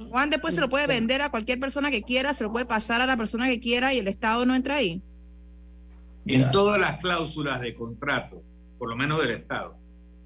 Juan 0.10 0.30
después 0.30 0.54
se 0.54 0.62
lo 0.62 0.70
puede 0.70 0.88
vender 0.88 1.22
a 1.22 1.32
cualquier 1.32 1.60
persona 1.60 1.90
que 1.90 2.04
quiera, 2.04 2.34
se 2.34 2.44
lo 2.44 2.52
puede 2.52 2.66
pasar 2.66 3.02
a 3.02 3.06
la 3.06 3.18
persona 3.18 3.48
que 3.48 3.60
quiera 3.60 3.94
y 3.94 3.98
el 3.98 4.08
Estado 4.08 4.46
no 4.46 4.56
entra 4.56 4.76
ahí. 4.76 5.02
En 6.26 6.52
todas 6.52 6.80
las 6.80 7.00
cláusulas 7.00 7.62
de 7.62 7.74
contrato, 7.74 8.44
por 8.78 8.90
lo 8.90 8.96
menos 8.96 9.20
del 9.22 9.32
Estado, 9.32 9.76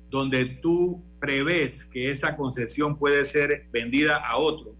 donde 0.10 0.46
tú 0.46 1.02
prevés 1.20 1.86
que 1.86 2.12
esa 2.12 2.36
concesión 2.36 2.98
puede 2.98 3.24
ser 3.24 3.68
vendida 3.72 4.18
a 4.18 4.38
otro, 4.38 4.76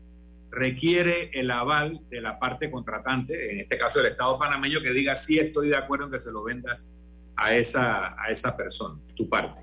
requiere 0.52 1.32
el 1.34 1.52
aval 1.52 2.02
de 2.10 2.22
la 2.22 2.40
parte 2.40 2.70
contratante, 2.70 3.52
en 3.52 3.60
este 3.60 3.78
caso 3.78 4.00
el 4.00 4.08
Estado 4.08 4.38
panameño, 4.38 4.82
que 4.82 4.92
diga 4.92 5.16
sí 5.16 5.40
estoy 5.40 5.70
de 5.70 5.78
acuerdo 5.78 6.06
en 6.06 6.12
que 6.12 6.20
se 6.20 6.32
lo 6.32 6.44
vendas 6.44 6.94
a 7.36 7.54
esa, 7.54 8.22
a 8.22 8.30
esa 8.30 8.56
persona, 8.56 9.00
tu 9.16 9.28
parte, 9.28 9.62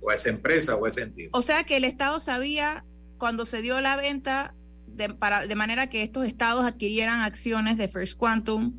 o 0.00 0.10
a 0.10 0.14
esa 0.14 0.30
empresa 0.30 0.76
o 0.76 0.84
a 0.84 0.88
ese 0.88 1.02
entidad. 1.02 1.30
O 1.32 1.42
sea 1.42 1.64
que 1.64 1.76
el 1.76 1.84
Estado 1.84 2.20
sabía 2.20 2.84
cuando 3.18 3.46
se 3.46 3.62
dio 3.62 3.80
la 3.80 3.96
venta 3.96 4.54
de, 4.86 5.10
para, 5.10 5.46
de 5.46 5.54
manera 5.54 5.88
que 5.88 6.02
estos 6.02 6.26
estados 6.26 6.64
adquirieran 6.64 7.20
acciones 7.20 7.76
de 7.76 7.88
First 7.88 8.16
Quantum 8.16 8.74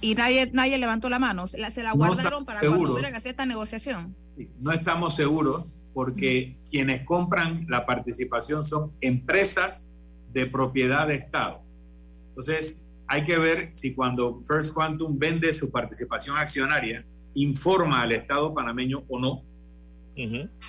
y 0.00 0.14
nadie, 0.14 0.50
nadie 0.52 0.78
levantó 0.78 1.08
la 1.08 1.18
mano, 1.18 1.46
se 1.46 1.58
la, 1.58 1.70
se 1.70 1.82
la 1.82 1.92
guardaron 1.92 2.44
para 2.44 2.60
cuando 2.60 2.88
tuvieran 2.88 3.12
que 3.12 3.18
hacer 3.18 3.30
esta 3.30 3.46
negociación. 3.46 4.16
No 4.58 4.72
estamos 4.72 5.14
seguros 5.14 5.66
porque 5.94 6.56
quienes 6.70 7.04
compran 7.04 7.66
la 7.68 7.86
participación 7.86 8.64
son 8.64 8.92
empresas 9.00 9.90
de 10.32 10.46
propiedad 10.46 11.06
de 11.06 11.16
Estado. 11.16 11.60
Entonces, 12.28 12.88
hay 13.06 13.24
que 13.24 13.38
ver 13.38 13.70
si 13.74 13.94
cuando 13.94 14.42
First 14.46 14.74
Quantum 14.74 15.18
vende 15.18 15.52
su 15.52 15.70
participación 15.70 16.36
accionaria, 16.36 17.04
informa 17.34 18.02
al 18.02 18.12
Estado 18.12 18.54
panameño 18.54 19.04
o 19.08 19.20
no. 19.20 19.42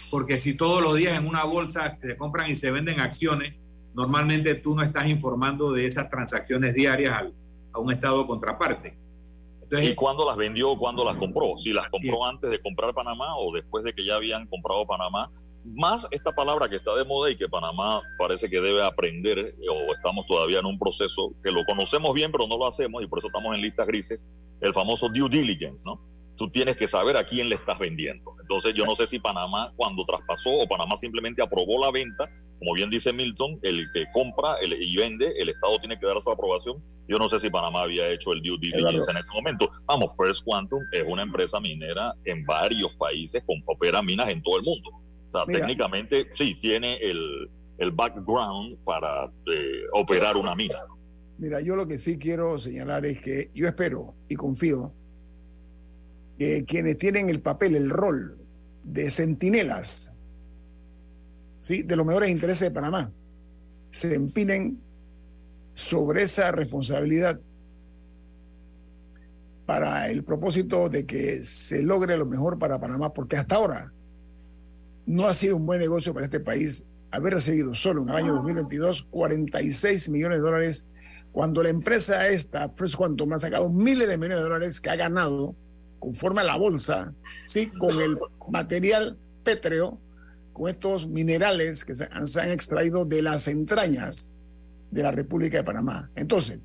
Porque 0.09 0.37
si 0.37 0.55
todos 0.55 0.81
los 0.81 0.95
días 0.95 1.17
en 1.17 1.27
una 1.27 1.43
bolsa 1.43 1.97
se 2.01 2.15
compran 2.17 2.49
y 2.49 2.55
se 2.55 2.71
venden 2.71 2.99
acciones, 2.99 3.55
normalmente 3.93 4.55
tú 4.55 4.75
no 4.75 4.83
estás 4.83 5.07
informando 5.07 5.71
de 5.71 5.85
esas 5.85 6.09
transacciones 6.09 6.73
diarias 6.73 7.23
a 7.73 7.79
un 7.79 7.91
Estado 7.91 8.25
contraparte. 8.25 8.97
Entonces, 9.61 9.91
¿Y 9.91 9.95
cuándo 9.95 10.25
las 10.25 10.37
vendió 10.37 10.71
o 10.71 10.77
cuándo 10.77 11.03
las 11.03 11.17
compró? 11.17 11.57
Si 11.57 11.73
las 11.73 11.89
compró 11.89 12.25
antes 12.25 12.49
de 12.49 12.59
comprar 12.61 12.93
Panamá 12.93 13.35
o 13.37 13.53
después 13.53 13.83
de 13.83 13.93
que 13.93 14.05
ya 14.05 14.15
habían 14.15 14.45
comprado 14.47 14.85
Panamá, 14.85 15.31
más 15.65 16.07
esta 16.11 16.33
palabra 16.33 16.69
que 16.69 16.75
está 16.75 16.93
de 16.95 17.05
moda 17.05 17.31
y 17.31 17.37
que 17.37 17.47
Panamá 17.47 18.01
parece 18.17 18.49
que 18.49 18.59
debe 18.59 18.83
aprender, 18.83 19.39
eh, 19.39 19.55
o 19.69 19.93
estamos 19.93 20.27
todavía 20.27 20.59
en 20.59 20.65
un 20.65 20.77
proceso 20.77 21.33
que 21.43 21.51
lo 21.51 21.63
conocemos 21.65 22.13
bien, 22.13 22.31
pero 22.31 22.47
no 22.47 22.57
lo 22.57 22.67
hacemos 22.67 23.01
y 23.01 23.07
por 23.07 23.19
eso 23.19 23.27
estamos 23.27 23.55
en 23.55 23.61
listas 23.61 23.87
grises, 23.87 24.25
el 24.61 24.73
famoso 24.73 25.09
due 25.09 25.29
diligence, 25.29 25.83
¿no? 25.85 25.99
Tú 26.35 26.49
tienes 26.49 26.77
que 26.77 26.87
saber 26.87 27.17
a 27.17 27.25
quién 27.25 27.49
le 27.49 27.55
estás 27.55 27.77
vendiendo. 27.79 28.35
Entonces 28.41 28.73
yo 28.73 28.85
no 28.85 28.95
sé 28.95 29.07
si 29.07 29.19
Panamá 29.19 29.71
cuando 29.75 30.05
traspasó 30.05 30.49
o 30.49 30.67
Panamá 30.67 30.97
simplemente 30.97 31.41
aprobó 31.41 31.83
la 31.83 31.91
venta, 31.91 32.29
como 32.59 32.73
bien 32.73 32.89
dice 32.89 33.13
Milton, 33.13 33.59
el 33.61 33.87
que 33.93 34.05
compra 34.13 34.55
y 34.63 34.95
vende, 34.95 35.33
el 35.37 35.49
Estado 35.49 35.79
tiene 35.79 35.99
que 35.99 36.05
dar 36.05 36.21
su 36.21 36.31
aprobación. 36.31 36.83
Yo 37.07 37.17
no 37.17 37.29
sé 37.29 37.39
si 37.39 37.49
Panamá 37.49 37.81
había 37.81 38.09
hecho 38.09 38.31
el 38.31 38.41
due 38.41 38.57
diligence 38.59 39.11
en 39.11 39.17
ese 39.17 39.31
momento. 39.33 39.69
Vamos, 39.85 40.15
First 40.17 40.43
Quantum 40.45 40.81
es 40.91 41.03
una 41.05 41.23
empresa 41.23 41.59
minera 41.59 42.13
en 42.25 42.45
varios 42.45 42.91
países, 42.95 43.43
con 43.45 43.61
opera 43.65 44.01
minas 44.01 44.29
en 44.29 44.41
todo 44.41 44.57
el 44.57 44.63
mundo 44.63 45.03
sea, 45.33 45.45
técnicamente 45.45 46.27
sí 46.31 46.55
tiene 46.61 46.97
el, 46.97 47.49
background 47.91 48.77
para 48.85 49.25
eh, 49.25 49.83
operar 49.91 50.37
una 50.37 50.55
mina. 50.55 50.77
Mira, 51.37 51.59
yo 51.59 51.75
lo 51.75 51.85
que 51.85 51.97
sí 51.97 52.17
quiero 52.17 52.57
señalar 52.57 53.05
es 53.05 53.19
que 53.19 53.51
yo 53.53 53.67
espero 53.67 54.15
y 54.29 54.35
confío 54.35 54.93
que 56.37 56.65
quienes 56.65 56.97
tienen 56.97 57.29
el 57.29 57.41
papel, 57.41 57.75
el 57.75 57.89
rol 57.89 58.37
de 58.83 59.09
centinelas 59.11 60.11
¿sí? 61.59 61.83
de 61.83 61.95
los 61.95 62.05
mejores 62.05 62.29
intereses 62.29 62.61
de 62.61 62.71
Panamá, 62.71 63.11
se 63.91 64.15
empinen 64.15 64.81
sobre 65.75 66.23
esa 66.23 66.51
responsabilidad 66.51 67.39
para 69.65 70.09
el 70.09 70.23
propósito 70.23 70.89
de 70.89 71.05
que 71.05 71.43
se 71.43 71.83
logre 71.83 72.17
lo 72.17 72.25
mejor 72.25 72.59
para 72.59 72.79
Panamá, 72.79 73.13
porque 73.13 73.37
hasta 73.37 73.55
ahora 73.55 73.93
no 75.05 75.27
ha 75.27 75.33
sido 75.33 75.57
un 75.57 75.65
buen 75.65 75.79
negocio 75.79 76.13
para 76.13 76.25
este 76.25 76.39
país 76.39 76.85
haber 77.11 77.35
recibido 77.35 77.73
solo 77.75 78.01
en 78.01 78.09
el 78.09 78.15
año 78.15 78.33
2022 78.35 79.03
46 79.03 80.09
millones 80.09 80.39
de 80.39 80.43
dólares, 80.43 80.85
cuando 81.31 81.63
la 81.63 81.69
empresa 81.69 82.27
esta, 82.27 82.69
First 82.69 82.95
Quantum, 82.95 83.33
ha 83.33 83.39
sacado 83.39 83.69
miles 83.69 84.07
de 84.07 84.17
millones 84.17 84.37
de 84.37 84.43
dólares 84.43 84.81
que 84.81 84.89
ha 84.89 84.95
ganado 84.95 85.55
conforme 86.03 86.41
a 86.41 86.43
la 86.43 86.57
bolsa, 86.57 87.13
¿sí? 87.45 87.67
con 87.67 88.01
el 88.01 88.17
material 88.49 89.17
pétreo, 89.45 89.97
con 90.51 90.67
estos 90.67 91.07
minerales 91.07 91.85
que 91.85 91.95
se 91.95 92.09
han, 92.11 92.27
se 92.27 92.41
han 92.41 92.51
extraído 92.51 93.05
de 93.05 93.21
las 93.21 93.47
entrañas 93.47 94.29
de 94.91 95.01
la 95.01 95.11
República 95.11 95.59
de 95.59 95.63
Panamá. 95.63 96.11
Entonces, 96.17 96.59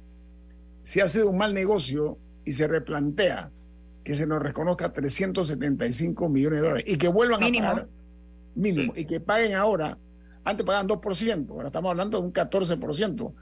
si 0.83 0.99
ha 0.99 1.07
sido 1.07 1.31
un 1.31 1.39
mal 1.39 1.55
negocio 1.55 2.19
y 2.45 2.53
se 2.53 2.67
replantea 2.67 3.53
que 4.03 4.17
se 4.17 4.27
nos 4.27 4.43
reconozca 4.43 4.93
375 4.93 6.29
millones 6.29 6.61
de 6.61 6.67
dólares 6.67 6.85
y 6.89 6.97
que 6.97 7.07
vuelvan 7.07 7.45
a 7.45 7.47
pagar 7.47 7.89
mínimo 8.57 8.93
y 8.97 9.05
que 9.05 9.21
paguen 9.21 9.55
ahora, 9.55 9.99
antes 10.43 10.67
pagaban 10.67 10.89
2%, 10.89 11.51
ahora 11.51 11.69
estamos 11.69 11.91
hablando 11.91 12.19
de 12.19 12.27
un 12.27 12.33
14%, 12.33 13.33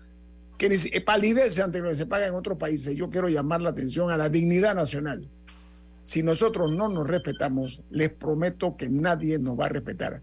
que 0.58 0.68
ni, 0.68 1.00
palidece 1.00 1.62
ante 1.62 1.80
lo 1.80 1.88
que 1.88 1.94
se 1.94 2.04
paga 2.04 2.26
en 2.26 2.34
otros 2.34 2.58
países. 2.58 2.94
Yo 2.96 3.08
quiero 3.08 3.30
llamar 3.30 3.62
la 3.62 3.70
atención 3.70 4.10
a 4.10 4.18
la 4.18 4.28
dignidad 4.28 4.74
nacional. 4.74 5.30
Si 6.06 6.22
nosotros 6.22 6.70
no 6.70 6.88
nos 6.88 7.04
respetamos, 7.04 7.82
les 7.90 8.10
prometo 8.10 8.76
que 8.76 8.88
nadie 8.88 9.40
nos 9.40 9.58
va 9.58 9.66
a 9.66 9.70
respetar. 9.70 10.22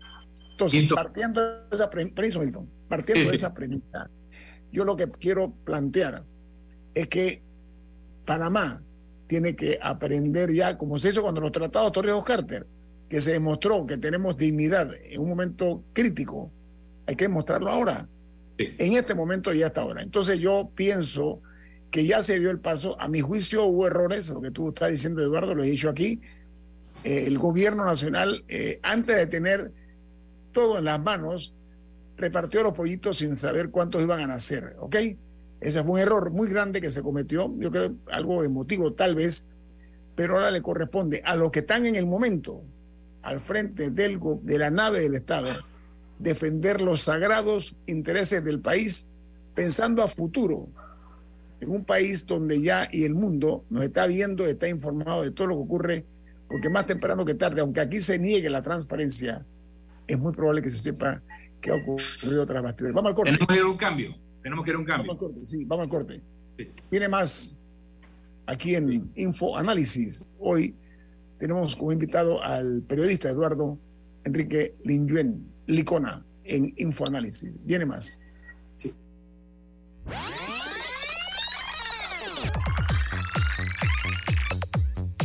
Entonces, 0.51 0.85
partiendo 0.93 1.41
de 1.41 1.65
esa 1.73 1.89
premisa, 1.89 2.39
partiendo 2.87 3.29
de 3.29 3.35
esa 3.35 3.53
premisa, 3.53 4.09
yo 4.71 4.85
lo 4.85 4.95
que 4.95 5.11
quiero 5.11 5.51
plantear 5.65 6.23
es 6.93 7.07
que 7.07 7.43
Panamá 8.25 8.81
tiene 9.27 9.57
que 9.57 9.77
aprender 9.81 10.53
ya, 10.53 10.77
como 10.77 10.97
se 10.97 11.09
hizo 11.09 11.21
cuando 11.21 11.41
los 11.41 11.51
tratados 11.51 11.91
Torrijos 11.91 12.23
Carter, 12.23 12.65
que 13.09 13.19
se 13.19 13.33
demostró 13.33 13.85
que 13.85 13.97
tenemos 13.97 14.37
dignidad 14.37 14.89
en 15.03 15.19
un 15.19 15.27
momento 15.27 15.83
crítico, 15.91 16.49
hay 17.05 17.17
que 17.17 17.25
demostrarlo 17.25 17.69
ahora. 17.69 18.07
En 18.57 18.93
este 18.93 19.15
momento 19.15 19.53
y 19.53 19.63
hasta 19.63 19.81
ahora. 19.81 20.01
Entonces 20.01 20.39
yo 20.39 20.71
pienso 20.75 21.41
que 21.93 22.07
ya 22.07 22.23
se 22.23 22.39
dio 22.39 22.49
el 22.49 22.59
paso. 22.59 22.99
A 22.99 23.07
mi 23.07 23.21
juicio 23.21 23.65
hubo 23.65 23.85
errores, 23.85 24.27
lo 24.29 24.41
que 24.41 24.49
tú 24.49 24.69
estás 24.69 24.89
diciendo, 24.89 25.21
Eduardo, 25.21 25.53
lo 25.53 25.63
he 25.63 25.67
dicho 25.67 25.91
aquí. 25.91 26.19
Eh, 27.03 27.25
el 27.27 27.37
gobierno 27.37 27.85
nacional, 27.85 28.43
eh, 28.47 28.79
antes 28.81 29.15
de 29.15 29.27
tener 29.27 29.71
todo 30.51 30.79
en 30.79 30.85
las 30.85 30.99
manos, 30.99 31.53
repartió 32.17 32.63
los 32.63 32.73
pollitos 32.73 33.19
sin 33.19 33.35
saber 33.35 33.69
cuántos 33.69 34.01
iban 34.01 34.21
a 34.21 34.25
nacer, 34.25 34.75
¿ok? 34.79 34.95
Ese 35.61 35.83
fue 35.83 35.91
un 35.91 35.99
error 35.99 36.31
muy 36.31 36.49
grande 36.49 36.81
que 36.81 36.89
se 36.89 37.03
cometió, 37.03 37.53
yo 37.59 37.69
creo 37.69 37.93
algo 38.11 38.43
emotivo 38.43 38.93
tal 38.93 39.13
vez, 39.13 39.45
pero 40.15 40.33
ahora 40.33 40.49
le 40.49 40.63
corresponde 40.63 41.21
a 41.23 41.35
los 41.35 41.51
que 41.51 41.59
están 41.59 41.85
en 41.85 41.95
el 41.95 42.07
momento, 42.07 42.63
al 43.21 43.39
frente 43.39 43.91
del, 43.91 44.19
de 44.41 44.57
la 44.57 44.71
nave 44.71 45.01
del 45.01 45.13
Estado, 45.13 45.49
defender 46.17 46.81
los 46.81 47.01
sagrados 47.01 47.75
intereses 47.85 48.43
del 48.43 48.61
país 48.61 49.07
pensando 49.53 50.01
a 50.01 50.07
futuro, 50.07 50.69
en 51.63 51.71
un 51.71 51.83
país 51.85 52.25
donde 52.25 52.61
ya 52.61 52.87
y 52.91 53.03
el 53.03 53.15
mundo 53.15 53.65
nos 53.69 53.83
está 53.83 54.07
viendo, 54.07 54.45
está 54.45 54.67
informado 54.69 55.23
de 55.23 55.31
todo 55.31 55.47
lo 55.47 55.55
que 55.55 55.61
ocurre, 55.61 56.05
porque 56.47 56.69
más 56.69 56.85
temprano 56.85 57.25
que 57.25 57.33
tarde, 57.33 57.61
aunque 57.61 57.81
aquí 57.81 58.01
se 58.01 58.19
niegue 58.19 58.49
la 58.49 58.61
transparencia, 58.61 59.45
es 60.07 60.19
muy 60.19 60.33
probable 60.33 60.61
que 60.61 60.69
se 60.69 60.77
sepa 60.77 61.21
qué 61.61 61.71
ha 61.71 61.75
ocurrido 61.75 62.45
tras 62.45 62.61
bastidores. 62.61 62.95
Vamos 62.95 63.09
al 63.09 63.15
corte. 63.15 63.31
Tenemos 63.31 63.47
que 63.47 63.55
ir 63.55 63.61
a 63.61 63.67
un 63.67 63.77
cambio. 63.77 64.15
Tenemos 64.41 64.65
que 64.65 64.71
ir 64.71 64.75
a 64.75 64.79
un 64.79 64.85
cambio. 64.85 65.07
Vamos 65.07 65.23
al 65.23 65.29
corte, 65.29 65.45
sí, 65.45 65.65
vamos 65.65 65.83
al 65.83 65.89
corte. 65.89 66.21
Tiene 66.89 67.07
más 67.07 67.57
aquí 68.45 68.75
en 68.75 69.11
Info 69.15 69.57
Análisis. 69.57 70.27
Hoy 70.39 70.75
tenemos 71.39 71.75
como 71.75 71.91
invitado 71.91 72.43
al 72.43 72.83
periodista 72.83 73.29
Eduardo 73.29 73.77
Enrique 74.23 74.75
Linyuen 74.83 75.45
Licona 75.67 76.23
en 76.43 76.73
Infoanálisis. 76.77 77.57
Viene 77.63 77.85
más. 77.85 78.19
Sí. 78.77 78.93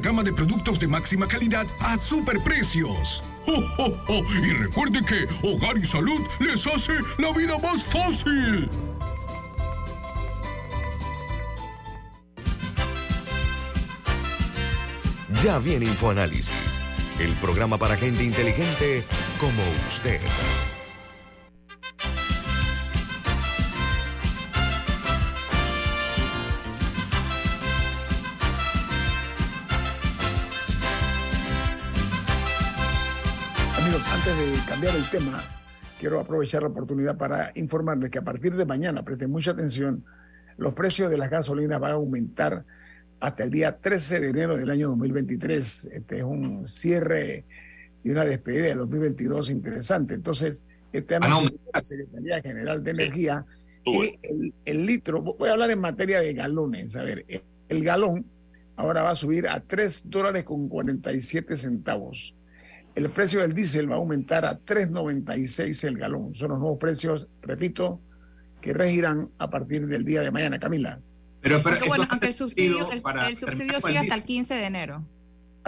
gama 0.00 0.22
de 0.22 0.32
productos 0.32 0.78
de 0.78 0.86
máxima 0.86 1.26
calidad 1.26 1.66
a 1.80 1.96
superprecios. 1.96 3.22
¡Oh, 3.46 3.64
oh, 3.78 3.96
oh! 4.08 4.34
Y 4.34 4.52
recuerde 4.52 5.00
que 5.04 5.26
Hogar 5.46 5.78
y 5.78 5.84
Salud 5.84 6.20
les 6.40 6.66
hace 6.66 6.92
la 7.18 7.32
vida 7.32 7.58
más 7.58 7.82
fácil. 7.84 8.68
Ya 15.42 15.58
viene 15.58 15.86
InfoAnálisis, 15.86 16.80
el 17.20 17.32
programa 17.34 17.78
para 17.78 17.96
gente 17.96 18.24
inteligente 18.24 19.04
como 19.38 19.62
usted. 19.86 20.20
Antes 34.28 34.60
de 34.60 34.68
cambiar 34.68 34.96
el 34.96 35.08
tema, 35.10 35.42
quiero 35.98 36.20
aprovechar 36.20 36.62
la 36.62 36.68
oportunidad 36.68 37.16
para 37.16 37.52
informarles 37.54 38.10
que 38.10 38.18
a 38.18 38.22
partir 38.22 38.54
de 38.56 38.66
mañana, 38.66 39.02
presten 39.02 39.30
mucha 39.30 39.52
atención, 39.52 40.04
los 40.56 40.74
precios 40.74 41.10
de 41.10 41.16
las 41.16 41.30
gasolinas 41.30 41.80
van 41.80 41.92
a 41.92 41.94
aumentar 41.94 42.64
hasta 43.20 43.44
el 43.44 43.50
día 43.50 43.78
13 43.78 44.20
de 44.20 44.28
enero 44.30 44.56
del 44.56 44.70
año 44.70 44.88
2023. 44.88 45.90
Este 45.92 46.18
es 46.18 46.22
un 46.24 46.68
cierre 46.68 47.44
y 48.04 48.10
una 48.10 48.24
despedida 48.24 48.64
de 48.64 48.74
2022 48.74 49.50
interesante. 49.50 50.14
Entonces, 50.14 50.64
este 50.92 51.14
anuncio 51.14 51.50
de 51.50 51.70
la 51.72 51.84
Secretaría 51.84 52.40
General 52.42 52.82
de 52.82 52.90
Energía 52.90 53.46
y 53.84 54.18
el, 54.22 54.52
el 54.64 54.86
litro, 54.86 55.22
voy 55.22 55.48
a 55.48 55.52
hablar 55.52 55.70
en 55.70 55.80
materia 55.80 56.20
de 56.20 56.34
galones, 56.34 56.96
a 56.96 57.02
ver, 57.02 57.24
el 57.68 57.84
galón 57.84 58.26
ahora 58.76 59.02
va 59.02 59.10
a 59.10 59.14
subir 59.14 59.48
a 59.48 59.60
3 59.60 60.02
dólares 60.06 60.44
con 60.44 60.68
47 60.68 61.56
centavos. 61.56 62.34
El 62.98 63.10
precio 63.10 63.40
del 63.40 63.54
diésel 63.54 63.88
va 63.88 63.94
a 63.94 63.98
aumentar 63.98 64.44
a 64.44 64.58
3.96 64.58 65.86
el 65.86 65.98
galón. 65.98 66.34
Son 66.34 66.48
los 66.50 66.58
nuevos 66.58 66.78
precios, 66.80 67.28
repito, 67.42 68.00
que 68.60 68.72
regirán 68.72 69.30
a 69.38 69.48
partir 69.48 69.86
del 69.86 70.04
día 70.04 70.20
de 70.20 70.32
mañana, 70.32 70.58
Camila. 70.58 71.00
Pero, 71.40 71.62
pero 71.62 71.86
bueno, 71.86 72.08
aunque 72.10 72.26
el 72.26 72.34
subsidio, 72.34 72.90
el, 72.90 73.00
el 73.28 73.36
subsidio 73.36 73.80
sigue 73.80 73.98
hasta 73.98 74.16
el 74.16 74.24
15 74.24 74.52
de 74.52 74.64
enero. 74.64 75.04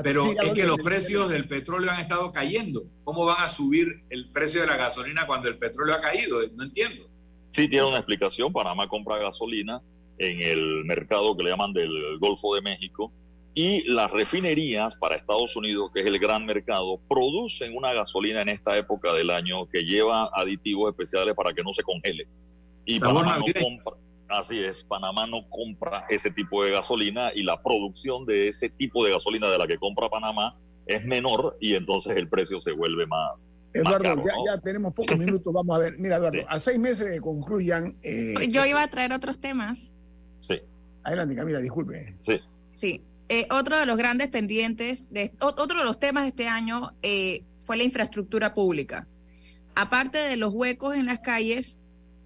Pero 0.03 0.25
es 0.43 0.53
que 0.55 0.67
los 0.67 0.79
precios 0.79 1.31
del 1.31 1.47
petróleo 1.47 1.93
han 1.93 2.01
estado 2.01 2.33
cayendo. 2.33 2.83
¿Cómo 3.05 3.25
van 3.25 3.45
a 3.45 3.47
subir 3.47 4.03
el 4.11 4.33
precio 4.33 4.63
de 4.63 4.67
la 4.67 4.77
gasolina 4.77 5.25
cuando 5.29 5.49
el 5.49 5.57
petróleo 5.57 5.95
ha 5.95 6.01
caído? 6.01 6.41
No 6.57 6.65
entiendo. 6.65 7.09
Sí, 7.53 7.69
tiene 7.69 7.87
una 7.87 7.99
explicación. 7.99 8.53
Panamá 8.53 8.89
compra 8.89 9.19
gasolina 9.19 9.81
en 10.19 10.43
el 10.43 10.85
mercado 10.85 11.37
que 11.37 11.45
le 11.45 11.51
llaman 11.51 11.73
del 11.73 12.19
Golfo 12.19 12.57
de 12.57 12.63
México 12.63 13.13
y 13.55 13.83
las 13.91 14.11
refinerías 14.11 14.95
para 14.97 15.17
Estados 15.17 15.57
Unidos, 15.57 15.91
que 15.93 16.01
es 16.01 16.07
el 16.07 16.19
gran 16.19 16.47
mercado, 16.47 17.01
producen 17.09 17.77
una 17.77 17.93
gasolina 17.93 18.43
en 18.43 18.49
esta 18.51 18.77
época 18.79 19.13
del 19.13 19.31
año 19.31 19.67
que 19.69 19.83
lleva 19.83 20.31
aditivos 20.35 20.91
especiales 20.91 21.35
para 21.35 21.53
que 21.53 21.63
no 21.63 21.73
se 21.73 21.83
congele. 21.83 22.29
Y 22.85 22.99
Panamá 23.01 23.39
no 23.39 23.45
compra, 23.61 23.93
así 24.29 24.63
es, 24.63 24.85
Panamá 24.85 25.27
no 25.27 25.49
compra 25.49 26.07
ese 26.09 26.31
tipo 26.31 26.63
de 26.65 26.71
gasolina 26.73 27.33
y 27.35 27.43
la 27.43 27.61
producción 27.63 28.25
de 28.25 28.49
ese 28.49 28.71
tipo 28.71 29.05
de 29.05 29.11
gasolina 29.13 29.51
de 29.51 29.59
la 29.59 29.67
que 29.67 29.79
compra 29.79 30.09
Panamá 30.09 30.57
es 30.87 31.05
menor 31.05 31.57
y 31.61 31.75
entonces 31.75 32.17
el 32.17 32.29
precio 32.29 32.59
se 32.61 32.73
vuelve 32.73 33.07
más. 33.07 33.47
Eduardo, 33.73 34.09
más 34.09 34.17
caro, 34.17 34.27
ya, 34.27 34.35
¿no? 34.37 34.47
ya 34.47 34.59
tenemos 34.59 34.95
pocos 34.95 35.17
minutos, 35.17 35.53
vamos 35.53 35.77
a 35.77 35.79
ver. 35.79 35.97
Mira, 35.99 36.17
Eduardo, 36.17 36.39
Sí. 36.41 36.45
a 36.49 36.59
seis 36.59 36.79
meses 36.79 37.11
de 37.11 37.21
concluyan. 37.21 37.97
eh, 38.03 38.35
Yo 38.49 38.65
iba 38.65 38.83
a 38.83 38.89
traer 38.89 39.13
otros 39.13 39.39
temas. 39.39 39.93
Sí, 40.41 40.55
Adelante, 41.05 41.35
Camila, 41.37 41.59
disculpe. 41.61 42.15
sí. 42.23 42.41
Sí, 42.75 43.05
eh, 43.31 43.47
otro 43.51 43.79
de 43.79 43.87
los 43.87 43.97
grandes 43.97 44.29
pendientes, 44.29 45.09
de, 45.11 45.33
otro 45.41 45.79
de 45.79 45.85
los 45.85 45.99
temas 46.01 46.25
de 46.25 46.29
este 46.31 46.49
año 46.49 46.93
eh, 47.03 47.45
fue 47.63 47.77
la 47.77 47.85
infraestructura 47.85 48.53
pública. 48.55 49.07
Aparte 49.75 50.19
de 50.19 50.37
los 50.37 50.53
huecos 50.53 50.97
en 50.97 51.07
las 51.07 51.21
calles, 51.21 51.79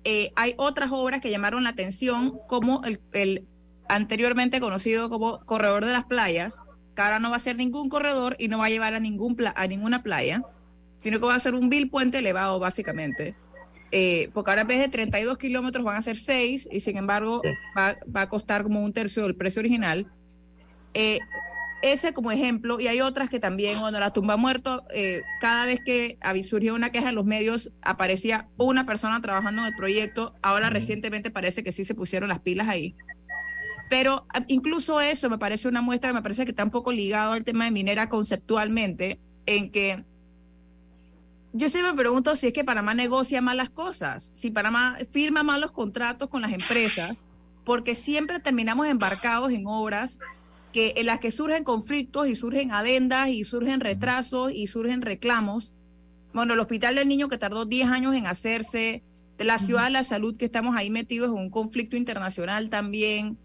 eh, 0.04 0.30
hay 0.34 0.54
otras 0.56 0.90
obras 0.92 1.20
que 1.20 1.30
llamaron 1.30 1.62
la 1.62 1.70
atención, 1.70 2.38
como 2.48 2.82
el, 2.84 3.00
el 3.12 3.44
anteriormente 3.88 4.60
conocido 4.60 5.10
como 5.10 5.44
Corredor 5.44 5.84
de 5.84 5.92
las 5.92 6.04
Playas, 6.06 6.62
que 6.96 7.02
ahora 7.02 7.18
no 7.20 7.28
va 7.30 7.36
a 7.36 7.40
ser 7.40 7.56
ningún 7.56 7.88
corredor 7.90 8.34
y 8.38 8.48
no 8.48 8.58
va 8.58 8.66
a 8.66 8.70
llevar 8.70 8.94
a, 8.94 9.00
ningún 9.00 9.36
pla- 9.36 9.52
a 9.56 9.66
ninguna 9.66 10.02
playa, 10.02 10.42
sino 10.98 11.20
que 11.20 11.26
va 11.26 11.34
a 11.34 11.40
ser 11.40 11.54
un 11.54 11.68
vil 11.68 11.90
puente 11.90 12.18
elevado, 12.18 12.58
básicamente. 12.58 13.34
Porque 14.32 14.50
ahora 14.50 14.62
en 14.62 14.68
vez 14.68 14.78
de 14.80 14.88
32 14.88 15.38
kilómetros 15.38 15.84
van 15.84 15.96
a 15.96 16.02
ser 16.02 16.16
6 16.16 16.68
y 16.72 16.80
sin 16.80 16.96
embargo 16.96 17.42
va, 17.78 17.96
va 18.14 18.22
a 18.22 18.28
costar 18.28 18.62
como 18.64 18.82
un 18.82 18.92
tercio 18.92 19.22
del 19.22 19.36
precio 19.36 19.60
original. 19.60 20.06
Eh, 20.94 21.18
ese 21.82 22.14
como 22.14 22.32
ejemplo, 22.32 22.80
y 22.80 22.86
hay 22.88 23.02
otras 23.02 23.28
que 23.28 23.38
también, 23.40 23.78
bueno, 23.78 24.00
la 24.00 24.12
tumba 24.12 24.38
muerto, 24.38 24.84
eh, 24.94 25.20
cada 25.38 25.66
vez 25.66 25.80
que 25.84 26.16
surgió 26.48 26.74
una 26.74 26.90
queja 26.90 27.10
en 27.10 27.14
los 27.14 27.26
medios, 27.26 27.72
aparecía 27.82 28.48
una 28.56 28.86
persona 28.86 29.20
trabajando 29.20 29.60
en 29.62 29.68
el 29.68 29.74
proyecto, 29.74 30.34
ahora 30.40 30.70
recientemente 30.70 31.30
parece 31.30 31.62
que 31.62 31.72
sí 31.72 31.84
se 31.84 31.94
pusieron 31.94 32.30
las 32.30 32.40
pilas 32.40 32.68
ahí. 32.68 32.94
Pero 33.90 34.24
a- 34.32 34.44
incluso 34.48 35.02
eso 35.02 35.28
me 35.28 35.36
parece 35.36 35.68
una 35.68 35.82
muestra, 35.82 36.14
me 36.14 36.22
parece 36.22 36.44
que 36.46 36.52
está 36.52 36.64
un 36.64 36.70
poco 36.70 36.90
ligado 36.90 37.32
al 37.34 37.44
tema 37.44 37.66
de 37.66 37.70
minera 37.70 38.08
conceptualmente, 38.08 39.20
en 39.44 39.70
que 39.70 40.04
yo 41.52 41.68
siempre 41.68 41.92
me 41.92 41.98
pregunto 41.98 42.34
si 42.34 42.46
es 42.46 42.52
que 42.54 42.64
Panamá 42.64 42.94
negocia 42.94 43.42
mal 43.42 43.58
las 43.58 43.68
cosas, 43.68 44.30
si 44.34 44.50
Panamá 44.50 44.96
firma 45.10 45.42
mal 45.42 45.60
los 45.60 45.70
contratos 45.70 46.30
con 46.30 46.40
las 46.40 46.52
empresas, 46.52 47.14
porque 47.64 47.94
siempre 47.94 48.40
terminamos 48.40 48.86
embarcados 48.88 49.52
en 49.52 49.66
obras 49.66 50.18
que 50.74 50.94
en 50.96 51.06
las 51.06 51.20
que 51.20 51.30
surgen 51.30 51.62
conflictos 51.62 52.26
y 52.26 52.34
surgen 52.34 52.72
adendas 52.72 53.28
y 53.28 53.44
surgen 53.44 53.78
retrasos 53.78 54.50
y 54.52 54.66
surgen 54.66 55.02
reclamos. 55.02 55.72
Bueno, 56.32 56.54
el 56.54 56.58
Hospital 56.58 56.96
del 56.96 57.06
Niño 57.06 57.28
que 57.28 57.38
tardó 57.38 57.64
10 57.64 57.88
años 57.90 58.16
en 58.16 58.26
hacerse, 58.26 59.04
de 59.38 59.44
la 59.44 59.60
Ciudad 59.60 59.84
de 59.84 59.90
la 59.90 60.02
Salud 60.02 60.36
que 60.36 60.46
estamos 60.46 60.76
ahí 60.76 60.90
metidos 60.90 61.28
en 61.28 61.36
un 61.36 61.50
conflicto 61.50 61.96
internacional 61.96 62.70
también, 62.70 63.38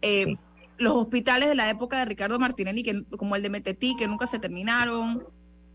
eh, 0.00 0.36
los 0.78 0.94
hospitales 0.94 1.50
de 1.50 1.54
la 1.54 1.68
época 1.68 1.98
de 1.98 2.06
Ricardo 2.06 2.38
Martinelli, 2.38 2.82
que, 2.82 3.04
como 3.18 3.36
el 3.36 3.42
de 3.42 3.50
Metetí, 3.50 3.94
que 3.94 4.08
nunca 4.08 4.26
se 4.26 4.38
terminaron, 4.38 5.22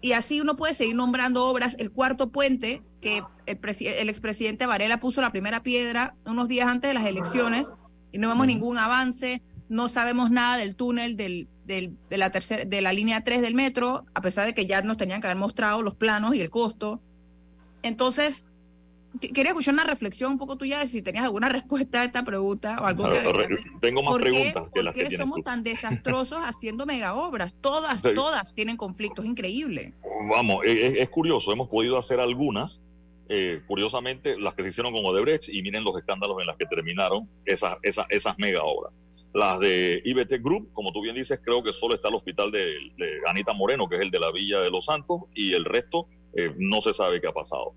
Y 0.01 0.14
así 0.14 0.41
uno 0.41 0.56
puede 0.56 0.74
seguir 0.74 0.95
nombrando 0.95 1.45
obras. 1.45 1.76
El 1.78 1.91
cuarto 1.91 2.32
puente, 2.32 2.82
que 2.99 3.22
el, 3.45 3.60
el 3.60 4.10
expresidente 4.10 4.66
Varela 4.66 4.99
puso 4.99 5.22
la 5.22 5.32
primera 5.32 5.62
piedra 5.62 6.16
unos 6.26 6.47
días 6.47 6.68
antes 6.68 6.89
de 6.89 6.95
las 6.95 7.06
elecciones 7.06 7.74
y 8.12 8.18
no 8.18 8.30
vemos 8.30 8.47
ningún 8.47 8.80
avance, 8.80 9.43
no 9.70 9.88
sabemos 9.88 10.32
nada 10.32 10.57
del 10.57 10.76
túnel 10.76 11.18
del, 11.18 11.47
del, 11.66 11.97
de, 12.09 12.18
la 12.18 12.32
tercera, 12.32 12.66
de 12.66 12.82
la 12.82 12.93
línea 12.93 13.24
3 13.24 13.41
del 13.41 13.53
metro, 13.53 14.05
a 14.13 14.22
pesar 14.22 14.45
de 14.45 14.53
que 14.53 14.66
ya 14.68 14.82
nos 14.82 14.97
tenían 14.97 15.22
que 15.22 15.28
haber 15.28 15.38
mostrado 15.38 15.82
los 15.82 15.95
planos 15.95 16.36
y 16.36 16.41
el 16.41 16.49
costo. 16.49 17.01
Entonces, 17.82 18.47
quería 19.20 19.51
escuchar 19.51 19.74
una 19.74 19.84
reflexión 19.84 20.32
un 20.32 20.38
poco 20.38 20.57
tuya 20.57 20.80
de 20.80 20.88
si 20.88 21.01
tenías 21.01 21.24
alguna 21.24 21.49
respuesta 21.49 22.01
a 22.01 22.05
esta 22.05 22.24
pregunta 22.24 22.78
o 22.82 22.86
algo 22.86 23.05
que 23.05 23.55
Tengo 23.80 24.03
más 24.03 24.16
preguntas 24.16 24.63
que 24.74 24.84
las 24.84 24.93
¿Por 24.93 25.07
qué 25.07 25.18
somos 25.18 25.43
tan 25.43 25.63
desastrosos 25.63 26.39
haciendo 26.43 26.86
mega 26.86 27.13
obras? 27.16 27.55
Todas, 27.61 28.03
todas 28.13 28.53
tienen 28.53 28.78
conflictos, 28.78 29.26
increíble. 29.26 29.93
Vamos, 30.30 30.63
es, 30.66 31.09
curioso, 31.09 31.51
hemos 31.51 31.70
podido 31.70 31.97
hacer 31.97 32.20
algunas, 32.20 32.82
eh, 33.30 33.61
curiosamente, 33.68 34.38
las 34.39 34.53
que 34.55 34.63
se 34.63 34.70
hicieron 34.70 34.93
con 34.93 35.05
Odebrecht 35.05 35.49
y 35.49 35.61
miren 35.61 35.84
los 35.84 35.97
escándalos 35.97 36.39
en 36.41 36.47
las 36.47 36.57
que 36.57 36.66
terminaron 36.66 37.30
esas, 37.45 37.78
esas, 37.84 38.05
esas 38.09 38.38
mega 38.38 38.63
obras. 38.63 38.97
Las 39.36 39.59
de 39.59 40.01
IBT 40.03 40.41
Group, 40.41 40.71
como 40.73 40.91
tú 40.91 41.01
bien 41.01 41.15
dices, 41.15 41.39
creo 41.43 41.61
que 41.61 41.73
solo 41.73 41.93
está 41.93 42.07
el 42.07 42.15
hospital 42.15 42.51
de, 42.51 42.73
Anita 43.27 43.53
Moreno, 43.53 43.88
que 43.88 43.95
es 43.95 44.01
el 44.01 44.09
de 44.09 44.19
la 44.19 44.31
Villa 44.31 44.61
de 44.61 44.71
los 44.71 44.86
Santos, 44.86 45.23
y 45.36 45.53
el 45.53 45.65
resto 45.65 46.07
eh, 46.33 46.51
no 46.57 46.81
se 46.81 46.93
sabe 46.93 47.21
qué 47.21 47.27
ha 47.27 47.33
pasado 47.33 47.73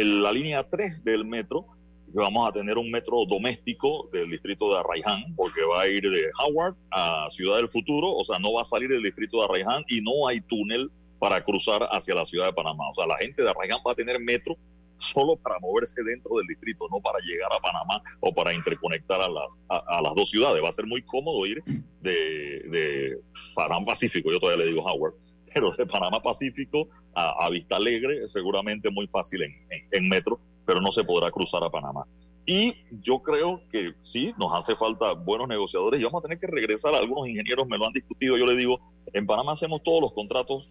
la 0.00 0.32
línea 0.32 0.64
3 0.68 1.04
del 1.04 1.24
metro, 1.24 1.66
vamos 2.14 2.48
a 2.48 2.52
tener 2.52 2.78
un 2.78 2.90
metro 2.90 3.24
doméstico 3.26 4.08
del 4.12 4.30
distrito 4.30 4.72
de 4.72 4.78
Arraiján, 4.78 5.34
porque 5.36 5.62
va 5.64 5.82
a 5.82 5.88
ir 5.88 6.02
de 6.02 6.30
Howard 6.42 6.74
a 6.90 7.28
Ciudad 7.30 7.56
del 7.56 7.68
Futuro, 7.68 8.10
o 8.10 8.24
sea, 8.24 8.38
no 8.38 8.54
va 8.54 8.62
a 8.62 8.64
salir 8.64 8.88
del 8.88 9.02
distrito 9.02 9.38
de 9.38 9.44
Arraiján 9.44 9.84
y 9.88 10.00
no 10.00 10.28
hay 10.28 10.40
túnel 10.40 10.90
para 11.18 11.44
cruzar 11.44 11.88
hacia 11.92 12.14
la 12.14 12.24
ciudad 12.24 12.46
de 12.46 12.52
Panamá. 12.52 12.90
O 12.90 12.94
sea, 12.94 13.06
la 13.06 13.16
gente 13.18 13.42
de 13.42 13.50
Arraiján 13.50 13.78
va 13.86 13.92
a 13.92 13.94
tener 13.94 14.18
metro 14.18 14.56
solo 15.02 15.36
para 15.36 15.58
moverse 15.60 16.02
dentro 16.02 16.36
del 16.36 16.46
distrito, 16.46 16.86
no 16.90 17.00
para 17.00 17.18
llegar 17.20 17.50
a 17.52 17.60
Panamá 17.60 18.02
o 18.20 18.32
para 18.32 18.52
interconectar 18.52 19.20
a 19.20 19.28
las, 19.28 19.58
a, 19.68 20.00
las 20.02 20.14
dos 20.14 20.30
ciudades. 20.30 20.62
Va 20.62 20.68
a 20.68 20.72
ser 20.72 20.86
muy 20.86 21.02
cómodo 21.02 21.44
ir 21.46 21.62
de, 22.00 22.10
de 22.10 23.18
Panamá 23.54 23.86
Pacífico, 23.86 24.30
yo 24.30 24.40
todavía 24.40 24.64
le 24.64 24.70
digo 24.70 24.84
Howard, 24.84 25.14
pero 25.52 25.72
de 25.72 25.86
Panamá 25.86 26.22
Pacífico 26.22 26.88
a, 27.14 27.48
Vista 27.50 27.76
Alegre, 27.76 28.28
seguramente 28.28 28.90
muy 28.90 29.06
fácil 29.06 29.42
en, 29.42 30.08
metro, 30.08 30.40
pero 30.64 30.80
no 30.80 30.90
se 30.92 31.04
podrá 31.04 31.30
cruzar 31.30 31.62
a 31.62 31.70
Panamá. 31.70 32.06
Y 32.44 32.74
yo 33.02 33.20
creo 33.20 33.62
que 33.70 33.92
sí, 34.00 34.32
nos 34.38 34.52
hace 34.52 34.74
falta 34.74 35.12
buenos 35.12 35.46
negociadores 35.46 36.00
y 36.00 36.04
vamos 36.04 36.20
a 36.20 36.22
tener 36.22 36.40
que 36.40 36.48
regresar. 36.48 36.94
Algunos 36.94 37.28
ingenieros 37.28 37.68
me 37.68 37.78
lo 37.78 37.86
han 37.86 37.92
discutido. 37.92 38.36
Yo 38.36 38.46
le 38.46 38.56
digo, 38.56 38.80
en 39.12 39.26
Panamá 39.26 39.52
hacemos 39.52 39.82
todos 39.82 40.00
los 40.00 40.12
contratos, 40.12 40.68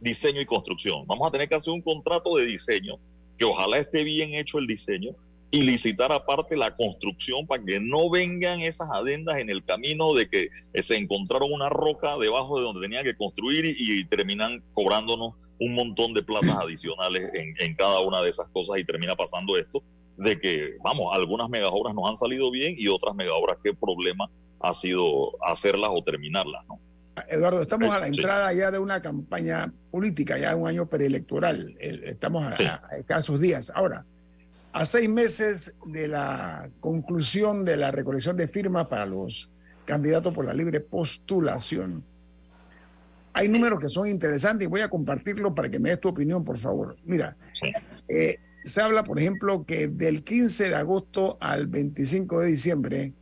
diseño 0.00 0.40
y 0.40 0.46
construcción. 0.46 1.06
Vamos 1.06 1.26
a 1.26 1.30
tener 1.32 1.48
que 1.48 1.56
hacer 1.56 1.72
un 1.72 1.82
contrato 1.82 2.36
de 2.36 2.46
diseño, 2.46 2.98
que 3.40 3.46
ojalá 3.46 3.78
esté 3.78 4.04
bien 4.04 4.34
hecho 4.34 4.58
el 4.58 4.66
diseño, 4.66 5.16
y 5.50 5.62
licitar 5.62 6.12
aparte 6.12 6.56
la 6.56 6.76
construcción 6.76 7.46
para 7.46 7.64
que 7.64 7.80
no 7.80 8.10
vengan 8.10 8.60
esas 8.60 8.88
adendas 8.92 9.38
en 9.38 9.48
el 9.48 9.64
camino 9.64 10.14
de 10.14 10.28
que 10.28 10.48
se 10.80 10.96
encontraron 10.96 11.50
una 11.50 11.70
roca 11.70 12.16
debajo 12.18 12.58
de 12.58 12.64
donde 12.64 12.82
tenían 12.82 13.02
que 13.02 13.16
construir 13.16 13.64
y, 13.64 14.04
terminan 14.04 14.62
cobrándonos 14.74 15.34
un 15.58 15.74
montón 15.74 16.14
de 16.14 16.22
plazas 16.22 16.54
adicionales 16.62 17.30
en, 17.34 17.54
en, 17.58 17.74
cada 17.74 17.98
una 18.00 18.22
de 18.22 18.28
esas 18.28 18.48
cosas 18.50 18.78
y 18.78 18.84
termina 18.84 19.16
pasando 19.16 19.56
esto 19.56 19.82
de 20.18 20.38
que, 20.38 20.76
vamos, 20.84 21.16
algunas 21.16 21.48
megaobras 21.48 21.94
nos 21.94 22.10
han 22.10 22.16
salido 22.16 22.50
bien 22.50 22.74
y 22.76 22.88
otras 22.88 23.14
megaobras 23.16 23.56
qué 23.64 23.72
problema 23.74 24.30
ha 24.60 24.74
sido 24.74 25.32
hacerlas 25.44 25.90
o 25.92 26.04
terminarlas, 26.04 26.64
¿no? 26.68 26.78
Eduardo, 27.28 27.60
estamos 27.62 27.92
a 27.92 28.00
la 28.00 28.06
entrada 28.06 28.52
ya 28.52 28.70
de 28.70 28.78
una 28.78 29.02
campaña 29.02 29.72
política, 29.90 30.38
ya 30.38 30.54
un 30.56 30.68
año 30.68 30.86
preelectoral. 30.86 31.76
Estamos 31.78 32.44
a, 32.44 32.82
a 32.90 32.96
escasos 32.96 33.40
días. 33.40 33.72
Ahora, 33.74 34.04
a 34.72 34.86
seis 34.86 35.08
meses 35.08 35.74
de 35.86 36.08
la 36.08 36.68
conclusión 36.80 37.64
de 37.64 37.76
la 37.76 37.90
recolección 37.90 38.36
de 38.36 38.48
firmas 38.48 38.86
para 38.86 39.06
los 39.06 39.50
candidatos 39.84 40.32
por 40.32 40.44
la 40.44 40.54
libre 40.54 40.80
postulación. 40.80 42.04
Hay 43.32 43.48
números 43.48 43.80
que 43.80 43.88
son 43.88 44.08
interesantes 44.08 44.66
y 44.66 44.68
voy 44.68 44.80
a 44.80 44.88
compartirlo 44.88 45.54
para 45.54 45.70
que 45.70 45.78
me 45.78 45.90
des 45.90 46.00
tu 46.00 46.08
opinión, 46.08 46.44
por 46.44 46.58
favor. 46.58 46.96
Mira, 47.04 47.36
eh, 48.08 48.38
se 48.64 48.80
habla, 48.80 49.04
por 49.04 49.18
ejemplo, 49.18 49.64
que 49.64 49.88
del 49.88 50.22
15 50.22 50.68
de 50.68 50.74
agosto 50.74 51.36
al 51.40 51.66
25 51.66 52.40
de 52.40 52.46
diciembre 52.48 53.12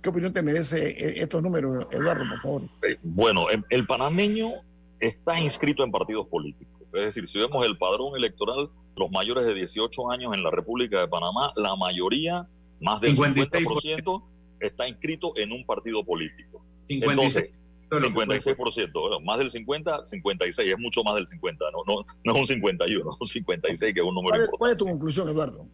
¿Qué 0.01 0.09
opinión 0.09 0.33
te 0.33 0.43
merece 0.43 0.89
eh, 0.89 1.21
estos 1.21 1.41
números, 1.41 1.87
Eduardo, 1.89 2.25
por 2.29 2.41
favor? 2.41 2.61
Bueno, 3.01 3.45
el 3.69 3.87
panameño 3.87 4.51
está 4.99 5.39
inscrito 5.39 5.85
en 5.85 5.91
partidos 5.91 6.27
políticos. 6.27 6.75
Es 6.91 7.05
decir, 7.05 7.27
si 7.29 7.39
vemos 7.39 7.65
el 7.65 7.77
padrón 7.77 8.17
electoral, 8.17 8.69
los 8.97 9.11
mayores 9.11 9.45
de 9.45 9.53
18 9.53 10.11
años 10.11 10.33
en 10.33 10.43
la 10.43 10.51
República 10.51 10.99
de 10.99 11.07
Panamá, 11.07 11.53
la 11.55 11.77
mayoría, 11.77 12.47
más 12.79 13.01
del 13.01 13.15
50%, 13.15 14.23
está 14.59 14.87
inscrito 14.87 15.33
en 15.37 15.51
un 15.51 15.65
partido 15.65 16.03
político. 16.03 16.63
56. 16.87 17.49
56%, 17.89 19.23
más 19.23 19.37
del 19.37 19.51
50, 19.51 20.07
56, 20.07 20.73
es 20.73 20.79
mucho 20.79 21.03
más 21.03 21.15
del 21.15 21.27
50, 21.27 21.65
no, 21.71 21.83
no, 21.85 22.05
no 22.23 22.33
es 22.33 22.39
un 22.39 22.47
51, 22.47 23.11
es 23.11 23.17
un 23.21 23.27
56 23.27 23.93
que 23.93 23.99
es 23.99 24.05
un 24.05 24.15
número 24.15 24.31
¿Cuál, 24.31 24.41
importante. 24.41 24.57
¿Cuál 24.57 24.71
es 24.71 24.77
tu 24.77 24.85
conclusión, 24.85 25.29
Eduardo? 25.29 25.67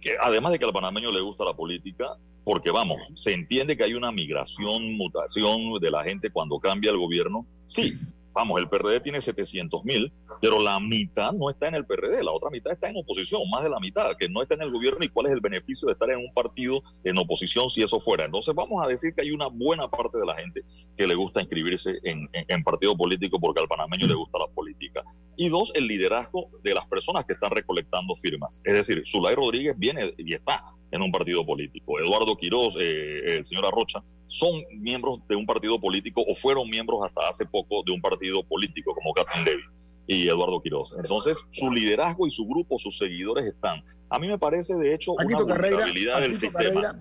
Que 0.00 0.16
además 0.20 0.52
de 0.52 0.58
que 0.58 0.64
al 0.64 0.72
panameño 0.72 1.10
le 1.10 1.20
gusta 1.20 1.44
la 1.44 1.54
política, 1.54 2.16
porque 2.44 2.70
vamos, 2.70 3.00
se 3.14 3.32
entiende 3.32 3.76
que 3.76 3.84
hay 3.84 3.94
una 3.94 4.12
migración, 4.12 4.96
mutación 4.96 5.78
de 5.80 5.90
la 5.90 6.04
gente 6.04 6.30
cuando 6.30 6.58
cambia 6.58 6.90
el 6.90 6.98
gobierno, 6.98 7.46
sí, 7.66 7.94
Vamos, 8.32 8.60
el 8.60 8.68
PRD 8.68 9.00
tiene 9.00 9.20
700 9.20 9.84
mil, 9.84 10.12
pero 10.40 10.60
la 10.60 10.78
mitad 10.78 11.32
no 11.32 11.50
está 11.50 11.68
en 11.68 11.74
el 11.74 11.84
PRD, 11.84 12.22
la 12.22 12.30
otra 12.30 12.48
mitad 12.50 12.72
está 12.72 12.88
en 12.88 12.96
oposición, 12.96 13.42
más 13.50 13.62
de 13.64 13.70
la 13.70 13.80
mitad, 13.80 14.16
que 14.16 14.28
no 14.28 14.42
está 14.42 14.54
en 14.54 14.62
el 14.62 14.70
gobierno 14.70 15.04
y 15.04 15.08
cuál 15.08 15.26
es 15.26 15.32
el 15.32 15.40
beneficio 15.40 15.86
de 15.86 15.92
estar 15.92 16.10
en 16.10 16.18
un 16.18 16.32
partido 16.32 16.82
en 17.04 17.18
oposición 17.18 17.68
si 17.68 17.82
eso 17.82 17.98
fuera. 18.00 18.24
Entonces 18.24 18.54
vamos 18.54 18.84
a 18.84 18.88
decir 18.88 19.12
que 19.14 19.22
hay 19.22 19.30
una 19.32 19.48
buena 19.48 19.88
parte 19.88 20.18
de 20.18 20.26
la 20.26 20.36
gente 20.36 20.62
que 20.96 21.06
le 21.06 21.14
gusta 21.14 21.40
inscribirse 21.40 21.98
en, 22.04 22.28
en, 22.32 22.62
partido 22.62 22.96
político 22.96 23.40
porque 23.40 23.60
al 23.60 23.68
panameño 23.68 24.06
le 24.06 24.14
gusta 24.14 24.38
la 24.38 24.46
política. 24.48 25.02
Y 25.36 25.48
dos, 25.48 25.72
el 25.74 25.86
liderazgo 25.86 26.50
de 26.62 26.74
las 26.74 26.86
personas 26.86 27.24
que 27.24 27.32
están 27.32 27.50
recolectando 27.50 28.14
firmas. 28.16 28.60
Es 28.64 28.74
decir, 28.74 29.02
Zulay 29.06 29.34
Rodríguez 29.34 29.74
viene 29.78 30.12
y 30.18 30.34
está 30.34 30.62
en 30.90 31.02
un 31.02 31.10
partido 31.10 31.44
político. 31.44 31.98
Eduardo 31.98 32.36
Quiroz, 32.36 32.76
eh, 32.78 33.36
el 33.38 33.44
señor 33.44 33.66
Arrocha, 33.66 34.02
son 34.26 34.62
miembros 34.78 35.20
de 35.28 35.36
un 35.36 35.46
partido 35.46 35.80
político 35.80 36.22
o 36.26 36.34
fueron 36.34 36.68
miembros 36.68 37.00
hasta 37.04 37.28
hace 37.28 37.46
poco 37.46 37.82
de 37.84 37.92
un 37.92 38.00
partido 38.00 38.19
político 38.48 38.94
como 38.94 39.12
Catherine 39.14 39.44
Levy 39.44 39.62
y 40.06 40.28
Eduardo 40.28 40.60
Quiroz. 40.60 40.94
Entonces, 40.96 41.38
su 41.50 41.70
liderazgo 41.70 42.26
y 42.26 42.30
su 42.30 42.46
grupo, 42.46 42.78
sus 42.78 42.98
seguidores 42.98 43.46
están. 43.46 43.82
A 44.08 44.18
mí 44.18 44.26
me 44.26 44.38
parece, 44.38 44.74
de 44.74 44.94
hecho, 44.94 45.12
una 45.12 45.38
vulnerabilidad 45.38 46.20
del 46.20 46.32
sistema. 46.32 46.94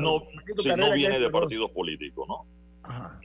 no, 0.00 0.22
no 0.76 0.92
viene 0.94 1.18
de 1.18 1.30
partidos 1.30 1.70
políticos, 1.72 2.28
¿no? 2.28 2.46
Ajá, 2.84 3.18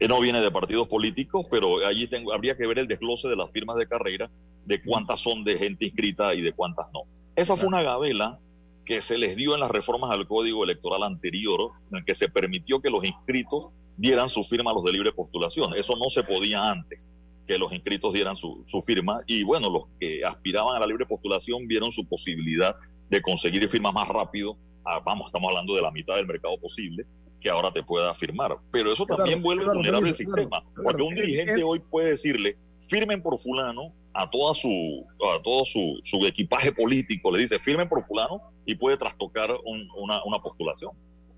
eh, 0.00 0.06
no 0.06 0.20
viene 0.20 0.40
de 0.40 0.50
partidos 0.50 0.86
políticos, 0.86 1.46
pero 1.50 1.84
allí 1.84 2.06
tengo, 2.06 2.32
habría 2.32 2.56
que 2.56 2.66
ver 2.66 2.78
el 2.78 2.86
desglose 2.86 3.26
de 3.26 3.34
las 3.34 3.50
firmas 3.50 3.76
de 3.76 3.88
carrera, 3.88 4.30
de 4.64 4.80
cuántas 4.82 5.18
son 5.20 5.42
de 5.42 5.58
gente 5.58 5.86
inscrita 5.86 6.34
y 6.34 6.40
de 6.40 6.52
cuántas 6.52 6.86
no. 6.92 7.02
Esa 7.34 7.56
fue 7.56 7.66
una 7.66 7.82
gabela 7.82 8.38
que 8.84 9.02
se 9.02 9.18
les 9.18 9.36
dio 9.36 9.54
en 9.54 9.60
las 9.60 9.70
reformas 9.70 10.12
al 10.12 10.28
código 10.28 10.62
electoral 10.62 11.02
anterior, 11.02 11.72
en 11.92 12.04
que 12.04 12.14
se 12.14 12.28
permitió 12.28 12.80
que 12.80 12.90
los 12.90 13.04
inscritos 13.04 13.72
dieran 13.98 14.28
su 14.28 14.44
firma 14.44 14.70
a 14.70 14.74
los 14.74 14.84
de 14.84 14.92
libre 14.92 15.12
postulación. 15.12 15.74
Eso 15.76 15.94
no 15.96 16.08
se 16.08 16.22
podía 16.22 16.62
antes, 16.62 17.06
que 17.46 17.58
los 17.58 17.72
inscritos 17.72 18.14
dieran 18.14 18.36
su, 18.36 18.64
firma. 18.86 19.20
Y 19.26 19.42
bueno, 19.42 19.68
los 19.68 19.82
que 20.00 20.24
aspiraban 20.24 20.76
a 20.76 20.80
la 20.80 20.86
libre 20.86 21.04
postulación 21.04 21.66
vieron 21.66 21.90
su 21.90 22.08
posibilidad 22.08 22.76
de 23.10 23.20
conseguir 23.20 23.68
firmas 23.68 23.92
más 23.92 24.08
rápido. 24.08 24.56
Ah, 24.86 25.02
vamos, 25.04 25.26
estamos 25.26 25.50
hablando 25.50 25.74
de 25.74 25.82
la 25.82 25.90
mitad 25.90 26.14
del 26.14 26.26
mercado 26.26 26.56
posible. 26.58 27.04
que 27.40 27.50
ahora 27.50 27.72
te 27.72 27.84
pueda 27.84 28.14
firmar. 28.14 28.56
Pero 28.72 28.92
eso 28.92 29.04
también 29.04 29.42
vuelve 29.42 29.64
a 29.64 29.72
vulnerar 29.72 30.04
el 30.04 30.14
sistema, 30.14 30.60
porque 30.82 31.02
un 31.02 31.14
dirigente 31.14 31.62
hoy 31.62 31.78
puede 31.78 32.10
decirle, 32.10 32.56
firmen 32.88 33.22
por 33.22 33.38
fulano 33.38 33.92
a 34.12 34.28
toda 34.28 34.54
su 34.54 35.06
a 35.22 35.40
todo 35.40 35.64
su, 35.64 36.00
su 36.02 36.26
equipaje 36.26 36.72
político, 36.72 37.30
le 37.30 37.42
dice, 37.42 37.60
firmen 37.60 37.88
por 37.88 38.04
fulano 38.04 38.40
y 38.66 38.74
puede 38.74 38.96
trastocar 38.96 39.56
una, 39.64 40.20
una 40.24 40.38
postulación 40.40 40.90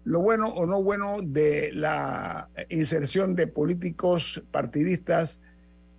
lo 0.04 0.20
bueno 0.20 0.48
o 0.48 0.66
no 0.66 0.82
bueno 0.82 1.18
de 1.22 1.70
la 1.72 2.48
inserción 2.68 3.34
de 3.34 3.46
políticos 3.46 4.42
partidistas 4.50 5.40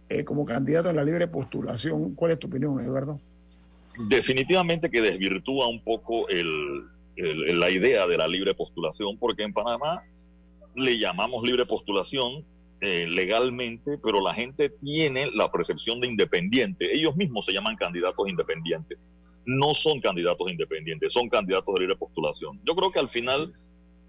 eh, 0.09 0.23
como 0.23 0.45
candidatos 0.45 0.89
en 0.91 0.97
la 0.97 1.03
libre 1.03 1.27
postulación. 1.27 2.15
¿Cuál 2.15 2.31
es 2.31 2.39
tu 2.39 2.47
opinión, 2.47 2.79
Eduardo? 2.79 3.19
Definitivamente 4.09 4.89
que 4.89 5.01
desvirtúa 5.01 5.67
un 5.67 5.81
poco 5.83 6.27
el, 6.29 6.83
la 7.15 7.69
idea 7.69 8.07
de 8.07 8.17
la 8.17 8.27
libre 8.27 8.53
postulación, 8.53 9.17
porque 9.17 9.43
en 9.43 9.53
Panamá 9.53 10.01
le 10.75 10.97
llamamos 10.97 11.43
libre 11.43 11.65
postulación 11.65 12.43
eh, 12.79 13.05
legalmente, 13.07 13.97
pero 14.03 14.21
la 14.21 14.33
gente 14.33 14.69
tiene 14.69 15.29
la 15.33 15.51
percepción 15.51 15.99
de 15.99 16.07
independiente. 16.07 16.93
Ellos 16.95 17.15
mismos 17.15 17.45
se 17.45 17.53
llaman 17.53 17.75
candidatos 17.75 18.27
independientes. 18.27 18.99
No 19.45 19.73
son 19.73 19.99
candidatos 20.01 20.49
independientes, 20.49 21.13
son 21.13 21.29
candidatos 21.29 21.73
de 21.75 21.81
libre 21.81 21.95
postulación. 21.95 22.59
Yo 22.65 22.75
creo 22.75 22.91
que 22.91 22.99
al 22.99 23.07
final 23.07 23.51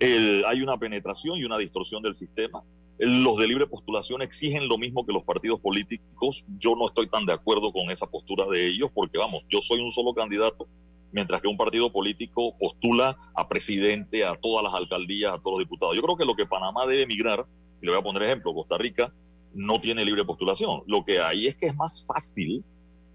hay 0.03 0.63
una 0.63 0.77
penetración 0.79 1.39
y 1.39 1.45
una 1.45 1.59
distorsión 1.59 2.03
del 2.03 2.15
sistema. 2.15 2.63
Los 2.99 3.37
de 3.37 3.47
libre 3.47 3.67
postulación 3.67 4.23
exigen 4.23 4.69
lo 4.69 4.79
mismo 4.79 5.07
que 5.07 5.13
los 5.13 5.25
partidos 5.25 5.61
políticos. 5.61 6.45
Yo 6.59 6.75
no 6.77 6.87
estoy 6.87 7.09
tan 7.09 7.25
de 7.25 7.33
acuerdo 7.33 7.73
con 7.73 7.91
esa 7.91 8.07
postura 8.07 8.47
de 8.47 8.67
ellos 8.67 8.91
porque, 8.95 9.19
vamos, 9.19 9.45
yo 9.49 9.61
soy 9.61 9.81
un 9.81 9.91
solo 9.91 10.15
candidato, 10.15 10.69
mientras 11.13 11.41
que 11.41 11.49
un 11.49 11.57
partido 11.57 11.91
político 11.91 12.57
postula 12.59 13.17
a 13.35 13.49
presidente, 13.49 14.25
a 14.25 14.35
todas 14.37 14.65
las 14.65 14.75
alcaldías, 14.75 15.35
a 15.35 15.39
todos 15.39 15.59
los 15.59 15.67
diputados. 15.67 15.97
Yo 15.97 16.03
creo 16.03 16.17
que 16.17 16.25
lo 16.25 16.35
que 16.35 16.47
Panamá 16.47 16.87
debe 16.87 17.03
emigrar, 17.03 17.47
y 17.81 17.87
le 17.87 17.93
voy 17.93 18.01
a 18.01 18.05
poner 18.05 18.23
ejemplo, 18.25 18.55
Costa 18.55 18.79
Rica 18.79 19.13
no 19.55 19.81
tiene 19.81 20.05
libre 20.05 20.25
postulación. 20.25 20.83
Lo 20.87 21.05
que 21.05 21.21
hay 21.21 21.47
es 21.47 21.57
que 21.57 21.67
es 21.67 21.77
más 21.77 22.05
fácil 22.07 22.65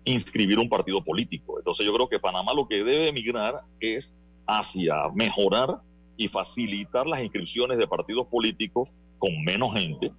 inscribir 0.05 0.59
un 0.59 0.69
partido 0.69 1.03
político. 1.03 1.57
Entonces 1.57 1.85
yo 1.85 1.93
creo 1.93 2.07
que 2.07 2.19
Panamá 2.19 2.53
lo 2.53 2.67
que 2.67 2.83
debe 2.83 3.09
emigrar 3.09 3.61
es 3.79 4.11
hacia 4.45 4.95
mejorar 5.13 5.81
y 6.17 6.27
facilitar 6.27 7.07
las 7.07 7.21
inscripciones 7.21 7.77
de 7.77 7.87
partidos 7.87 8.27
políticos 8.27 8.91
con 9.19 9.31
menos 9.43 9.73
gente 9.73 10.11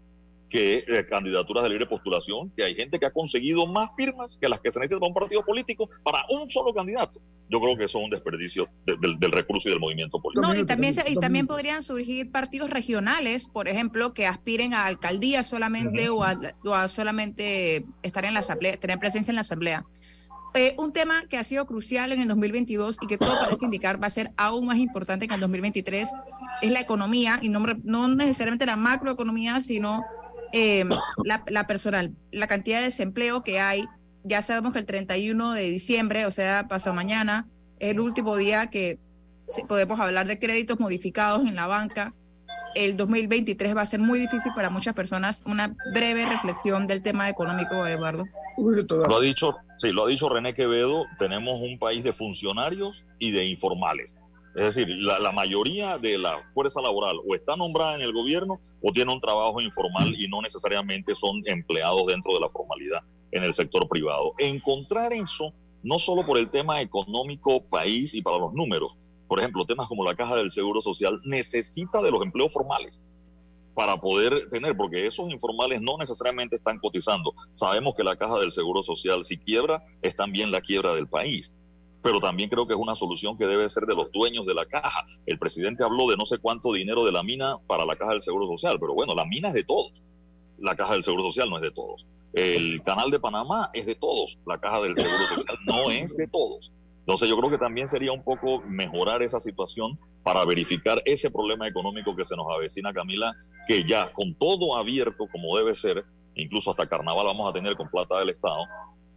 que 0.48 0.84
eh, 0.86 1.06
candidaturas 1.06 1.62
de 1.64 1.70
libre 1.70 1.86
postulación, 1.86 2.50
que 2.56 2.64
hay 2.64 2.74
gente 2.74 2.98
que 2.98 3.06
ha 3.06 3.10
conseguido 3.10 3.66
más 3.66 3.90
firmas 3.96 4.38
que 4.40 4.48
las 4.48 4.60
que 4.60 4.70
se 4.70 4.80
necesitan 4.80 5.00
para 5.00 5.08
un 5.08 5.14
partido 5.14 5.44
político 5.44 5.90
para 6.02 6.24
un 6.30 6.48
solo 6.48 6.72
candidato. 6.72 7.20
Yo 7.50 7.60
creo 7.60 7.76
que 7.76 7.84
eso 7.84 7.98
es 7.98 8.04
un 8.04 8.10
desperdicio 8.10 8.68
del 8.84 9.32
recurso 9.32 9.68
y 9.68 9.72
del 9.72 9.80
movimiento 9.80 10.20
político. 10.20 10.46
No, 10.46 10.54
y 10.54 10.66
también, 10.66 10.94
y 11.06 11.16
también 11.16 11.46
podrían 11.46 11.82
surgir 11.82 12.30
partidos 12.30 12.68
regionales, 12.68 13.48
por 13.48 13.68
ejemplo, 13.68 14.12
que 14.12 14.26
aspiren 14.26 14.74
a 14.74 14.84
alcaldía 14.84 15.42
solamente 15.42 16.10
o, 16.10 16.22
a, 16.24 16.88
solamente 16.88 17.86
estar 18.02 18.26
en 18.26 18.34
la 18.34 18.40
asamblea, 18.40 18.78
tener 18.78 18.98
presencia 18.98 19.30
en 19.30 19.36
la 19.36 19.42
asamblea. 19.42 19.86
Eh, 20.54 20.74
un 20.78 20.92
tema 20.92 21.24
que 21.28 21.36
ha 21.36 21.44
sido 21.44 21.66
crucial 21.66 22.12
en 22.12 22.20
el 22.20 22.28
2022 22.28 22.98
y 23.02 23.06
que 23.06 23.18
todo 23.18 23.32
parece 23.38 23.64
indicar 23.64 24.02
va 24.02 24.06
a 24.06 24.10
ser 24.10 24.32
aún 24.36 24.66
más 24.66 24.78
importante 24.78 25.28
que 25.28 25.34
en 25.34 25.36
el 25.36 25.40
2023 25.42 26.08
es 26.62 26.70
la 26.70 26.80
economía 26.80 27.38
y 27.42 27.48
no, 27.48 27.60
no 27.84 28.08
necesariamente 28.08 28.66
la 28.66 28.76
macroeconomía, 28.76 29.60
sino 29.60 30.04
eh, 30.52 30.84
la, 31.24 31.66
personal, 31.66 32.14
la 32.32 32.46
cantidad 32.46 32.78
de 32.78 32.86
desempleo 32.86 33.42
que 33.42 33.60
hay. 33.60 33.84
Ya 34.24 34.42
sabemos 34.42 34.72
que 34.72 34.80
el 34.80 34.86
31 34.86 35.52
de 35.52 35.70
diciembre, 35.70 36.26
o 36.26 36.30
sea, 36.30 36.66
pasado 36.68 36.94
mañana, 36.94 37.46
es 37.78 37.90
el 37.90 38.00
último 38.00 38.36
día 38.36 38.68
que 38.68 38.98
podemos 39.68 40.00
hablar 40.00 40.26
de 40.26 40.38
créditos 40.38 40.80
modificados 40.80 41.46
en 41.46 41.54
la 41.54 41.66
banca. 41.66 42.14
El 42.74 42.96
2023 42.96 43.76
va 43.76 43.82
a 43.82 43.86
ser 43.86 44.00
muy 44.00 44.18
difícil 44.18 44.52
para 44.54 44.70
muchas 44.70 44.94
personas. 44.94 45.42
Una 45.46 45.74
breve 45.92 46.26
reflexión 46.26 46.86
del 46.86 47.02
tema 47.02 47.28
económico, 47.28 47.86
Eduardo. 47.86 48.24
Lo 48.56 49.16
ha 49.16 49.20
dicho, 49.20 49.56
sí, 49.78 49.90
lo 49.92 50.04
ha 50.04 50.08
dicho 50.08 50.28
René 50.28 50.54
Quevedo, 50.54 51.06
tenemos 51.18 51.60
un 51.60 51.78
país 51.78 52.04
de 52.04 52.12
funcionarios 52.12 53.02
y 53.18 53.30
de 53.30 53.46
informales. 53.46 54.14
Es 54.54 54.74
decir, 54.74 54.88
la, 54.88 55.30
mayoría 55.30 55.98
de 55.98 56.18
la 56.18 56.38
fuerza 56.52 56.80
laboral 56.80 57.16
o 57.26 57.34
está 57.34 57.56
nombrada 57.56 57.94
en 57.94 58.00
el 58.00 58.12
gobierno 58.12 58.58
o 58.82 58.92
tiene 58.92 59.12
un 59.12 59.20
trabajo 59.20 59.60
informal 59.60 60.14
y 60.18 60.26
no 60.26 60.42
necesariamente 60.42 61.14
son 61.14 61.42
empleados 61.44 62.06
dentro 62.06 62.34
de 62.34 62.40
la 62.40 62.48
formalidad 62.48 63.00
en 63.30 63.44
el 63.44 63.54
sector 63.54 63.88
privado. 63.88 64.32
Encontrar 64.38 65.12
eso, 65.12 65.52
no 65.82 65.98
solo 65.98 66.26
por 66.26 66.38
el 66.38 66.50
tema 66.50 66.80
económico 66.80 67.62
país 67.62 68.14
y 68.14 68.22
para 68.22 68.38
los 68.38 68.52
números, 68.52 69.00
por 69.28 69.38
ejemplo, 69.38 69.64
temas 69.64 69.86
como 69.86 70.04
la 70.04 70.16
caja 70.16 70.34
del 70.34 70.50
Seguro 70.50 70.82
Social, 70.82 71.20
necesita 71.24 72.02
de 72.02 72.10
los 72.10 72.22
empleos 72.22 72.52
formales 72.52 73.00
para 73.78 73.96
poder 73.96 74.50
tener, 74.50 74.76
porque 74.76 75.06
esos 75.06 75.30
informales 75.30 75.80
no 75.80 75.96
necesariamente 75.98 76.56
están 76.56 76.80
cotizando. 76.80 77.32
Sabemos 77.52 77.94
que 77.94 78.02
la 78.02 78.16
caja 78.16 78.36
del 78.40 78.50
Seguro 78.50 78.82
Social, 78.82 79.22
si 79.22 79.38
quiebra, 79.38 79.84
es 80.02 80.16
también 80.16 80.50
la 80.50 80.60
quiebra 80.60 80.96
del 80.96 81.06
país. 81.06 81.52
Pero 82.02 82.18
también 82.18 82.50
creo 82.50 82.66
que 82.66 82.74
es 82.74 82.80
una 82.80 82.96
solución 82.96 83.38
que 83.38 83.46
debe 83.46 83.70
ser 83.70 83.84
de 83.84 83.94
los 83.94 84.10
dueños 84.10 84.46
de 84.46 84.54
la 84.54 84.66
caja. 84.66 85.06
El 85.26 85.38
presidente 85.38 85.84
habló 85.84 86.10
de 86.10 86.16
no 86.16 86.26
sé 86.26 86.38
cuánto 86.38 86.72
dinero 86.72 87.04
de 87.04 87.12
la 87.12 87.22
mina 87.22 87.56
para 87.68 87.86
la 87.86 87.94
caja 87.94 88.10
del 88.10 88.20
Seguro 88.20 88.48
Social, 88.48 88.78
pero 88.80 88.94
bueno, 88.94 89.14
la 89.14 89.24
mina 89.24 89.46
es 89.46 89.54
de 89.54 89.62
todos. 89.62 90.02
La 90.58 90.74
caja 90.74 90.94
del 90.94 91.04
Seguro 91.04 91.26
Social 91.26 91.48
no 91.48 91.58
es 91.58 91.62
de 91.62 91.70
todos. 91.70 92.04
El 92.32 92.82
canal 92.82 93.12
de 93.12 93.20
Panamá 93.20 93.70
es 93.74 93.86
de 93.86 93.94
todos. 93.94 94.38
La 94.44 94.58
caja 94.58 94.80
del 94.80 94.96
Seguro 94.96 95.24
Social 95.28 95.56
no 95.66 95.92
es 95.92 96.16
de 96.16 96.26
todos. 96.26 96.72
Entonces 97.08 97.26
yo 97.26 97.38
creo 97.38 97.48
que 97.48 97.56
también 97.56 97.88
sería 97.88 98.12
un 98.12 98.22
poco 98.22 98.60
mejorar 98.68 99.22
esa 99.22 99.40
situación 99.40 99.98
para 100.22 100.44
verificar 100.44 101.00
ese 101.06 101.30
problema 101.30 101.66
económico 101.66 102.14
que 102.14 102.22
se 102.26 102.36
nos 102.36 102.46
avecina, 102.54 102.92
Camila, 102.92 103.34
que 103.66 103.82
ya 103.88 104.12
con 104.12 104.34
todo 104.34 104.76
abierto 104.76 105.26
como 105.32 105.56
debe 105.56 105.74
ser, 105.74 106.04
incluso 106.34 106.70
hasta 106.70 106.86
carnaval 106.86 107.24
vamos 107.24 107.48
a 107.48 107.54
tener 107.54 107.76
con 107.76 107.88
plata 107.88 108.18
del 108.18 108.28
Estado, 108.28 108.58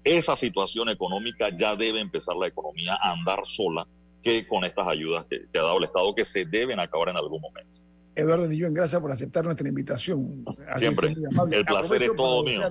esa 0.06 0.38
situación 0.38 0.88
económica 0.88 1.50
ya 1.54 1.76
debe 1.76 2.00
empezar 2.00 2.38
la 2.38 2.48
economía 2.48 2.94
a 2.94 3.12
andar 3.12 3.42
sola 3.44 3.86
que 4.24 4.48
con 4.48 4.64
estas 4.64 4.88
ayudas 4.88 5.26
que, 5.30 5.60
ha 5.60 5.62
dado 5.62 5.78
el 5.80 5.84
Estado 5.84 6.16
que 6.16 6.24
se 6.24 6.46
deben 6.46 6.80
acabar 6.80 7.10
en 7.10 7.18
algún 7.18 7.42
momento. 7.42 7.78
Eduardo 8.16 8.48
Nillón, 8.48 8.74
gracias 8.74 9.02
por 9.02 9.12
aceptar 9.12 9.44
nuestra 9.44 9.68
invitación. 9.68 10.46
Siempre. 10.78 11.14
El 11.52 11.66
placer 11.66 12.04
es 12.04 12.16
todo 12.16 12.46
mío. 12.46 12.62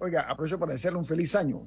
Oiga, 0.00 0.22
aprovecho 0.22 0.58
para 0.58 0.72
desearle 0.72 0.98
un 0.98 1.04
feliz 1.04 1.36
año. 1.36 1.64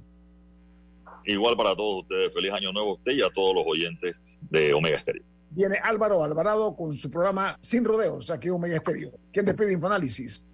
Igual 1.27 1.57
para 1.57 1.75
todos 1.75 2.03
ustedes, 2.03 2.33
feliz 2.33 2.53
año 2.53 2.71
nuevo 2.71 2.91
a 2.91 2.93
usted 2.93 3.11
y 3.11 3.21
a 3.21 3.29
todos 3.29 3.53
los 3.53 3.65
oyentes 3.67 4.19
de 4.49 4.73
Omega 4.73 4.97
Estéreo. 4.97 5.23
Viene 5.49 5.75
Álvaro 5.83 6.23
Alvarado 6.23 6.73
con 6.73 6.95
su 6.95 7.11
programa 7.11 7.57
Sin 7.59 7.83
Rodeos, 7.83 8.31
aquí 8.31 8.47
en 8.47 8.53
Omega 8.53 8.77
Estéreo. 8.77 9.11
¿Quién 9.33 9.45
despide 9.45 9.73
Infoanálisis? 9.73 10.47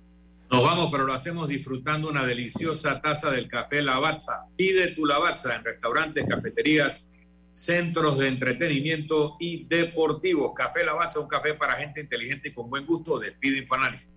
Nos 0.52 0.64
vamos, 0.64 0.90
pero 0.92 1.06
lo 1.06 1.14
hacemos 1.14 1.48
disfrutando 1.48 2.10
una 2.10 2.26
deliciosa 2.26 3.00
taza 3.02 3.30
del 3.30 3.48
café 3.48 3.84
Lavazza. 3.84 4.48
Pide 4.56 4.96
tu 4.96 5.06
Lavazza 5.06 5.56
en 5.56 5.64
restaurantes, 5.64 6.26
cafeterías, 6.28 7.08
centros 7.52 8.18
de 8.18 8.30
entretenimiento 8.30 9.36
y 9.40 9.66
deportivos. 9.66 10.54
Café 10.56 10.84
Lavazza, 10.84 11.20
un 11.20 11.28
café 11.28 11.54
para 11.54 11.76
gente 11.76 12.02
inteligente 12.02 12.50
y 12.50 12.54
con 12.54 12.68
buen 12.68 12.88
gusto. 12.88 13.20
Despide 13.20 13.60
Infoanálisis. 13.60 14.10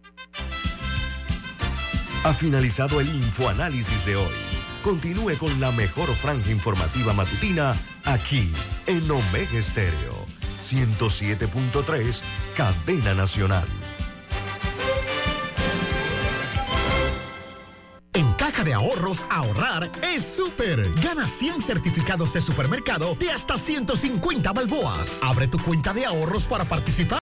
Ha 2.24 2.32
finalizado 2.32 3.00
el 3.00 3.08
Infoanálisis 3.08 4.06
de 4.06 4.16
hoy. 4.16 4.55
Continúe 4.86 5.36
con 5.36 5.58
la 5.58 5.72
mejor 5.72 6.06
franja 6.14 6.52
informativa 6.52 7.12
matutina 7.12 7.74
aquí 8.04 8.48
en 8.86 9.10
Omega 9.10 9.58
Estéreo 9.58 10.14
107.3, 10.62 12.20
Cadena 12.54 13.12
Nacional. 13.12 13.66
En 18.12 18.32
Caja 18.34 18.62
de 18.62 18.74
Ahorros, 18.74 19.26
ahorrar 19.28 19.90
es 20.02 20.24
súper. 20.24 20.88
Gana 21.02 21.26
100 21.26 21.62
certificados 21.62 22.32
de 22.32 22.40
supermercado 22.40 23.16
de 23.16 23.32
hasta 23.32 23.58
150 23.58 24.52
balboas. 24.52 25.18
Abre 25.20 25.48
tu 25.48 25.58
cuenta 25.58 25.92
de 25.92 26.06
ahorros 26.06 26.44
para 26.46 26.64
participar. 26.64 27.14